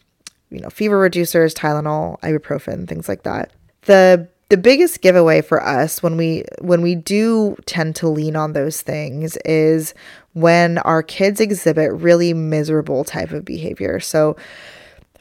you 0.51 0.59
know, 0.59 0.71
fever 0.71 0.99
reducers, 0.99 1.53
Tylenol, 1.53 2.19
ibuprofen, 2.21 2.89
things 2.89 3.07
like 3.07 3.23
that. 3.25 3.53
The 3.83 4.27
the 4.49 4.57
biggest 4.57 5.03
giveaway 5.03 5.43
for 5.43 5.63
us 5.63 6.03
when 6.03 6.17
we 6.17 6.43
when 6.63 6.81
we 6.81 6.95
do 6.95 7.55
tend 7.67 7.95
to 7.97 8.09
lean 8.09 8.35
on 8.35 8.55
those 8.55 8.81
things 8.81 9.37
is 9.45 9.93
when 10.33 10.79
our 10.79 11.03
kids 11.03 11.39
exhibit 11.39 11.93
really 11.93 12.33
miserable 12.33 13.05
type 13.05 13.31
of 13.33 13.45
behavior. 13.45 14.01
So 14.01 14.37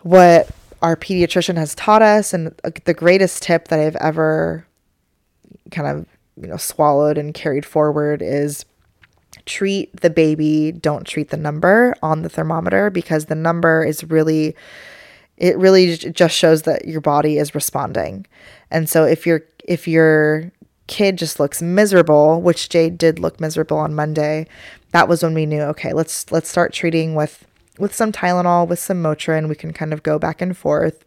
what 0.02 0.50
our 0.82 0.96
pediatrician 0.96 1.58
has 1.58 1.76
taught 1.76 2.02
us 2.02 2.34
and 2.34 2.56
the 2.86 2.94
greatest 2.94 3.44
tip 3.44 3.68
that 3.68 3.82
I've 3.82 3.98
ever 3.98 4.66
kind 5.72 5.88
of 5.90 6.06
you 6.40 6.48
know 6.48 6.58
swallowed 6.58 7.18
and 7.18 7.34
carried 7.34 7.66
forward 7.66 8.22
is 8.22 8.66
treat 9.46 10.02
the 10.02 10.10
baby 10.10 10.72
don't 10.72 11.06
treat 11.06 11.30
the 11.30 11.38
number 11.38 11.96
on 12.02 12.22
the 12.22 12.30
thermometer 12.30 12.90
because 12.90 13.26
the 13.26 13.36
number 13.36 13.84
is 13.84 14.04
really 14.06 14.56
it 15.38 15.58
really 15.58 15.96
just 15.96 16.36
shows 16.36 16.64
that 16.64 16.88
your 16.88 17.00
body 17.00 17.38
is 17.38 17.54
responding. 17.54 18.26
And 18.72 18.90
so 18.90 19.06
if 19.06 19.28
your 19.28 19.44
if 19.66 19.88
your 19.88 20.52
kid 20.88 21.18
just 21.18 21.38
looks 21.38 21.62
miserable 21.62 22.42
which 22.42 22.70
jade 22.70 22.98
did 22.98 23.20
look 23.20 23.42
miserable 23.42 23.78
on 23.78 23.94
monday 23.94 24.48
that 24.92 25.10
was 25.10 25.22
when 25.22 25.34
we 25.34 25.46
knew 25.46 25.60
okay 25.60 25.92
let's 25.92 26.32
let's 26.32 26.48
start 26.48 26.72
treating 26.72 27.14
with 27.14 27.46
with 27.78 27.94
some 27.94 28.12
tylenol 28.12 28.68
with 28.68 28.80
some 28.80 29.02
motrin. 29.02 29.50
We 29.50 29.56
can 29.56 29.74
kind 29.74 29.94
of 29.94 30.04
go 30.04 30.20
back 30.20 30.42
and 30.42 30.56
forth 30.56 31.04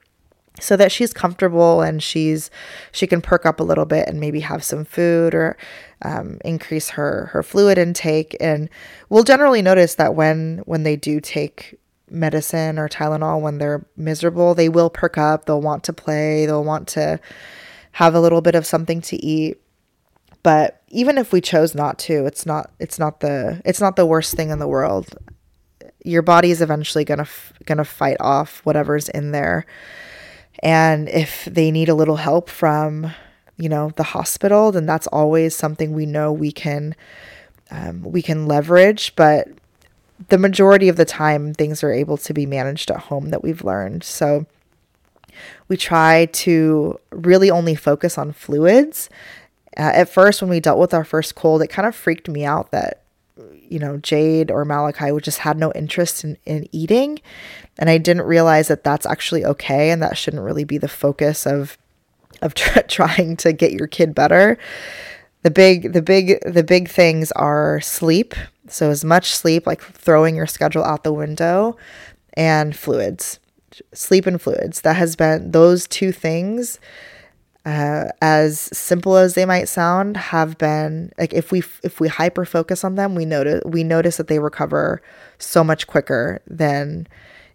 so 0.61 0.77
that 0.77 0.93
she's 0.93 1.13
comfortable 1.13 1.81
and 1.81 2.03
she's 2.03 2.51
she 2.93 3.07
can 3.07 3.21
perk 3.21 3.47
up 3.47 3.61
a 3.61 3.65
little 3.65 3.87
bit 3.87 4.09
and 4.09 4.21
maybe 4.21 4.41
have 4.41 4.63
some 4.63 4.85
food 4.85 5.35
or 5.35 5.57
um, 6.03 6.39
increase 6.45 6.91
her 6.91 7.31
her 7.33 7.43
fluid 7.43 7.79
intake. 7.79 8.37
And 8.41 8.69
we'll 9.09 9.25
generally 9.25 9.63
notice 9.63 9.95
that 9.97 10.15
when 10.15 10.63
when 10.67 10.83
they 10.83 10.97
do 10.97 11.21
take 11.21 11.79
medicine 12.11 12.77
or 12.77 12.89
tylenol 12.89 13.41
when 13.41 13.59
they're 13.59 13.87
miserable 13.97 14.55
they 14.55 14.69
will 14.69 14.91
perk 14.91 15.17
up. 15.19 15.47
They'll 15.47 15.61
want 15.61 15.85
to 15.85 15.93
play. 15.93 16.47
They'll 16.47 16.65
want 16.65 16.89
to 16.89 17.21
have 17.93 18.15
a 18.15 18.21
little 18.21 18.41
bit 18.41 18.55
of 18.55 18.67
something 18.67 19.01
to 19.03 19.17
eat. 19.25 19.61
But 20.43 20.83
even 20.89 21.19
if 21.19 21.33
we 21.33 21.41
chose 21.41 21.75
not 21.75 21.99
to 22.01 22.27
it's 22.27 22.47
not 22.47 22.71
it's 22.79 22.99
not 22.99 23.21
the 23.21 23.61
it's 23.65 23.81
not 23.81 23.97
the 23.97 24.07
worst 24.07 24.35
thing 24.35 24.51
in 24.51 24.59
the 24.59 24.69
world. 24.69 25.17
Your 26.03 26.23
body 26.23 26.51
is 26.51 26.63
eventually 26.63 27.05
gonna 27.05 27.23
f- 27.23 27.53
gonna 27.67 27.85
fight 27.85 28.17
off 28.21 28.61
whatever's 28.65 29.09
in 29.11 29.33
there 29.33 29.67
and 30.61 31.09
if 31.09 31.47
they 31.47 31.71
need 31.71 31.89
a 31.89 31.95
little 31.95 32.17
help 32.17 32.49
from, 32.49 33.13
you 33.57 33.69
know, 33.69 33.91
the 33.97 34.03
hospital, 34.03 34.73
then 34.73 34.87
that's 34.87 35.07
always 35.09 35.57
something 35.57 35.93
we 35.93 36.07
know 36.07 36.33
we 36.33 36.53
can 36.53 36.95
um, 37.71 38.03
we 38.03 38.21
can 38.23 38.47
leverage. 38.47 39.15
But 39.17 39.49
the 40.29 40.39
majority 40.39 40.89
of 40.89 40.97
the 40.97 41.05
time, 41.05 41.55
things 41.55 41.83
are 41.83 41.93
able 41.93 42.17
to 42.19 42.35
be 42.35 42.47
managed 42.47 42.91
at 42.91 42.99
home 42.99 43.31
that 43.31 43.43
we've 43.43 43.65
learned. 43.65 44.05
So 44.05 44.47
we 45.69 45.77
try 45.77 46.27
to 46.27 46.99
really 47.11 47.51
only 47.51 47.75
focus 47.75 48.19
on 48.19 48.33
fluids. 48.33 49.09
Uh, 49.79 49.93
at 49.95 50.09
first, 50.09 50.43
when 50.43 50.51
we 50.51 50.61
dealt 50.61 50.79
with 50.79 50.93
our 50.93 51.05
first 51.05 51.37
cold, 51.37 51.63
it 51.63 51.69
kind 51.69 51.87
of 51.87 51.95
freaked 51.95 52.29
me 52.29 52.45
out 52.45 52.71
that 52.73 53.03
you 53.71 53.79
know, 53.79 53.97
Jade 53.99 54.51
or 54.51 54.65
Malachi 54.65 55.11
just 55.21 55.39
had 55.39 55.57
no 55.57 55.73
interest 55.73 56.25
in, 56.25 56.37
in 56.45 56.69
eating. 56.73 57.21
And 57.79 57.89
I 57.89 57.99
didn't 57.99 58.27
realize 58.27 58.69
that 58.69 58.85
that's 58.85 59.07
actually 59.07 59.45
okay 59.45 59.91
and 59.91 60.03
that 60.03 60.19
shouldn't 60.19 60.43
really 60.43 60.65
be 60.65 60.79
the 60.79 60.89
focus 60.89 61.47
of 61.47 61.79
of 62.43 62.55
tr- 62.55 62.81
trying 62.89 63.37
to 63.39 63.53
get 63.53 63.73
your 63.73 63.87
kid 63.87 64.15
better. 64.15 64.59
The 65.43 65.51
big 65.51 65.93
the 65.93 66.03
big 66.03 66.41
the 66.45 66.65
big 66.65 66.89
things 66.89 67.33
are 67.33 67.81
sleep. 67.81 68.35
So 68.69 68.91
as 68.91 69.05
much 69.05 69.33
sleep 69.33 69.67
like 69.67 69.81
throwing 69.81 70.37
your 70.37 70.47
schedule 70.47 70.85
out 70.85 71.05
the 71.05 71.13
window 71.13 71.77
and 72.35 72.77
fluids. 72.77 73.39
sleep 73.95 74.27
and 74.27 74.41
fluids. 74.41 74.83
That 74.83 74.97
has 74.97 75.17
been 75.17 75.53
those 75.53 75.87
two 75.87 76.13
things 76.13 76.79
uh, 77.67 78.07
as 78.23 78.59
simple 78.59 79.17
as 79.17 79.35
they 79.35 79.45
might 79.45 79.69
sound, 79.69 80.17
have 80.17 80.57
been 80.57 81.13
like 81.19 81.35
if 81.35 81.53
we 81.53 81.63
if 81.83 82.01
we 82.01 82.09
hyper 82.09 82.45
focus 82.45 82.85
on 82.85 82.95
them, 82.95 83.15
we 83.15 83.27
notice 83.27 83.63
we 83.67 83.85
notice 83.85 84.17
that 84.17 84.29
they 84.29 84.39
recover 84.39 85.03
so 85.39 85.63
much 85.63 85.87
quicker 85.87 86.41
than 86.47 87.07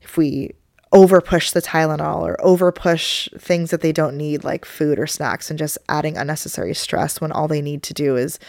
if 0.01 0.15
we 0.15 0.51
over 0.91 1.21
push 1.21 1.51
the 1.51 1.61
Tylenol 1.61 2.21
or 2.21 2.37
over 2.39 2.71
push 2.71 3.27
things 3.37 3.71
that 3.71 3.81
they 3.81 3.91
don't 3.91 4.15
need, 4.15 4.43
like 4.43 4.63
food 4.63 4.99
or 4.99 5.07
snacks, 5.07 5.49
and 5.49 5.57
just 5.57 5.77
adding 5.89 6.17
unnecessary 6.17 6.75
stress 6.75 7.19
when 7.19 7.31
all 7.31 7.47
they 7.47 7.61
need 7.61 7.81
to 7.83 7.93
do 7.93 8.15
is 8.15 8.39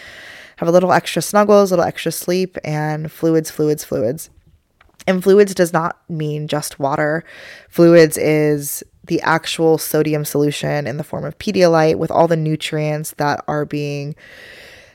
have 0.56 0.68
a 0.68 0.72
little 0.72 0.92
extra 0.92 1.22
snuggles, 1.22 1.70
a 1.70 1.74
little 1.74 1.88
extra 1.88 2.12
sleep, 2.12 2.56
and 2.64 3.10
fluids, 3.10 3.50
fluids, 3.50 3.82
fluids. 3.82 4.30
And 5.06 5.22
fluids 5.22 5.54
does 5.54 5.72
not 5.72 5.98
mean 6.10 6.48
just 6.48 6.78
water. 6.78 7.24
Fluids 7.68 8.18
is 8.18 8.82
the 9.06 9.20
actual 9.22 9.78
sodium 9.78 10.24
solution 10.24 10.86
in 10.86 10.96
the 10.96 11.04
form 11.04 11.24
of 11.24 11.38
Pedialyte 11.38 11.96
with 11.96 12.10
all 12.10 12.28
the 12.28 12.36
nutrients 12.36 13.12
that 13.18 13.44
are 13.48 13.64
being 13.64 14.14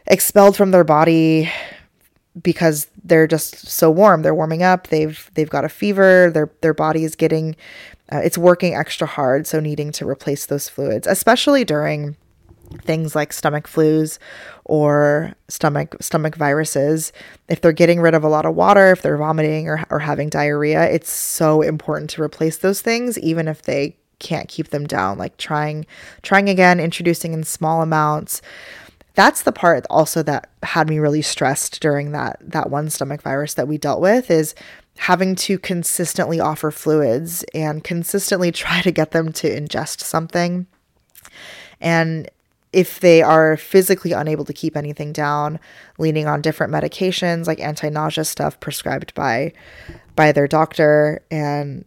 expelled 0.07 0.55
from 0.55 0.71
their 0.71 0.83
body 0.83 1.49
because 2.41 2.87
they're 3.03 3.27
just 3.27 3.67
so 3.67 3.91
warm. 3.91 4.21
They're 4.21 4.35
warming 4.35 4.63
up. 4.63 4.87
They've 4.87 5.29
they've 5.33 5.49
got 5.49 5.65
a 5.65 5.69
fever. 5.69 6.31
Their 6.31 6.51
their 6.61 6.73
body 6.73 7.03
is 7.03 7.15
getting 7.15 7.55
uh, 8.11 8.21
it's 8.23 8.37
working 8.37 8.75
extra 8.75 9.07
hard, 9.07 9.47
so 9.47 9.59
needing 9.59 9.91
to 9.93 10.07
replace 10.07 10.45
those 10.45 10.69
fluids, 10.69 11.07
especially 11.07 11.63
during 11.63 12.15
things 12.83 13.15
like 13.15 13.33
stomach 13.33 13.67
flus 13.67 14.17
or 14.63 15.33
stomach 15.49 15.95
stomach 15.99 16.35
viruses 16.35 17.11
if 17.49 17.59
they're 17.59 17.73
getting 17.73 17.99
rid 17.99 18.13
of 18.13 18.23
a 18.23 18.29
lot 18.29 18.45
of 18.45 18.55
water 18.55 18.91
if 18.91 19.01
they're 19.01 19.17
vomiting 19.17 19.67
or, 19.67 19.83
or 19.89 19.99
having 19.99 20.29
diarrhea 20.29 20.89
it's 20.89 21.11
so 21.11 21.61
important 21.61 22.09
to 22.09 22.21
replace 22.21 22.57
those 22.59 22.81
things 22.81 23.19
even 23.19 23.49
if 23.49 23.63
they 23.63 23.93
can't 24.21 24.47
keep 24.47 24.69
them 24.69 24.87
down 24.87 25.17
like 25.17 25.35
trying 25.37 25.85
trying 26.21 26.47
again 26.47 26.79
introducing 26.79 27.33
in 27.33 27.43
small 27.43 27.81
amounts. 27.81 28.41
That's 29.13 29.41
the 29.41 29.51
part 29.51 29.85
also 29.89 30.23
that 30.23 30.49
had 30.63 30.87
me 30.87 30.99
really 30.99 31.21
stressed 31.21 31.81
during 31.81 32.13
that 32.13 32.37
that 32.39 32.69
one 32.69 32.89
stomach 32.89 33.21
virus 33.21 33.55
that 33.55 33.67
we 33.67 33.77
dealt 33.77 33.99
with 33.99 34.31
is 34.31 34.55
having 34.97 35.35
to 35.35 35.57
consistently 35.57 36.39
offer 36.39 36.71
fluids 36.71 37.43
and 37.53 37.83
consistently 37.83 38.51
try 38.53 38.81
to 38.81 38.91
get 38.91 39.11
them 39.11 39.33
to 39.33 39.49
ingest 39.49 40.01
something. 40.01 40.67
And 41.81 42.29
if 42.71 42.99
they 43.01 43.21
are 43.21 43.57
physically 43.57 44.13
unable 44.13 44.45
to 44.45 44.53
keep 44.53 44.77
anything 44.77 45.11
down 45.11 45.59
leaning 45.97 46.27
on 46.27 46.41
different 46.41 46.71
medications 46.71 47.47
like 47.47 47.59
anti-nausea 47.59 48.23
stuff 48.23 48.59
prescribed 48.59 49.13
by 49.13 49.51
by 50.15 50.31
their 50.31 50.47
doctor 50.47 51.21
and 51.29 51.85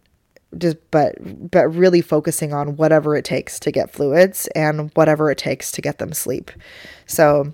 just 0.57 0.77
but 0.91 1.15
but 1.51 1.67
really 1.67 2.01
focusing 2.01 2.53
on 2.53 2.75
whatever 2.75 3.15
it 3.15 3.25
takes 3.25 3.59
to 3.59 3.71
get 3.71 3.91
fluids 3.91 4.47
and 4.55 4.91
whatever 4.95 5.31
it 5.31 5.37
takes 5.37 5.71
to 5.71 5.81
get 5.81 5.97
them 5.99 6.13
sleep. 6.13 6.51
So 7.05 7.53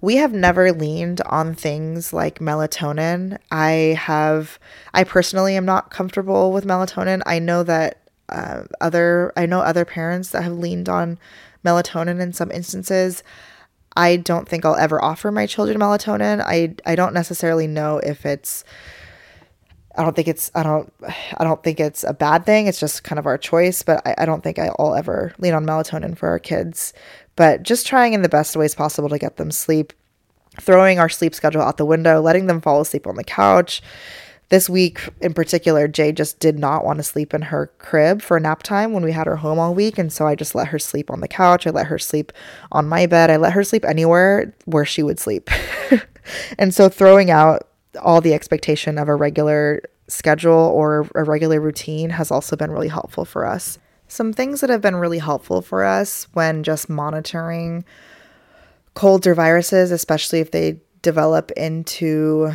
we 0.00 0.16
have 0.16 0.32
never 0.32 0.72
leaned 0.72 1.20
on 1.22 1.54
things 1.54 2.12
like 2.12 2.40
melatonin. 2.40 3.38
I 3.50 3.96
have 3.98 4.58
I 4.92 5.04
personally 5.04 5.56
am 5.56 5.64
not 5.64 5.90
comfortable 5.90 6.52
with 6.52 6.66
melatonin. 6.66 7.22
I 7.24 7.38
know 7.38 7.62
that 7.62 8.02
uh, 8.28 8.64
other 8.80 9.32
I 9.36 9.46
know 9.46 9.60
other 9.60 9.84
parents 9.84 10.30
that 10.30 10.42
have 10.42 10.58
leaned 10.58 10.88
on 10.88 11.18
melatonin 11.64 12.20
in 12.20 12.32
some 12.32 12.50
instances. 12.50 13.22
I 13.94 14.16
don't 14.16 14.48
think 14.48 14.64
I'll 14.64 14.76
ever 14.76 15.02
offer 15.02 15.30
my 15.30 15.46
children 15.46 15.78
melatonin. 15.78 16.42
I 16.44 16.74
I 16.84 16.96
don't 16.96 17.14
necessarily 17.14 17.66
know 17.66 17.98
if 17.98 18.26
it's 18.26 18.64
I 19.96 20.02
don't 20.02 20.16
think 20.16 20.28
it's 20.28 20.50
I 20.54 20.62
don't 20.62 20.92
I 21.02 21.44
don't 21.44 21.62
think 21.62 21.80
it's 21.80 22.04
a 22.04 22.14
bad 22.14 22.46
thing. 22.46 22.66
It's 22.66 22.80
just 22.80 23.04
kind 23.04 23.18
of 23.18 23.26
our 23.26 23.38
choice. 23.38 23.82
But 23.82 24.06
I, 24.06 24.14
I 24.18 24.24
don't 24.24 24.42
think 24.42 24.58
I'll 24.58 24.94
ever 24.94 25.34
lean 25.38 25.54
on 25.54 25.66
melatonin 25.66 26.16
for 26.16 26.28
our 26.28 26.38
kids. 26.38 26.92
But 27.36 27.62
just 27.62 27.86
trying 27.86 28.12
in 28.12 28.22
the 28.22 28.28
best 28.28 28.56
ways 28.56 28.74
possible 28.74 29.08
to 29.08 29.18
get 29.18 29.36
them 29.36 29.50
sleep, 29.50 29.92
throwing 30.60 30.98
our 30.98 31.08
sleep 31.08 31.34
schedule 31.34 31.62
out 31.62 31.76
the 31.76 31.86
window, 31.86 32.20
letting 32.20 32.46
them 32.46 32.60
fall 32.60 32.80
asleep 32.80 33.06
on 33.06 33.16
the 33.16 33.24
couch. 33.24 33.82
This 34.48 34.68
week 34.68 35.00
in 35.22 35.32
particular, 35.32 35.88
Jay 35.88 36.12
just 36.12 36.38
did 36.38 36.58
not 36.58 36.84
want 36.84 36.98
to 36.98 37.02
sleep 37.02 37.32
in 37.32 37.40
her 37.40 37.68
crib 37.78 38.20
for 38.20 38.38
nap 38.38 38.62
time 38.62 38.92
when 38.92 39.02
we 39.02 39.12
had 39.12 39.26
her 39.26 39.36
home 39.36 39.58
all 39.58 39.74
week. 39.74 39.96
And 39.96 40.12
so 40.12 40.26
I 40.26 40.34
just 40.34 40.54
let 40.54 40.68
her 40.68 40.78
sleep 40.78 41.10
on 41.10 41.20
the 41.20 41.28
couch. 41.28 41.66
I 41.66 41.70
let 41.70 41.86
her 41.86 41.98
sleep 41.98 42.32
on 42.70 42.86
my 42.86 43.06
bed. 43.06 43.30
I 43.30 43.36
let 43.38 43.54
her 43.54 43.64
sleep 43.64 43.84
anywhere 43.86 44.54
where 44.66 44.84
she 44.84 45.02
would 45.02 45.18
sleep. 45.18 45.48
and 46.58 46.74
so 46.74 46.90
throwing 46.90 47.30
out 47.30 47.66
all 48.00 48.20
the 48.20 48.34
expectation 48.34 48.98
of 48.98 49.08
a 49.08 49.14
regular 49.14 49.82
schedule 50.08 50.52
or 50.52 51.08
a 51.14 51.24
regular 51.24 51.60
routine 51.60 52.10
has 52.10 52.30
also 52.30 52.56
been 52.56 52.70
really 52.70 52.88
helpful 52.88 53.24
for 53.24 53.46
us. 53.46 53.78
Some 54.08 54.32
things 54.32 54.60
that 54.60 54.70
have 54.70 54.82
been 54.82 54.96
really 54.96 55.18
helpful 55.18 55.62
for 55.62 55.84
us 55.84 56.26
when 56.34 56.62
just 56.62 56.88
monitoring 56.88 57.84
colds 58.94 59.26
or 59.26 59.34
viruses, 59.34 59.90
especially 59.90 60.40
if 60.40 60.50
they 60.50 60.80
develop 61.00 61.50
into 61.52 62.52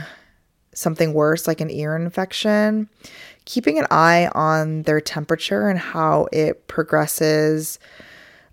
something 0.73 1.13
worse 1.13 1.47
like 1.47 1.59
an 1.59 1.71
ear 1.71 1.95
infection, 1.95 2.87
keeping 3.45 3.79
an 3.79 3.87
eye 3.89 4.29
on 4.35 4.83
their 4.83 5.01
temperature 5.01 5.67
and 5.67 5.79
how 5.79 6.27
it 6.31 6.67
progresses 6.67 7.79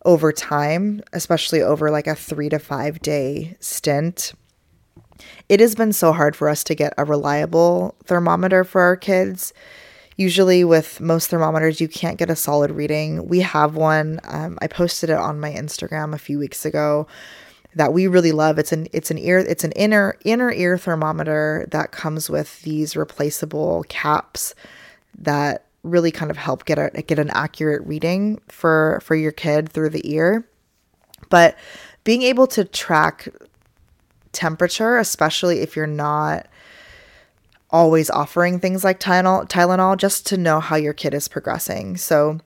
over 0.07 0.33
time, 0.33 1.03
especially 1.13 1.61
over 1.61 1.91
like 1.91 2.07
a 2.07 2.15
three 2.15 2.49
to 2.49 2.59
five 2.59 3.01
day 3.01 3.57
stint 3.61 4.33
it 5.49 5.61
has 5.61 5.75
been 5.75 5.93
so 5.93 6.13
hard 6.13 6.35
for 6.37 6.49
us 6.49 6.65
to 6.65 6.75
get 6.75 6.95
a 6.97 7.05
reliable 7.05 7.95
thermometer 8.05 8.65
for 8.65 8.81
our 8.83 8.97
kids. 8.97 9.53
Usually, 10.17 10.63
with 10.63 11.01
most 11.01 11.29
thermometers, 11.29 11.81
you 11.81 11.89
can't 11.89 12.19
get 12.19 12.31
a 12.31 12.37
solid 12.37 12.71
reading. 12.71 13.27
We 13.27 13.41
have 13.41 13.75
one. 13.75 14.21
Um, 14.25 14.59
I 14.63 14.69
posted 14.69 15.11
it 15.11 15.17
on 15.17 15.41
my 15.41 15.53
Instagram 15.53 16.15
a 16.15 16.19
few 16.19 16.39
weeks 16.39 16.65
ago 16.65 17.09
that 17.75 17.93
we 17.93 18.07
really 18.07 18.33
love. 18.33 18.59
It's 18.59 18.73
an 18.73 18.87
it's 18.93 19.11
an 19.11 19.19
ear 19.19 19.39
it's 19.39 19.65
an 19.65 19.73
inner 19.73 20.17
inner 20.25 20.53
ear 20.53 20.79
thermometer 20.79 21.67
that 21.71 21.93
comes 21.93 22.31
with 22.31 22.63
these 22.63 22.97
replaceable 22.97 23.85
caps 23.89 24.55
that 25.19 25.67
really 25.83 26.11
kind 26.11 26.31
of 26.31 26.37
help 26.37 26.65
get 26.65 26.79
a 26.79 27.03
get 27.03 27.19
an 27.19 27.31
accurate 27.31 27.87
reading 27.87 28.41
for 28.49 29.01
for 29.03 29.15
your 29.15 29.33
kid 29.33 29.69
through 29.69 29.91
the 29.91 30.13
ear. 30.13 30.47
But 31.29 31.57
being 32.05 32.23
able 32.23 32.47
to 32.49 32.65
track 32.65 33.29
temperature, 34.35 34.99
especially 34.99 35.61
if 35.61 35.77
you're 35.77 35.87
not 35.87 36.47
always 37.71 38.09
offering 38.11 38.61
things 38.61 38.85
like 38.85 39.01
Tylenol, 39.01 39.49
Tylenol 39.49 39.97
just 39.97 40.27
to 40.27 40.37
know 40.37 40.61
how 40.61 40.77
your 40.77 40.93
kid 40.93 41.13
is 41.13 41.27
progressing. 41.27 41.97
So, 41.97 42.39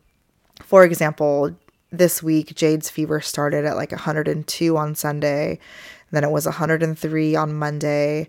for 0.62 0.84
example, 0.84 1.54
this 1.90 2.22
week 2.22 2.54
Jade's 2.54 2.88
fever 2.88 3.20
started 3.20 3.64
at 3.64 3.76
like 3.76 3.92
102 3.92 4.76
on 4.76 4.94
Sunday, 4.94 5.58
then 6.10 6.24
it 6.24 6.30
was 6.30 6.46
103 6.46 7.36
on 7.36 7.54
Monday. 7.54 8.28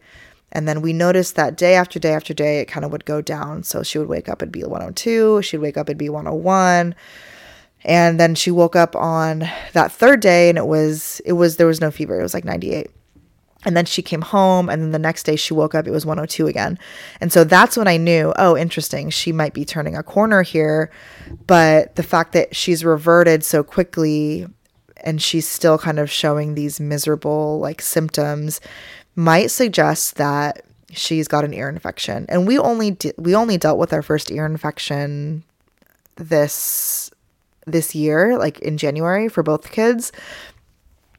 And 0.52 0.68
then 0.68 0.82
we 0.82 0.94
noticed 0.94 1.36
that 1.36 1.56
day 1.56 1.76
after 1.76 2.00
day 2.00 2.12
after 2.12 2.34
day, 2.34 2.60
it 2.60 2.66
kind 2.66 2.84
of 2.84 2.92
would 2.92 3.06
go 3.06 3.22
down. 3.22 3.64
So 3.64 3.84
she 3.84 3.98
would 4.00 4.10
wake 4.10 4.28
up, 4.28 4.42
it'd 4.42 4.52
be 4.52 4.64
102. 4.64 5.42
She'd 5.44 5.58
wake 5.60 5.78
up, 5.78 5.88
it'd 5.88 5.98
be 5.98 6.10
101. 6.10 6.96
And 7.84 8.20
then 8.20 8.36
she 8.36 8.52
woke 8.52 8.76
up 8.76 8.96
on 8.96 9.48
that 9.74 9.92
third 9.92 10.20
day 10.20 10.50
and 10.50 10.58
it 10.58 10.68
was, 10.68 11.22
it 11.24 11.34
was, 11.34 11.56
there 11.58 11.68
was 11.68 11.80
no 11.80 11.92
fever. 11.92 12.20
It 12.20 12.24
was 12.24 12.34
like 12.34 12.46
98. 12.46 12.90
And 13.66 13.76
then 13.76 13.86
she 13.86 14.02
came 14.02 14.22
home, 14.22 14.70
and 14.70 14.82
then 14.82 14.92
the 14.92 15.00
next 15.00 15.24
day 15.24 15.36
she 15.36 15.54
woke 15.54 15.76
up, 15.76 15.86
it 15.86 15.92
was 15.92 16.06
102 16.06 16.48
again. 16.48 16.80
And 17.20 17.34
so 17.34 17.44
that's 17.44 17.76
when 17.76 17.90
I 17.90 17.98
knew, 17.98 18.34
oh, 18.38 18.56
interesting, 18.56 19.10
she 19.10 19.34
might 19.34 19.54
be 19.54 19.66
turning 19.66 19.98
a 19.98 20.04
corner 20.04 20.44
here. 20.44 20.90
But 21.46 21.96
the 21.96 22.04
fact 22.04 22.32
that 22.34 22.56
she's 22.56 22.86
reverted 22.86 23.44
so 23.44 23.64
quickly 23.64 24.48
and 25.04 25.22
she's 25.22 25.48
still 25.48 25.78
kind 25.78 26.00
of 26.00 26.10
showing 26.10 26.56
these 26.56 26.80
miserable 26.80 27.60
like 27.60 27.82
symptoms 27.82 28.60
might 29.16 29.52
suggest 29.52 30.16
that 30.16 30.66
she's 30.92 31.28
got 31.28 31.46
an 31.46 31.54
ear 31.54 31.70
infection. 31.70 32.26
And 32.30 32.48
we 32.48 32.58
only 32.58 32.92
de- 32.92 33.14
we 33.18 33.36
only 33.36 33.58
dealt 33.58 33.78
with 33.78 33.94
our 33.94 34.02
first 34.02 34.32
ear 34.32 34.46
infection 34.46 35.44
this 36.16 37.12
this 37.66 37.94
year, 37.94 38.38
like 38.38 38.60
in 38.60 38.78
January 38.78 39.30
for 39.30 39.44
both 39.44 39.72
kids 39.72 40.12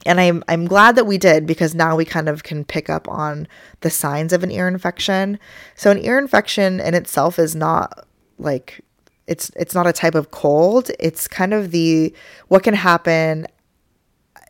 and 0.07 0.21
I'm 0.21 0.43
I'm 0.49 0.67
glad 0.67 0.97
that 0.97 1.07
we 1.07 1.19
did 1.19 1.47
because 1.47 1.75
now 1.75 1.97
we 1.97 2.05
kind 2.05 2.29
of 2.29 2.43
can 2.43 2.65
pick 2.65 2.89
up 2.89 3.09
on 3.09 3.47
the 3.81 3.91
signs 3.91 4.33
of 4.33 4.43
an 4.43 4.51
ear 4.51 4.67
infection. 4.67 5.39
So 5.75 5.91
an 5.91 5.99
ear 5.99 6.19
infection 6.19 6.81
in 6.81 6.95
itself 6.95 7.39
is 7.39 7.55
not 7.55 8.07
like 8.39 8.81
it's 9.27 9.51
it's 9.57 9.75
not 9.75 9.87
a 9.87 9.93
type 9.93 10.15
of 10.15 10.31
cold. 10.31 10.91
It's 10.99 11.29
kind 11.29 11.53
of 11.53 11.71
the 11.71 12.15
what 12.49 12.63
can 12.63 12.75
happen 12.75 13.47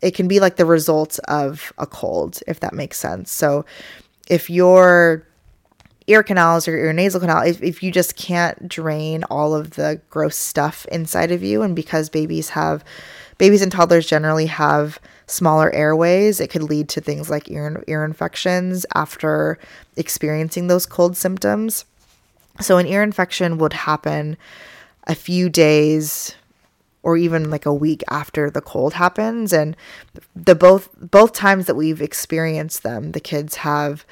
it 0.02 0.14
can 0.14 0.28
be 0.28 0.40
like 0.40 0.56
the 0.56 0.64
results 0.64 1.18
of 1.20 1.72
a 1.76 1.86
cold 1.86 2.40
if 2.46 2.60
that 2.60 2.72
makes 2.72 2.98
sense. 2.98 3.30
So 3.30 3.64
if 4.28 4.48
your 4.48 5.26
ear 6.06 6.22
canals 6.22 6.66
or 6.66 6.76
your 6.76 6.92
nasal 6.92 7.20
canal 7.20 7.42
if, 7.42 7.62
if 7.62 7.82
you 7.82 7.90
just 7.92 8.16
can't 8.16 8.68
drain 8.68 9.24
all 9.24 9.54
of 9.54 9.70
the 9.70 10.00
gross 10.10 10.36
stuff 10.36 10.86
inside 10.86 11.30
of 11.30 11.42
you 11.42 11.62
and 11.62 11.76
because 11.76 12.08
babies 12.08 12.50
have 12.50 12.84
babies 13.40 13.62
and 13.62 13.72
toddlers 13.72 14.07
generally 14.07 14.44
have 14.44 15.00
smaller 15.26 15.74
airways, 15.74 16.40
it 16.40 16.50
could 16.50 16.62
lead 16.62 16.90
to 16.90 17.00
things 17.00 17.31
like 17.31 17.50
ear, 17.50 17.83
ear 17.87 18.05
infections 18.05 18.85
after 18.94 19.59
experiencing 19.96 20.66
those 20.66 20.85
cold 20.85 21.16
symptoms. 21.16 21.87
So, 22.61 22.76
an 22.76 22.87
ear 22.87 23.03
infection 23.03 23.57
would 23.57 23.72
happen 23.72 24.37
a 25.07 25.14
few 25.14 25.48
days 25.48 26.35
or 27.03 27.16
even 27.16 27.48
like 27.48 27.64
a 27.64 27.72
week 27.72 28.05
after 28.11 28.50
the 28.50 28.61
cold 28.61 28.92
happens. 28.92 29.55
And 29.55 29.74
the 30.37 30.55
both 30.55 30.90
both 31.00 31.33
times 31.33 31.64
that 31.64 31.76
we've 31.76 32.03
experienced 32.03 32.83
them 32.83 33.12
the 33.12 33.20
kids 33.20 33.57
have 33.57 34.05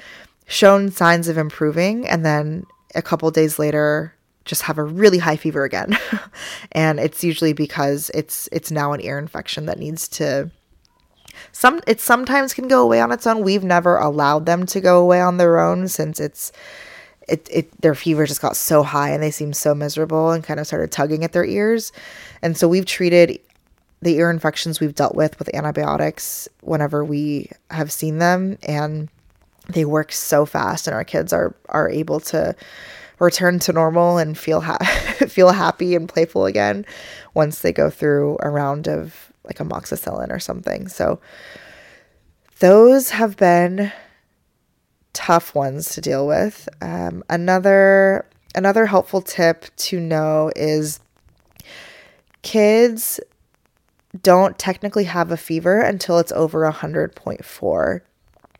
shown 0.46 0.90
signs 0.90 1.28
of 1.28 1.36
improving. 1.36 2.08
And 2.08 2.24
then 2.24 2.64
a 2.94 3.02
couple 3.02 3.30
days 3.30 3.58
later 3.58 4.14
just 4.48 4.62
have 4.62 4.78
a 4.78 4.82
really 4.82 5.18
high 5.18 5.36
fever 5.36 5.64
again. 5.64 5.96
And 6.72 7.00
it's 7.00 7.24
usually 7.24 7.52
because 7.52 8.10
it's 8.14 8.48
it's 8.52 8.70
now 8.70 8.92
an 8.92 9.00
ear 9.00 9.18
infection 9.18 9.66
that 9.66 9.78
needs 9.78 10.06
to 10.08 10.50
some 11.52 11.80
it 11.86 12.00
sometimes 12.00 12.54
can 12.54 12.68
go 12.68 12.82
away 12.82 13.00
on 13.00 13.12
its 13.12 13.26
own. 13.26 13.42
We've 13.42 13.64
never 13.64 13.96
allowed 13.96 14.46
them 14.46 14.66
to 14.66 14.80
go 14.80 15.00
away 15.00 15.20
on 15.20 15.38
their 15.38 15.58
own 15.58 15.88
since 15.88 16.20
it's 16.20 16.52
it, 17.28 17.48
it 17.50 17.80
their 17.80 17.94
fever 17.94 18.26
just 18.26 18.40
got 18.40 18.56
so 18.56 18.82
high 18.82 19.10
and 19.10 19.22
they 19.22 19.30
seemed 19.30 19.56
so 19.56 19.74
miserable 19.74 20.30
and 20.30 20.44
kind 20.44 20.60
of 20.60 20.66
started 20.66 20.90
tugging 20.90 21.24
at 21.24 21.32
their 21.32 21.44
ears. 21.44 21.92
And 22.42 22.56
so 22.56 22.68
we've 22.68 22.86
treated 22.86 23.40
the 24.00 24.16
ear 24.16 24.30
infections 24.30 24.80
we've 24.80 24.94
dealt 24.94 25.14
with 25.14 25.38
with 25.38 25.52
antibiotics 25.54 26.48
whenever 26.60 27.04
we 27.04 27.50
have 27.70 27.90
seen 27.90 28.18
them 28.18 28.56
and 28.62 29.08
they 29.68 29.84
work 29.84 30.12
so 30.12 30.46
fast 30.46 30.86
and 30.86 30.94
our 30.94 31.04
kids 31.04 31.32
are 31.32 31.54
are 31.68 31.90
able 31.90 32.20
to 32.20 32.54
return 33.18 33.58
to 33.60 33.72
normal 33.72 34.18
and 34.18 34.36
feel 34.36 34.60
ha- 34.60 34.78
feel 35.28 35.50
happy 35.50 35.94
and 35.94 36.08
playful 36.08 36.46
again 36.46 36.86
once 37.34 37.60
they 37.60 37.72
go 37.72 37.90
through 37.90 38.36
a 38.40 38.50
round 38.50 38.88
of 38.88 39.32
like 39.44 39.58
amoxicillin 39.58 40.30
or 40.30 40.38
something. 40.38 40.88
So 40.88 41.20
those 42.60 43.10
have 43.10 43.36
been 43.36 43.92
tough 45.12 45.54
ones 45.54 45.94
to 45.94 46.00
deal 46.00 46.26
with. 46.26 46.68
Um, 46.80 47.24
another 47.28 48.26
another 48.54 48.86
helpful 48.86 49.22
tip 49.22 49.66
to 49.76 50.00
know 50.00 50.50
is 50.56 51.00
kids 52.42 53.20
don't 54.22 54.58
technically 54.58 55.04
have 55.04 55.30
a 55.30 55.36
fever 55.36 55.80
until 55.80 56.18
it's 56.18 56.32
over 56.32 56.70
100.4 56.70 58.00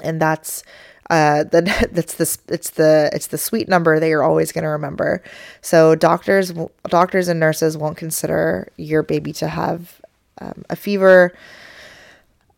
and 0.03 0.21
that's 0.21 0.63
uh, 1.11 1.45
then 1.45 1.65
that's 1.93 2.15
the 2.15 2.39
it's 2.53 2.71
the 2.71 3.11
it's 3.13 3.29
the 3.29 3.39
sweet 3.39 3.69
number 3.69 3.99
that 3.99 4.09
you're 4.09 4.23
always 4.23 4.53
going 4.53 4.65
to 4.65 4.71
remember. 4.71 5.23
So 5.61 5.95
doctors 5.95 6.53
doctors 6.89 7.29
and 7.29 7.41
nurses 7.41 7.77
won't 7.77 7.97
consider 7.97 8.69
your 8.77 9.03
baby 9.03 9.33
to 9.35 9.49
have 9.49 10.01
um, 10.41 10.65
a 10.71 10.77
fever 10.77 11.35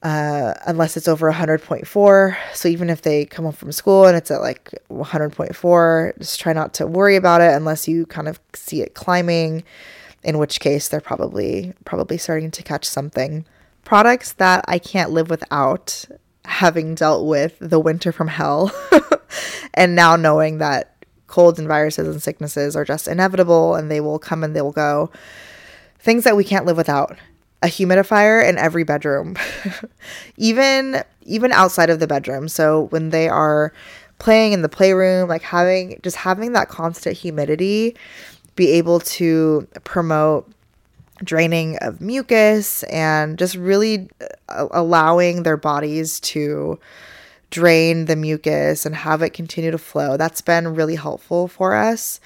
uh, 0.02 0.54
unless 0.66 0.96
it's 0.96 1.08
over 1.08 1.30
100.4. 1.30 2.36
So 2.54 2.68
even 2.68 2.88
if 2.88 3.02
they 3.02 3.26
come 3.26 3.44
home 3.44 3.52
from 3.52 3.72
school 3.72 4.06
and 4.06 4.16
it's 4.16 4.30
at 4.30 4.40
like 4.40 4.70
100.4, 4.90 6.18
just 6.18 6.40
try 6.40 6.52
not 6.52 6.72
to 6.74 6.86
worry 6.86 7.16
about 7.16 7.40
it 7.40 7.52
unless 7.52 7.86
you 7.86 8.06
kind 8.06 8.28
of 8.28 8.40
see 8.54 8.80
it 8.80 8.94
climbing. 8.94 9.62
In 10.22 10.36
which 10.36 10.60
case, 10.60 10.88
they're 10.88 11.00
probably 11.00 11.72
probably 11.86 12.18
starting 12.18 12.50
to 12.50 12.62
catch 12.62 12.84
something. 12.84 13.46
Products 13.84 14.34
that 14.34 14.64
I 14.68 14.78
can't 14.78 15.10
live 15.12 15.30
without 15.30 16.04
having 16.44 16.94
dealt 16.94 17.26
with 17.26 17.56
the 17.60 17.78
winter 17.78 18.12
from 18.12 18.28
hell 18.28 18.72
and 19.74 19.94
now 19.94 20.16
knowing 20.16 20.58
that 20.58 20.94
colds 21.26 21.58
and 21.58 21.68
viruses 21.68 22.08
and 22.08 22.22
sicknesses 22.22 22.74
are 22.74 22.84
just 22.84 23.08
inevitable 23.08 23.74
and 23.74 23.90
they 23.90 24.00
will 24.00 24.18
come 24.18 24.42
and 24.42 24.54
they 24.54 24.60
will 24.60 24.72
go. 24.72 25.10
Things 25.98 26.24
that 26.24 26.36
we 26.36 26.44
can't 26.44 26.66
live 26.66 26.76
without. 26.76 27.16
A 27.62 27.66
humidifier 27.66 28.46
in 28.46 28.58
every 28.58 28.84
bedroom. 28.84 29.36
even 30.36 31.02
even 31.22 31.52
outside 31.52 31.90
of 31.90 32.00
the 32.00 32.06
bedroom. 32.06 32.48
So 32.48 32.84
when 32.88 33.10
they 33.10 33.28
are 33.28 33.72
playing 34.18 34.52
in 34.52 34.62
the 34.62 34.68
playroom, 34.68 35.28
like 35.28 35.42
having 35.42 36.00
just 36.02 36.16
having 36.16 36.52
that 36.52 36.68
constant 36.68 37.16
humidity 37.16 37.96
be 38.56 38.72
able 38.72 39.00
to 39.00 39.68
promote 39.84 40.50
draining 41.22 41.76
of 41.78 42.00
mucus 42.00 42.82
and 42.84 43.38
just 43.38 43.54
really 43.56 44.08
uh, 44.48 44.66
allowing 44.70 45.42
their 45.42 45.56
bodies 45.56 46.20
to 46.20 46.78
drain 47.50 48.06
the 48.06 48.16
mucus 48.16 48.86
and 48.86 48.94
have 48.94 49.22
it 49.22 49.30
continue 49.30 49.70
to 49.70 49.78
flow. 49.78 50.16
That's 50.16 50.40
been 50.40 50.74
really 50.74 50.94
helpful 50.94 51.48
for 51.48 51.74
us. 51.74 52.20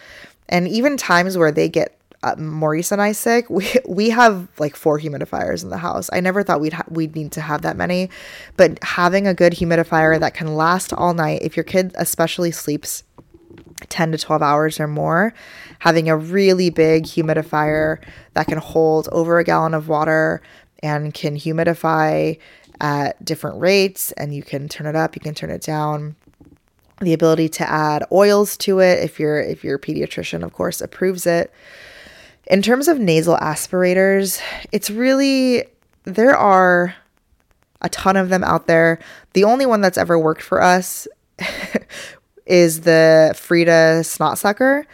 And 0.48 0.68
even 0.68 0.96
times 0.96 1.38
where 1.38 1.50
they 1.50 1.68
get 1.68 1.98
uh, 2.22 2.36
Maurice 2.36 2.90
and 2.90 3.02
I 3.02 3.12
sick, 3.12 3.50
we 3.50 3.70
we 3.88 4.10
have 4.10 4.48
like 4.58 4.76
four 4.76 4.98
humidifiers 4.98 5.62
in 5.62 5.70
the 5.70 5.78
house. 5.78 6.08
I 6.12 6.20
never 6.20 6.42
thought 6.42 6.60
we'd 6.60 6.72
ha- 6.72 6.84
we'd 6.88 7.14
need 7.14 7.32
to 7.32 7.40
have 7.40 7.62
that 7.62 7.76
many, 7.76 8.10
but 8.56 8.82
having 8.82 9.26
a 9.26 9.34
good 9.34 9.52
humidifier 9.52 10.18
that 10.18 10.34
can 10.34 10.54
last 10.54 10.92
all 10.92 11.14
night, 11.14 11.42
if 11.42 11.56
your 11.56 11.64
kid 11.64 11.92
especially 11.96 12.50
sleeps 12.50 13.04
10 13.88 14.12
to 14.12 14.18
12 14.18 14.42
hours 14.42 14.80
or 14.80 14.86
more, 14.86 15.34
having 15.80 16.08
a 16.08 16.16
really 16.16 16.70
big 16.70 17.04
humidifier 17.04 17.98
that 18.34 18.46
can 18.46 18.58
hold 18.58 19.08
over 19.12 19.38
a 19.38 19.44
gallon 19.44 19.74
of 19.74 19.88
water 19.88 20.42
and 20.82 21.14
can 21.14 21.36
humidify 21.36 22.38
at 22.80 23.22
different 23.24 23.60
rates 23.60 24.12
and 24.12 24.34
you 24.34 24.42
can 24.42 24.68
turn 24.68 24.86
it 24.86 24.96
up, 24.96 25.14
you 25.14 25.20
can 25.20 25.34
turn 25.34 25.50
it 25.50 25.62
down. 25.62 26.16
The 27.00 27.12
ability 27.12 27.48
to 27.50 27.68
add 27.68 28.04
oils 28.12 28.56
to 28.58 28.78
it 28.78 29.02
if 29.02 29.18
your 29.18 29.40
if 29.40 29.64
your 29.64 29.78
pediatrician 29.78 30.44
of 30.44 30.52
course 30.52 30.80
approves 30.80 31.26
it. 31.26 31.52
In 32.46 32.62
terms 32.62 32.88
of 32.88 32.98
nasal 32.98 33.36
aspirators, 33.38 34.40
it's 34.70 34.90
really 34.90 35.64
there 36.04 36.36
are 36.36 36.94
a 37.80 37.88
ton 37.88 38.16
of 38.16 38.28
them 38.28 38.44
out 38.44 38.66
there. 38.66 38.98
The 39.32 39.44
only 39.44 39.66
one 39.66 39.80
that's 39.80 39.98
ever 39.98 40.18
worked 40.18 40.42
for 40.42 40.62
us 40.62 41.08
is 42.46 42.82
the 42.82 43.34
Frida 43.36 44.04
snot 44.04 44.38
sucker. 44.38 44.86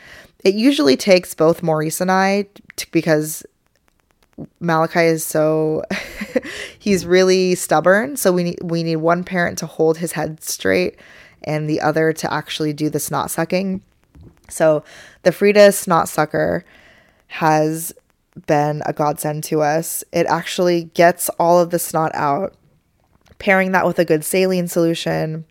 It 0.44 0.54
usually 0.54 0.96
takes 0.96 1.34
both 1.34 1.62
Maurice 1.62 2.00
and 2.00 2.10
I 2.10 2.46
because 2.92 3.44
Malachi 4.60 5.00
is 5.00 5.24
so 5.24 5.84
he's 6.78 7.04
really 7.04 7.54
stubborn. 7.54 8.16
So 8.16 8.32
we 8.32 8.44
need 8.44 8.58
we 8.62 8.82
need 8.82 8.96
one 8.96 9.24
parent 9.24 9.58
to 9.58 9.66
hold 9.66 9.98
his 9.98 10.12
head 10.12 10.42
straight 10.42 10.98
and 11.44 11.68
the 11.68 11.80
other 11.80 12.12
to 12.12 12.32
actually 12.32 12.72
do 12.72 12.88
the 12.88 13.00
snot 13.00 13.30
sucking. 13.30 13.82
So 14.48 14.82
the 15.22 15.32
Frida 15.32 15.72
snot 15.72 16.08
sucker 16.08 16.64
has 17.28 17.92
been 18.46 18.82
a 18.86 18.92
godsend 18.92 19.44
to 19.44 19.62
us. 19.62 20.02
It 20.12 20.26
actually 20.26 20.84
gets 20.84 21.28
all 21.30 21.60
of 21.60 21.70
the 21.70 21.78
snot 21.78 22.12
out. 22.14 22.54
Pairing 23.38 23.72
that 23.72 23.86
with 23.86 23.98
a 23.98 24.04
good 24.04 24.24
saline 24.24 24.68
solution 24.68 25.46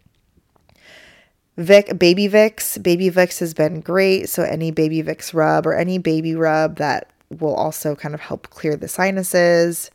Vic, 1.60 2.00
Baby 2.00 2.30
Vicks. 2.30 2.82
Baby 2.82 3.12
Vicks 3.12 3.40
has 3.40 3.54
been 3.54 3.82
great. 3.82 4.30
So 4.30 4.44
any 4.44 4.72
Baby 4.72 5.04
Vicks 5.04 5.34
rub 5.34 5.68
or 5.68 5.74
any 5.74 5.98
baby 5.98 6.34
rub 6.34 6.78
that 6.78 7.12
will 7.30 7.54
also 7.54 7.96
kind 7.96 8.16
of 8.16 8.22
help 8.22 8.50
clear 8.50 8.78
the 8.78 8.88
sinuses. 8.88 9.92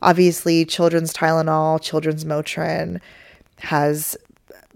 Obviously, 0.00 0.64
children's 0.64 1.12
Tylenol, 1.12 1.82
children's 1.82 2.24
Motrin 2.24 3.00
has 3.58 4.16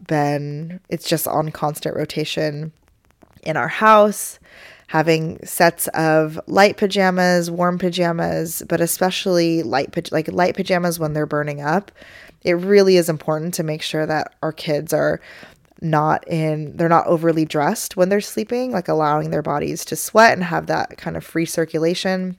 been, 0.06 0.80
it's 0.90 1.08
just 1.08 1.26
on 1.26 1.50
constant 1.50 1.96
rotation 1.96 2.72
in 3.42 3.56
our 3.56 3.68
house. 3.68 4.38
Having 4.88 5.46
sets 5.46 5.88
of 5.88 6.38
light 6.48 6.76
pajamas, 6.76 7.50
warm 7.50 7.78
pajamas, 7.78 8.62
but 8.68 8.80
especially 8.80 9.62
light 9.62 10.10
like 10.12 10.28
light 10.32 10.56
pajamas 10.56 10.98
when 10.98 11.12
they're 11.12 11.26
burning 11.26 11.62
up. 11.62 11.92
It 12.42 12.54
really 12.54 12.96
is 12.96 13.08
important 13.08 13.54
to 13.54 13.62
make 13.62 13.82
sure 13.82 14.04
that 14.04 14.34
our 14.42 14.52
kids 14.52 14.92
are 14.92 15.20
not 15.80 16.26
in 16.28 16.76
they're 16.76 16.88
not 16.88 17.06
overly 17.06 17.44
dressed 17.44 17.96
when 17.96 18.08
they're 18.08 18.20
sleeping 18.20 18.70
like 18.70 18.88
allowing 18.88 19.30
their 19.30 19.42
bodies 19.42 19.84
to 19.84 19.96
sweat 19.96 20.34
and 20.34 20.44
have 20.44 20.66
that 20.66 20.98
kind 20.98 21.16
of 21.16 21.24
free 21.24 21.46
circulation 21.46 22.36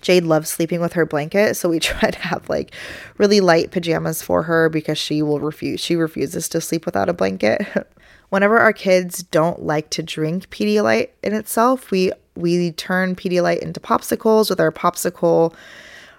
Jade 0.00 0.24
loves 0.24 0.48
sleeping 0.48 0.80
with 0.80 0.94
her 0.94 1.04
blanket, 1.04 1.56
so 1.56 1.68
we 1.68 1.78
try 1.80 2.10
to 2.10 2.18
have 2.18 2.48
like 2.48 2.74
really 3.18 3.40
light 3.40 3.70
pajamas 3.70 4.22
for 4.22 4.44
her 4.44 4.68
because 4.68 4.98
she 4.98 5.22
will 5.22 5.40
refuse. 5.40 5.80
She 5.80 5.96
refuses 5.96 6.48
to 6.50 6.60
sleep 6.60 6.86
without 6.86 7.08
a 7.08 7.12
blanket. 7.12 7.66
Whenever 8.30 8.58
our 8.58 8.72
kids 8.72 9.22
don't 9.22 9.62
like 9.62 9.90
to 9.90 10.02
drink 10.02 10.48
Pedialyte 10.48 11.10
in 11.22 11.34
itself, 11.34 11.90
we 11.90 12.12
we 12.34 12.72
turn 12.72 13.14
Pedialyte 13.14 13.58
into 13.58 13.80
popsicles 13.80 14.48
with 14.48 14.60
our 14.60 14.72
popsicle 14.72 15.54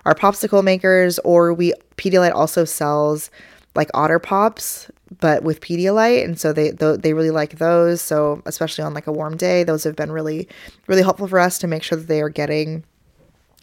our 0.06 0.14
popsicle 0.14 0.64
makers 0.64 1.18
or 1.20 1.54
we 1.54 1.74
Pedialyte 1.97 2.36
also 2.36 2.66
sells 2.66 3.32
like 3.76 3.89
otter 3.93 4.20
pops 4.20 4.91
but 5.24 5.41
with 5.41 5.61
Pedialyte, 5.61 6.26
and 6.26 6.38
so 6.38 6.51
they 6.51 6.71
they 6.71 7.13
really 7.13 7.32
like 7.32 7.57
those. 7.57 8.01
So 8.01 8.41
especially 8.45 8.84
on 8.84 8.93
like 8.93 9.07
a 9.07 9.11
warm 9.13 9.38
day, 9.38 9.63
those 9.63 9.86
have 9.86 9.95
been 9.95 10.11
really 10.11 10.49
really 10.88 11.01
helpful 11.01 11.30
for 11.30 11.39
us 11.39 11.57
to 11.59 11.67
make 11.67 11.82
sure 11.82 11.97
that 11.97 12.09
they 12.09 12.21
are 12.21 12.28
getting 12.28 12.84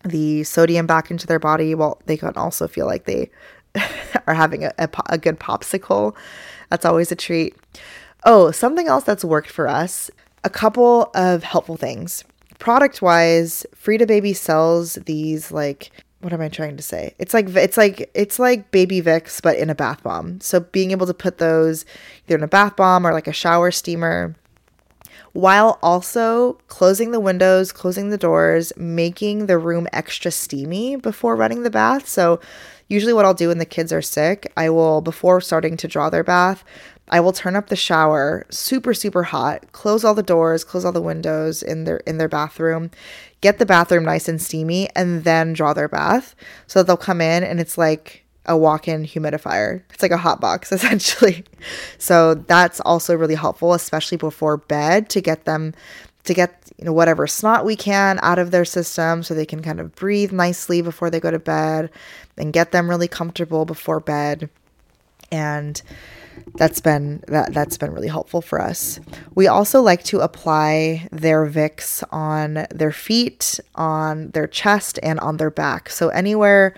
the 0.03 0.43
sodium 0.45 0.87
back 0.87 1.11
into 1.11 1.27
their 1.27 1.39
body 1.39 1.75
while 1.75 2.01
they 2.07 2.17
can 2.17 2.33
also 2.35 2.67
feel 2.67 2.87
like 2.87 3.05
they 3.05 3.29
are 4.27 4.33
having 4.33 4.65
a, 4.65 4.73
a, 4.79 4.89
a 5.11 5.19
good 5.19 5.39
popsicle. 5.39 6.17
That's 6.71 6.87
always 6.87 7.13
a 7.13 7.15
treat. 7.15 7.55
Oh, 8.25 8.53
something 8.53 8.89
else 8.89 9.05
that's 9.05 9.23
worked 9.23 9.51
for 9.51 9.69
us 9.69 10.11
a 10.45 10.49
couple 10.49 11.11
of 11.15 11.43
helpful 11.43 11.77
things. 11.77 12.25
Product 12.59 13.03
wise, 13.03 13.67
Frida 13.75 14.07
Baby 14.07 14.33
sells 14.33 14.95
these 14.95 15.53
like 15.53 15.91
what 16.21 16.33
am 16.33 16.41
I 16.41 16.49
trying 16.49 16.77
to 16.77 16.83
say? 16.83 17.15
It's 17.19 17.33
like 17.33 17.49
it's 17.49 17.77
like 17.77 18.11
it's 18.15 18.39
like 18.39 18.71
baby 18.71 19.01
Vicks 19.01 19.41
but 19.43 19.57
in 19.57 19.71
a 19.71 19.75
bath 19.75 20.03
bomb. 20.03 20.41
So 20.41 20.61
being 20.61 20.91
able 20.91 21.07
to 21.07 21.15
put 21.15 21.39
those 21.39 21.85
either 22.27 22.37
in 22.37 22.43
a 22.43 22.49
bath 22.49 22.77
bomb 22.77 23.07
or 23.07 23.13
like 23.13 23.27
a 23.27 23.33
shower 23.33 23.71
steamer 23.71 24.37
while 25.33 25.79
also 25.83 26.55
closing 26.67 27.13
the 27.13 27.21
windows, 27.21 27.73
closing 27.73 28.11
the 28.11 28.19
doors, 28.19 28.73
making 28.77 29.47
the 29.47 29.59
room 29.59 29.87
extra 29.93 30.31
steamy 30.31 30.97
before 30.97 31.37
running 31.37 31.63
the 31.63 31.71
bath. 31.71 32.09
So, 32.09 32.41
usually, 32.89 33.13
what 33.13 33.25
I'll 33.25 33.35
do 33.35 33.49
when 33.49 33.59
the 33.59 33.65
kids 33.65 33.93
are 33.93 34.03
sick, 34.03 34.53
I 34.57 34.71
will, 34.71 35.01
before 35.01 35.41
starting 35.41 35.77
to 35.79 35.89
draw 35.89 36.11
their 36.11 36.25
bath, 36.25 36.65
I 37.09 37.21
will 37.21 37.33
turn 37.33 37.57
up 37.57 37.69
the 37.69 37.77
shower 37.77 38.47
super 38.51 38.95
super 38.95 39.25
hot, 39.25 39.73
close 39.73 40.05
all 40.05 40.15
the 40.15 40.23
doors, 40.23 40.65
close 40.65 40.85
all 40.85 40.93
the 40.93 41.03
windows 41.03 41.63
in 41.63 41.85
their 41.85 41.99
in 41.99 42.19
their 42.19 42.29
bathroom, 42.29 42.91
get 43.41 43.59
the 43.59 43.67
bathroom 43.67 44.05
nice 44.05 44.29
and 44.29 44.41
steamy 44.41 44.89
and 44.95 45.25
then 45.25 45.53
draw 45.53 45.73
their 45.73 45.89
bath. 45.89 46.35
So 46.67 46.83
they'll 46.83 46.97
come 46.97 47.21
in 47.21 47.43
and 47.43 47.61
it's 47.61 47.79
like 47.79 48.25
a 48.47 48.57
walk-in 48.57 49.05
humidifier. 49.05 49.83
It's 49.91 50.03
like 50.03 50.11
a 50.11 50.17
hot 50.17 50.41
box 50.41 50.73
essentially. 50.73 51.45
So 51.99 52.35
that's 52.35 52.81
also 52.81 53.15
really 53.15 53.35
helpful 53.35 53.75
especially 53.75 54.19
before 54.19 54.57
bed 54.57 55.09
to 55.11 55.21
get 55.21 55.45
them 55.45 55.75
to 56.25 56.35
get 56.35 56.71
you 56.77 56.85
know 56.85 56.93
whatever 56.93 57.27
snot 57.27 57.65
we 57.65 57.77
can 57.77 58.19
out 58.23 58.39
of 58.39 58.51
their 58.51 58.65
system 58.65 59.23
so 59.23 59.33
they 59.33 59.47
can 59.47 59.63
kind 59.63 59.81
of 59.81 59.95
breathe 59.95 60.33
nicely 60.33 60.83
before 60.83 61.09
they 61.09 61.21
go 61.21 61.31
to 61.31 61.39
bed 61.39 61.91
and 62.37 62.53
get 62.53 62.73
them 62.73 62.89
really 62.89 63.09
comfortable 63.09 63.65
before 63.65 64.01
bed. 64.01 64.51
And 65.31 65.81
that's 66.57 66.81
been 66.81 67.23
that 67.29 67.53
that's 67.53 67.79
been 67.79 67.93
really 67.93 68.09
helpful 68.09 68.43
for 68.43 68.61
us. 68.61 69.01
We 69.35 69.47
also 69.47 69.81
like 69.81 70.03
to 70.05 70.21
apply 70.21 71.09
their 71.13 71.47
Vicks 71.47 72.03
on 72.11 72.67
their 72.71 72.93
feet, 72.93 73.61
on 73.75 74.31
their 74.31 74.47
chest, 74.47 74.99
and 75.03 75.21
on 75.21 75.37
their 75.37 75.51
back. 75.51 75.91
So 75.91 76.09
anywhere 76.09 76.75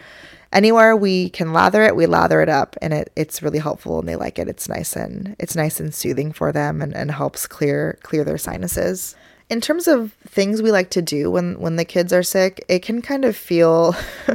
anywhere 0.52 0.94
we 0.94 1.30
can 1.30 1.52
lather 1.52 1.82
it, 1.82 1.96
we 1.96 2.06
lather 2.06 2.42
it 2.42 2.48
up 2.48 2.76
and 2.82 2.92
it, 2.92 3.10
it's 3.16 3.42
really 3.42 3.58
helpful 3.58 3.98
and 3.98 4.08
they 4.08 4.16
like 4.16 4.38
it. 4.38 4.48
It's 4.48 4.68
nice 4.68 4.94
and 4.94 5.34
it's 5.38 5.56
nice 5.56 5.80
and 5.80 5.94
soothing 5.94 6.32
for 6.32 6.52
them 6.52 6.82
and, 6.82 6.94
and 6.94 7.10
helps 7.10 7.46
clear 7.46 7.98
clear 8.02 8.24
their 8.24 8.38
sinuses. 8.38 9.16
In 9.52 9.60
terms 9.60 9.86
of 9.86 10.12
things 10.26 10.62
we 10.62 10.72
like 10.72 10.88
to 10.90 11.02
do 11.02 11.30
when 11.30 11.60
when 11.60 11.76
the 11.76 11.84
kids 11.84 12.10
are 12.10 12.22
sick, 12.22 12.64
it 12.68 12.82
can 12.82 13.02
kind 13.02 13.22
of 13.26 13.36
feel 13.36 13.94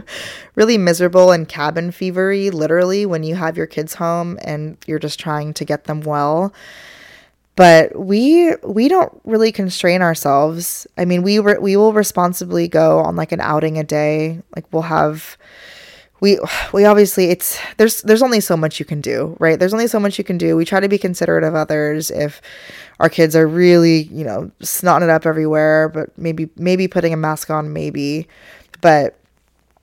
really 0.55 0.77
miserable 0.77 1.31
and 1.31 1.49
cabin 1.49 1.89
fevery 1.89 2.51
literally 2.53 3.03
when 3.07 3.23
you 3.23 3.33
have 3.33 3.57
your 3.57 3.65
kids 3.65 3.95
home 3.95 4.37
and 4.43 4.77
you're 4.85 4.99
just 4.99 5.19
trying 5.19 5.55
to 5.55 5.65
get 5.65 5.85
them 5.85 6.01
well 6.01 6.53
but 7.55 7.97
we 7.99 8.53
we 8.63 8.87
don't 8.87 9.19
really 9.25 9.51
constrain 9.51 10.03
ourselves. 10.03 10.85
I 10.95 11.05
mean, 11.05 11.23
we 11.23 11.39
re- 11.39 11.57
we 11.57 11.75
will 11.75 11.91
responsibly 11.91 12.67
go 12.67 12.99
on 12.99 13.15
like 13.15 13.31
an 13.31 13.41
outing 13.41 13.79
a 13.79 13.83
day. 13.83 14.43
Like 14.55 14.71
we'll 14.71 14.83
have 14.83 15.35
we 16.19 16.39
we 16.73 16.85
obviously 16.85 17.25
it's 17.25 17.59
there's 17.77 18.01
there's 18.01 18.23
only 18.23 18.39
so 18.39 18.57
much 18.57 18.79
you 18.79 18.85
can 18.85 19.01
do 19.01 19.35
right? 19.39 19.59
There's 19.59 19.73
only 19.73 19.87
so 19.87 19.99
much 19.99 20.17
you 20.17 20.23
can 20.23 20.37
do. 20.37 20.55
We 20.55 20.65
try 20.65 20.79
to 20.79 20.89
be 20.89 20.97
considerate 20.97 21.43
of 21.43 21.55
others. 21.55 22.11
If 22.11 22.41
our 22.99 23.09
kids 23.09 23.35
are 23.35 23.47
really 23.47 24.03
you 24.03 24.25
know 24.25 24.51
snotting 24.61 25.03
it 25.03 25.09
up 25.09 25.25
everywhere 25.25 25.89
but 25.89 26.17
maybe 26.17 26.49
maybe 26.55 26.87
putting 26.87 27.13
a 27.13 27.17
mask 27.17 27.49
on 27.49 27.73
maybe. 27.73 28.27
But 28.81 29.19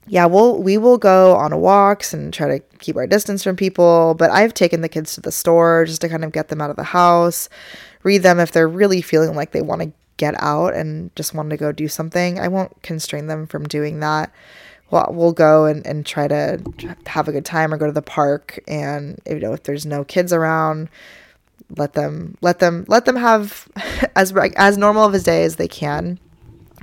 yeah 0.07 0.27
we'll 0.27 0.63
we 0.63 0.77
will 0.77 0.99
go 0.99 1.35
on 1.37 1.59
walks 1.61 2.13
and 2.13 2.33
try 2.33 2.59
to 2.59 2.59
keep 2.79 2.97
our 2.97 3.07
distance 3.07 3.43
from 3.43 3.57
people. 3.57 4.15
But 4.19 4.31
i've 4.31 4.55
taken 4.55 4.81
the 4.81 4.89
kids 4.89 5.15
to 5.15 5.21
the 5.21 5.33
store 5.33 5.85
just 5.85 6.01
to 6.03 6.09
kind 6.09 6.25
of 6.25 6.33
get 6.33 6.49
them 6.49 6.61
out 6.61 6.71
of 6.71 6.77
the 6.77 6.85
house 6.85 7.49
read 8.03 8.23
them 8.23 8.39
if 8.39 8.53
they're 8.53 8.69
really 8.69 9.01
feeling 9.03 9.35
like 9.35 9.51
they 9.51 9.63
want 9.63 9.83
to 9.83 9.93
get 10.17 10.35
out 10.41 10.75
and 10.75 11.15
just 11.17 11.35
want 11.35 11.51
to 11.51 11.57
go 11.57 11.73
do 11.73 11.89
something. 11.89 12.39
I 12.39 12.49
won't 12.49 12.83
constrain 12.83 13.27
them 13.27 13.47
from 13.47 13.67
doing 13.67 14.01
that 14.01 14.33
we'll, 14.95 15.07
we'll 15.11 15.33
go 15.33 15.67
and, 15.67 15.87
and 15.87 16.07
try 16.07 16.27
to 16.29 16.61
have 17.07 17.29
a 17.29 17.33
good 17.33 17.45
time 17.45 17.75
or 17.75 17.77
go 17.77 17.87
to 17.87 17.93
the 17.93 18.03
park 18.03 18.59
and 18.67 19.21
you 19.29 19.41
know 19.41 19.53
if 19.53 19.65
there's 19.65 19.85
no 19.85 20.05
kids 20.05 20.33
around 20.33 20.89
let 21.77 21.95
them 21.95 22.37
let 22.41 22.61
them 22.61 22.85
let 22.89 23.05
them 23.05 23.17
have 23.17 23.69
as 24.17 24.33
as 24.57 24.79
normal 24.79 25.05
of 25.05 25.15
a 25.15 25.21
day 25.21 25.45
as 25.45 25.57
they 25.57 25.69
can. 25.69 26.19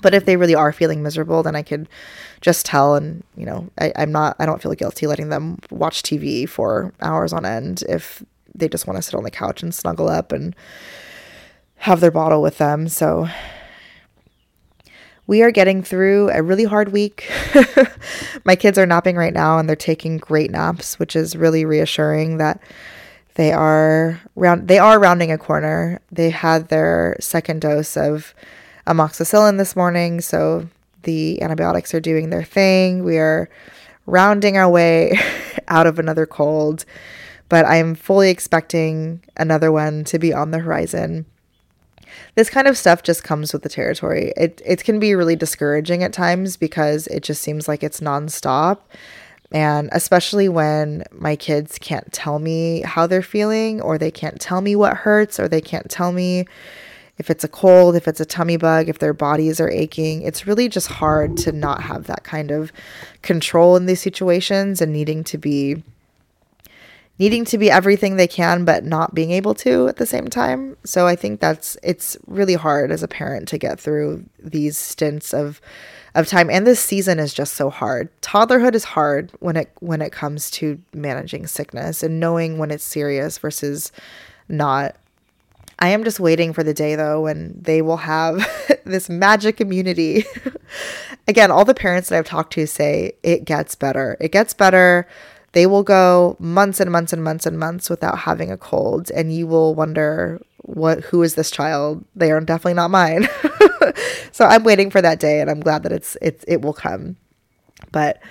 But 0.02 0.16
if 0.16 0.26
they 0.26 0.36
really 0.36 0.56
are 0.56 0.74
feeling 0.74 1.04
miserable 1.04 1.44
then 1.44 1.56
i 1.56 1.62
could 1.62 1.88
just 2.42 2.66
tell 2.66 2.96
and 2.96 3.24
you 3.38 3.46
know 3.46 3.70
I, 3.80 3.94
i'm 3.96 4.12
not 4.12 4.36
i 4.40 4.48
don't 4.48 4.60
feel 4.60 4.74
guilty 4.74 5.06
letting 5.06 5.30
them 5.30 5.60
watch 5.70 6.02
tv 6.02 6.50
for 6.50 6.92
hours 7.02 7.34
on 7.34 7.46
end 7.46 7.84
if 7.88 8.24
they 8.56 8.68
just 8.68 8.88
want 8.88 8.98
to 8.98 9.02
sit 9.02 9.16
on 9.16 9.24
the 9.24 9.32
couch 9.32 9.62
and 9.62 9.74
snuggle 9.74 10.10
up 10.10 10.32
and 10.32 10.56
have 11.78 12.00
their 12.00 12.12
bottle 12.12 12.42
with 12.42 12.58
them. 12.58 12.88
So 12.88 13.28
we 15.32 15.44
are 15.44 15.52
getting 15.52 15.82
through 15.82 16.30
a 16.32 16.44
really 16.44 16.66
hard 16.66 16.92
week. 16.92 17.32
My 18.44 18.58
kids 18.58 18.78
are 18.78 18.86
napping 18.86 19.16
right 19.16 19.32
now 19.34 19.60
and 19.60 19.70
they're 19.70 19.78
taking 19.78 20.18
great 20.18 20.52
naps, 20.52 21.00
which 21.00 21.16
is 21.16 21.38
really 21.38 21.64
reassuring 21.64 22.36
that 22.40 22.62
they 23.36 23.54
are 23.54 24.20
round 24.36 24.68
they 24.68 24.78
are 24.78 25.00
rounding 25.00 25.32
a 25.32 25.38
corner. 25.38 26.02
They 26.12 26.32
had 26.32 26.68
their 26.68 27.16
second 27.22 27.62
dose 27.62 27.96
of 27.96 28.36
amoxicillin 28.86 29.58
this 29.58 29.74
morning, 29.74 30.20
so 30.20 30.68
the 31.04 31.42
antibiotics 31.42 31.94
are 31.94 32.02
doing 32.02 32.30
their 32.30 32.44
thing. 32.44 33.06
We 33.06 33.18
are 33.18 33.50
rounding 34.06 34.58
our 34.58 34.70
way 34.70 35.18
out 35.70 35.88
of 35.88 35.98
another 35.98 36.26
cold, 36.26 36.84
but 37.48 37.66
I'm 37.66 37.96
fully 37.96 38.32
expecting 38.32 39.24
another 39.38 39.72
one 39.72 40.04
to 40.04 40.20
be 40.20 40.34
on 40.34 40.52
the 40.52 40.60
horizon 40.60 41.26
this 42.36 42.50
kind 42.50 42.68
of 42.68 42.78
stuff 42.78 43.04
just 43.04 43.24
comes 43.24 43.54
with 43.54 43.64
the 43.64 43.70
territory. 43.70 44.34
It 44.38 44.62
it 44.66 44.84
can 44.84 45.00
be 45.00 45.16
really 45.16 45.36
discouraging 45.36 46.04
at 46.04 46.14
times 46.14 46.58
because 46.58 47.08
it 47.08 47.24
just 47.24 47.42
seems 47.42 47.68
like 47.68 47.84
it's 47.84 48.00
nonstop. 48.00 48.80
And 49.52 49.90
especially 49.92 50.48
when 50.48 51.04
my 51.12 51.36
kids 51.36 51.78
can't 51.78 52.12
tell 52.14 52.40
me 52.40 52.82
how 52.82 53.06
they're 53.06 53.22
feeling, 53.22 53.82
or 53.82 53.98
they 53.98 54.12
can't 54.12 54.40
tell 54.40 54.62
me 54.62 54.76
what 54.78 54.96
hurts, 54.96 55.40
or 55.40 55.50
they 55.50 55.60
can't 55.60 55.90
tell 55.90 56.14
me 56.14 56.46
if 57.18 57.30
it's 57.30 57.44
a 57.44 57.50
cold, 57.50 57.96
if 57.96 58.08
it's 58.08 58.20
a 58.20 58.26
tummy 58.26 58.58
bug, 58.58 58.90
if 58.90 59.00
their 59.00 59.14
bodies 59.14 59.60
are 59.60 59.70
aching. 59.70 60.22
It's 60.22 60.48
really 60.48 60.70
just 60.70 60.88
hard 60.88 61.38
to 61.38 61.52
not 61.52 61.84
have 61.84 62.08
that 62.08 62.24
kind 62.24 62.50
of 62.50 62.72
control 63.22 63.76
in 63.76 63.86
these 63.86 64.02
situations 64.02 64.82
and 64.82 64.94
needing 64.94 65.24
to 65.26 65.38
be 65.38 65.84
needing 67.22 67.46
to 67.46 67.60
be 67.60 67.70
everything 67.70 68.16
they 68.16 68.28
can 68.28 68.66
but 68.66 68.84
not 68.84 69.14
being 69.14 69.30
able 69.30 69.54
to 69.54 69.88
at 69.88 69.98
the 69.98 70.08
same 70.08 70.28
time. 70.28 70.76
So 70.84 71.06
I 71.06 71.16
think 71.16 71.40
that's 71.40 71.78
it's 71.84 72.18
really 72.26 72.56
hard 72.56 72.90
as 72.92 73.04
a 73.04 73.08
parent 73.08 73.48
to 73.50 73.60
get 73.60 73.80
through 73.80 74.26
these 74.40 74.76
stints 74.76 75.32
of 75.32 75.62
of 76.16 76.28
time 76.28 76.50
and 76.50 76.66
this 76.66 76.80
season 76.80 77.20
is 77.20 77.32
just 77.32 77.54
so 77.54 77.70
hard. 77.70 78.10
Toddlerhood 78.24 78.74
is 78.74 78.86
hard 78.86 79.32
when 79.40 79.56
it 79.56 79.72
when 79.82 80.02
it 80.02 80.12
comes 80.12 80.50
to 80.52 80.82
managing 80.96 81.46
sickness 81.46 82.02
and 82.02 82.20
knowing 82.20 82.58
when 82.58 82.72
it's 82.72 82.84
serious 82.84 83.38
versus 83.38 83.92
not. 84.50 84.96
I 85.78 85.90
am 85.90 86.04
just 86.04 86.20
waiting 86.20 86.54
for 86.54 86.64
the 86.64 86.74
day 86.74 86.96
though 86.96 87.22
when 87.22 87.56
they 87.62 87.84
will 87.84 87.98
have 87.98 88.36
this 88.84 89.10
magic 89.10 89.62
immunity. 89.62 90.26
Again, 91.28 91.52
all 91.52 91.66
the 91.66 91.76
parents 91.76 92.10
that 92.10 92.18
I've 92.18 92.26
talked 92.26 92.54
to 92.54 92.66
say 92.66 93.14
it 93.22 93.46
gets 93.46 93.76
better. 93.76 94.18
It 94.20 94.32
gets 94.32 94.56
better 94.56 95.08
they 95.54 95.68
will 95.68 95.84
go 95.84 96.38
months 96.40 96.80
and 96.80 96.92
months 96.92 97.12
and 97.14 97.24
months 97.24 97.46
and 97.46 97.60
months 97.60 97.90
without 97.90 98.20
having 98.20 98.52
a 98.52 98.58
cold 98.58 99.12
and 99.12 99.34
you 99.34 99.48
will 99.48 99.76
wonder 99.76 100.42
what 100.58 101.02
who 101.06 101.24
is 101.24 101.36
this 101.36 101.52
child? 101.52 102.06
They 102.16 102.32
are 102.32 102.40
definitely 102.40 102.76
not 102.76 102.92
mine. 102.92 103.28
So 104.32 104.46
i'm 104.46 104.64
waiting 104.64 104.90
for 104.90 105.02
that 105.02 105.20
day 105.20 105.42
and 105.42 105.50
i'm 105.50 105.60
glad 105.60 105.84
that 105.84 105.92
it's 105.92 106.18
it's 106.22 106.44
it 106.48 106.62
will 106.62 106.74
come. 106.74 107.18
But 107.92 108.22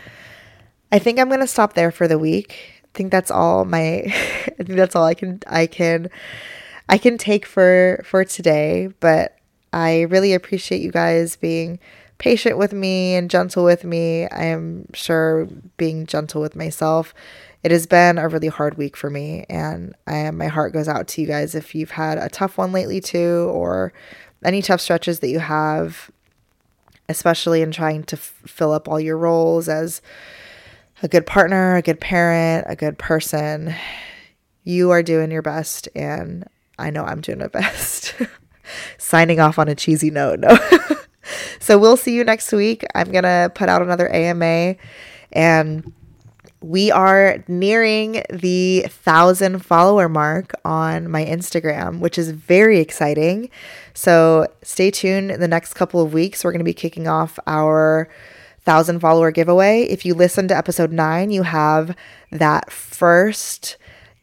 i 0.90 0.98
think 0.98 1.18
i'm 1.18 1.28
going 1.28 1.40
to 1.40 1.46
stop 1.46 1.74
there 1.74 1.90
for 1.90 2.08
the 2.08 2.18
week. 2.18 2.82
I 2.84 2.88
think 2.94 3.12
that's 3.12 3.30
all 3.30 3.64
my 3.64 4.02
i 4.06 4.62
think 4.62 4.76
that's 4.76 4.96
all 4.96 5.04
i 5.04 5.14
can 5.14 5.40
i 5.46 5.66
can 5.66 6.10
i 6.88 6.98
can 6.98 7.18
take 7.18 7.46
for 7.46 8.02
for 8.04 8.24
today. 8.24 8.88
But 9.00 9.36
i 9.72 10.02
really 10.02 10.34
appreciate 10.34 10.80
you 10.80 10.90
guys 10.90 11.36
being 11.36 11.78
patient 12.20 12.58
with 12.58 12.72
me 12.72 13.16
and 13.16 13.30
gentle 13.30 13.64
with 13.64 13.82
me. 13.82 14.28
I 14.28 14.44
am 14.44 14.86
sure 14.92 15.48
being 15.78 16.06
gentle 16.06 16.40
with 16.40 16.54
myself. 16.54 17.12
It 17.64 17.70
has 17.72 17.86
been 17.86 18.18
a 18.18 18.28
really 18.28 18.48
hard 18.48 18.76
week 18.76 18.96
for 18.96 19.10
me, 19.10 19.46
and 19.48 19.94
I 20.06 20.30
my 20.30 20.46
heart 20.46 20.72
goes 20.72 20.86
out 20.86 21.08
to 21.08 21.20
you 21.20 21.26
guys 21.26 21.54
if 21.54 21.74
you've 21.74 21.90
had 21.90 22.18
a 22.18 22.28
tough 22.28 22.56
one 22.56 22.72
lately 22.72 23.00
too, 23.00 23.50
or 23.52 23.92
any 24.44 24.62
tough 24.62 24.80
stretches 24.80 25.20
that 25.20 25.28
you 25.28 25.40
have, 25.40 26.10
especially 27.08 27.62
in 27.62 27.72
trying 27.72 28.04
to 28.04 28.16
f- 28.16 28.42
fill 28.46 28.72
up 28.72 28.86
all 28.88 29.00
your 29.00 29.18
roles 29.18 29.68
as 29.68 30.00
a 31.02 31.08
good 31.08 31.26
partner, 31.26 31.76
a 31.76 31.82
good 31.82 32.00
parent, 32.00 32.66
a 32.68 32.76
good 32.76 32.98
person. 32.98 33.74
You 34.62 34.90
are 34.90 35.02
doing 35.02 35.30
your 35.30 35.42
best, 35.42 35.88
and 35.94 36.44
I 36.78 36.90
know 36.90 37.04
I'm 37.04 37.22
doing 37.22 37.38
my 37.38 37.46
best. 37.60 38.14
Signing 38.98 39.40
off 39.40 39.58
on 39.58 39.68
a 39.68 39.74
cheesy 39.74 40.10
note. 40.10 40.40
No. 40.40 40.56
so 41.58 41.78
we'll 41.78 41.96
see 41.96 42.14
you 42.14 42.24
next 42.24 42.52
week. 42.52 42.84
I'm 42.94 43.10
going 43.10 43.24
to 43.24 43.50
put 43.54 43.68
out 43.68 43.82
another 43.82 44.12
AMA 44.12 44.76
and 45.32 45.92
we 46.62 46.90
are 46.90 47.42
nearing 47.48 48.22
the 48.28 48.84
thousand 48.88 49.64
follower 49.64 50.08
mark 50.08 50.52
on 50.64 51.10
my 51.10 51.24
Instagram, 51.24 52.00
which 52.00 52.18
is 52.18 52.30
very 52.30 52.78
exciting. 52.78 53.50
So 53.94 54.46
stay 54.62 54.90
tuned 54.90 55.30
in 55.30 55.40
the 55.40 55.48
next 55.48 55.74
couple 55.74 56.02
of 56.02 56.12
weeks. 56.12 56.44
We're 56.44 56.52
going 56.52 56.60
to 56.60 56.64
be 56.64 56.74
kicking 56.74 57.08
off 57.08 57.38
our 57.46 58.08
thousand 58.60 59.00
follower 59.00 59.30
giveaway. 59.30 59.84
If 59.84 60.04
you 60.04 60.14
listen 60.14 60.48
to 60.48 60.56
episode 60.56 60.92
nine, 60.92 61.30
you 61.30 61.44
have 61.44 61.96
that 62.30 62.70
first 62.70 63.78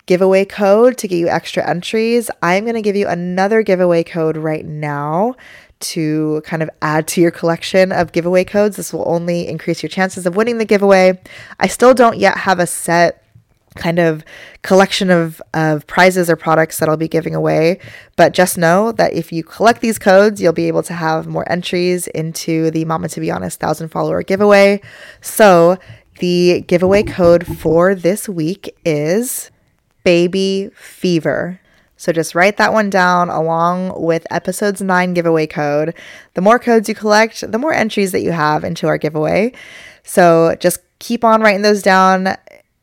giveaway 0.06 0.46
code 0.46 0.98
to 1.00 1.08
get 1.08 1.18
you 1.18 1.28
extra 1.28 1.68
entries. 1.68 2.30
I'm 2.42 2.64
going 2.64 2.76
to 2.76 2.82
give 2.82 2.96
you 2.96 3.08
another 3.08 3.64
giveaway 3.64 4.04
code 4.04 4.38
right 4.38 4.66
now 4.66 5.36
to 5.80 6.42
kind 6.46 6.64
of 6.64 6.70
add 6.82 7.08
to 7.10 7.22
your 7.22 7.32
collection 7.32 7.92
of 7.92 8.12
giveaway 8.12 8.44
codes. 8.44 8.78
This 8.78 8.94
will 8.94 9.08
only 9.08 9.48
increase 9.48 9.84
your 9.84 9.90
chances 9.90 10.26
of 10.26 10.36
winning 10.36 10.58
the 10.58 10.66
giveaway. 10.66 11.20
I 11.60 11.68
still 11.68 11.94
don't 11.94 12.18
yet 12.18 12.38
have 12.38 12.60
a 12.60 12.68
set 12.68 13.24
kind 13.78 14.00
of 14.00 14.26
collection 14.64 15.10
of, 15.10 15.42
of 15.54 15.88
prizes 15.88 16.30
or 16.30 16.36
products 16.36 16.80
that 16.80 16.90
I'll 16.90 16.98
be 16.98 17.08
giving 17.08 17.36
away. 17.36 17.80
But 18.16 18.34
just 18.34 18.58
know 18.58 18.92
that 18.94 19.14
if 19.14 19.32
you 19.32 19.44
collect 19.44 19.82
these 19.82 20.00
codes, 20.00 20.42
you'll 20.42 20.54
be 20.54 20.68
able 20.68 20.84
to 20.84 20.94
have 20.94 21.28
more 21.28 21.50
entries 21.50 22.08
into 22.08 22.72
the 22.72 22.84
Mama 22.86 23.08
to 23.10 23.20
Be 23.22 23.32
Honest 23.32 23.62
1000 23.62 23.90
follower 23.90 24.24
giveaway. 24.24 24.82
So 25.22 25.78
the 26.20 26.62
giveaway 26.68 27.04
code 27.04 27.46
for 27.46 27.96
this 27.96 28.28
week 28.28 28.76
is 28.84 29.52
Baby 30.04 30.72
Fever. 30.76 31.62
So 31.98 32.12
just 32.12 32.36
write 32.36 32.58
that 32.58 32.74
one 32.74 32.90
down 32.90 33.30
along 33.30 34.02
with 34.02 34.26
episode's 34.32 34.82
nine 34.82 35.14
giveaway 35.14 35.48
code. 35.48 35.96
The 36.36 36.42
more 36.42 36.60
codes 36.60 36.88
you 36.88 36.96
collect, 36.96 37.52
the 37.52 37.58
more 37.58 37.74
entries 37.74 38.12
that 38.12 38.22
you 38.22 38.32
have 38.32 38.64
into 38.64 38.88
our 38.88 38.98
giveaway. 38.98 39.54
So 40.04 40.56
just 40.60 40.80
keep 41.00 41.24
on 41.24 41.42
writing 41.42 41.64
those 41.64 41.82
down. 41.82 42.36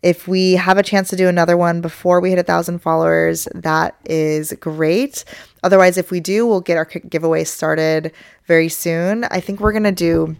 If 0.02 0.28
we 0.28 0.52
have 0.52 0.76
a 0.76 0.82
chance 0.82 1.08
to 1.10 1.16
do 1.16 1.28
another 1.28 1.56
one 1.56 1.80
before 1.80 2.20
we 2.20 2.30
hit 2.30 2.38
a 2.38 2.42
thousand 2.42 2.80
followers, 2.80 3.48
that 3.54 3.96
is 4.04 4.52
great. 4.60 5.24
Otherwise, 5.62 5.96
if 5.96 6.10
we 6.10 6.20
do, 6.20 6.46
we'll 6.46 6.60
get 6.60 6.76
our 6.76 6.84
giveaway 6.84 7.44
started 7.44 8.12
very 8.46 8.68
soon. 8.68 9.24
I 9.24 9.40
think 9.40 9.60
we're 9.60 9.72
to 9.84 9.92
do 9.92 10.36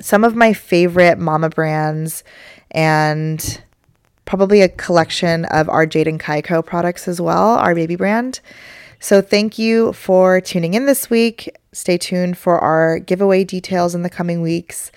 some 0.00 0.24
of 0.24 0.34
my 0.34 0.52
favorite 0.52 1.18
mama 1.18 1.48
brands 1.48 2.24
and 2.72 3.62
probably 4.24 4.60
a 4.62 4.68
collection 4.68 5.44
of 5.46 5.68
our 5.68 5.86
Jade 5.86 6.08
and 6.08 6.20
Kaiko 6.20 6.64
products 6.64 7.08
as 7.08 7.20
well, 7.20 7.56
our 7.56 7.74
baby 7.74 7.96
brand. 7.96 8.40
So 9.00 9.20
thank 9.20 9.58
you 9.58 9.92
for 9.92 10.40
tuning 10.40 10.74
in 10.74 10.86
this 10.86 11.10
week. 11.10 11.54
Stay 11.72 11.98
tuned 11.98 12.38
for 12.38 12.58
our 12.58 12.98
giveaway 12.98 13.44
details 13.44 13.94
in 13.94 14.02
the 14.02 14.10
coming 14.10 14.40
weeks. 14.40 14.90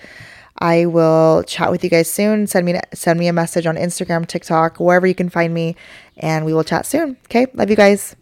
I 0.60 0.86
will 0.86 1.44
chat 1.44 1.70
with 1.70 1.84
you 1.84 1.90
guys 1.90 2.10
soon. 2.10 2.46
Send 2.46 2.66
me 2.66 2.80
send 2.92 3.18
me 3.18 3.28
a 3.28 3.32
message 3.32 3.66
on 3.66 3.76
Instagram, 3.76 4.26
TikTok, 4.26 4.80
wherever 4.80 5.06
you 5.06 5.14
can 5.14 5.28
find 5.28 5.54
me, 5.54 5.76
and 6.16 6.44
we 6.44 6.52
will 6.52 6.64
chat 6.64 6.86
soon. 6.86 7.16
Okay, 7.26 7.46
love 7.54 7.70
you 7.70 7.76
guys. 7.76 8.16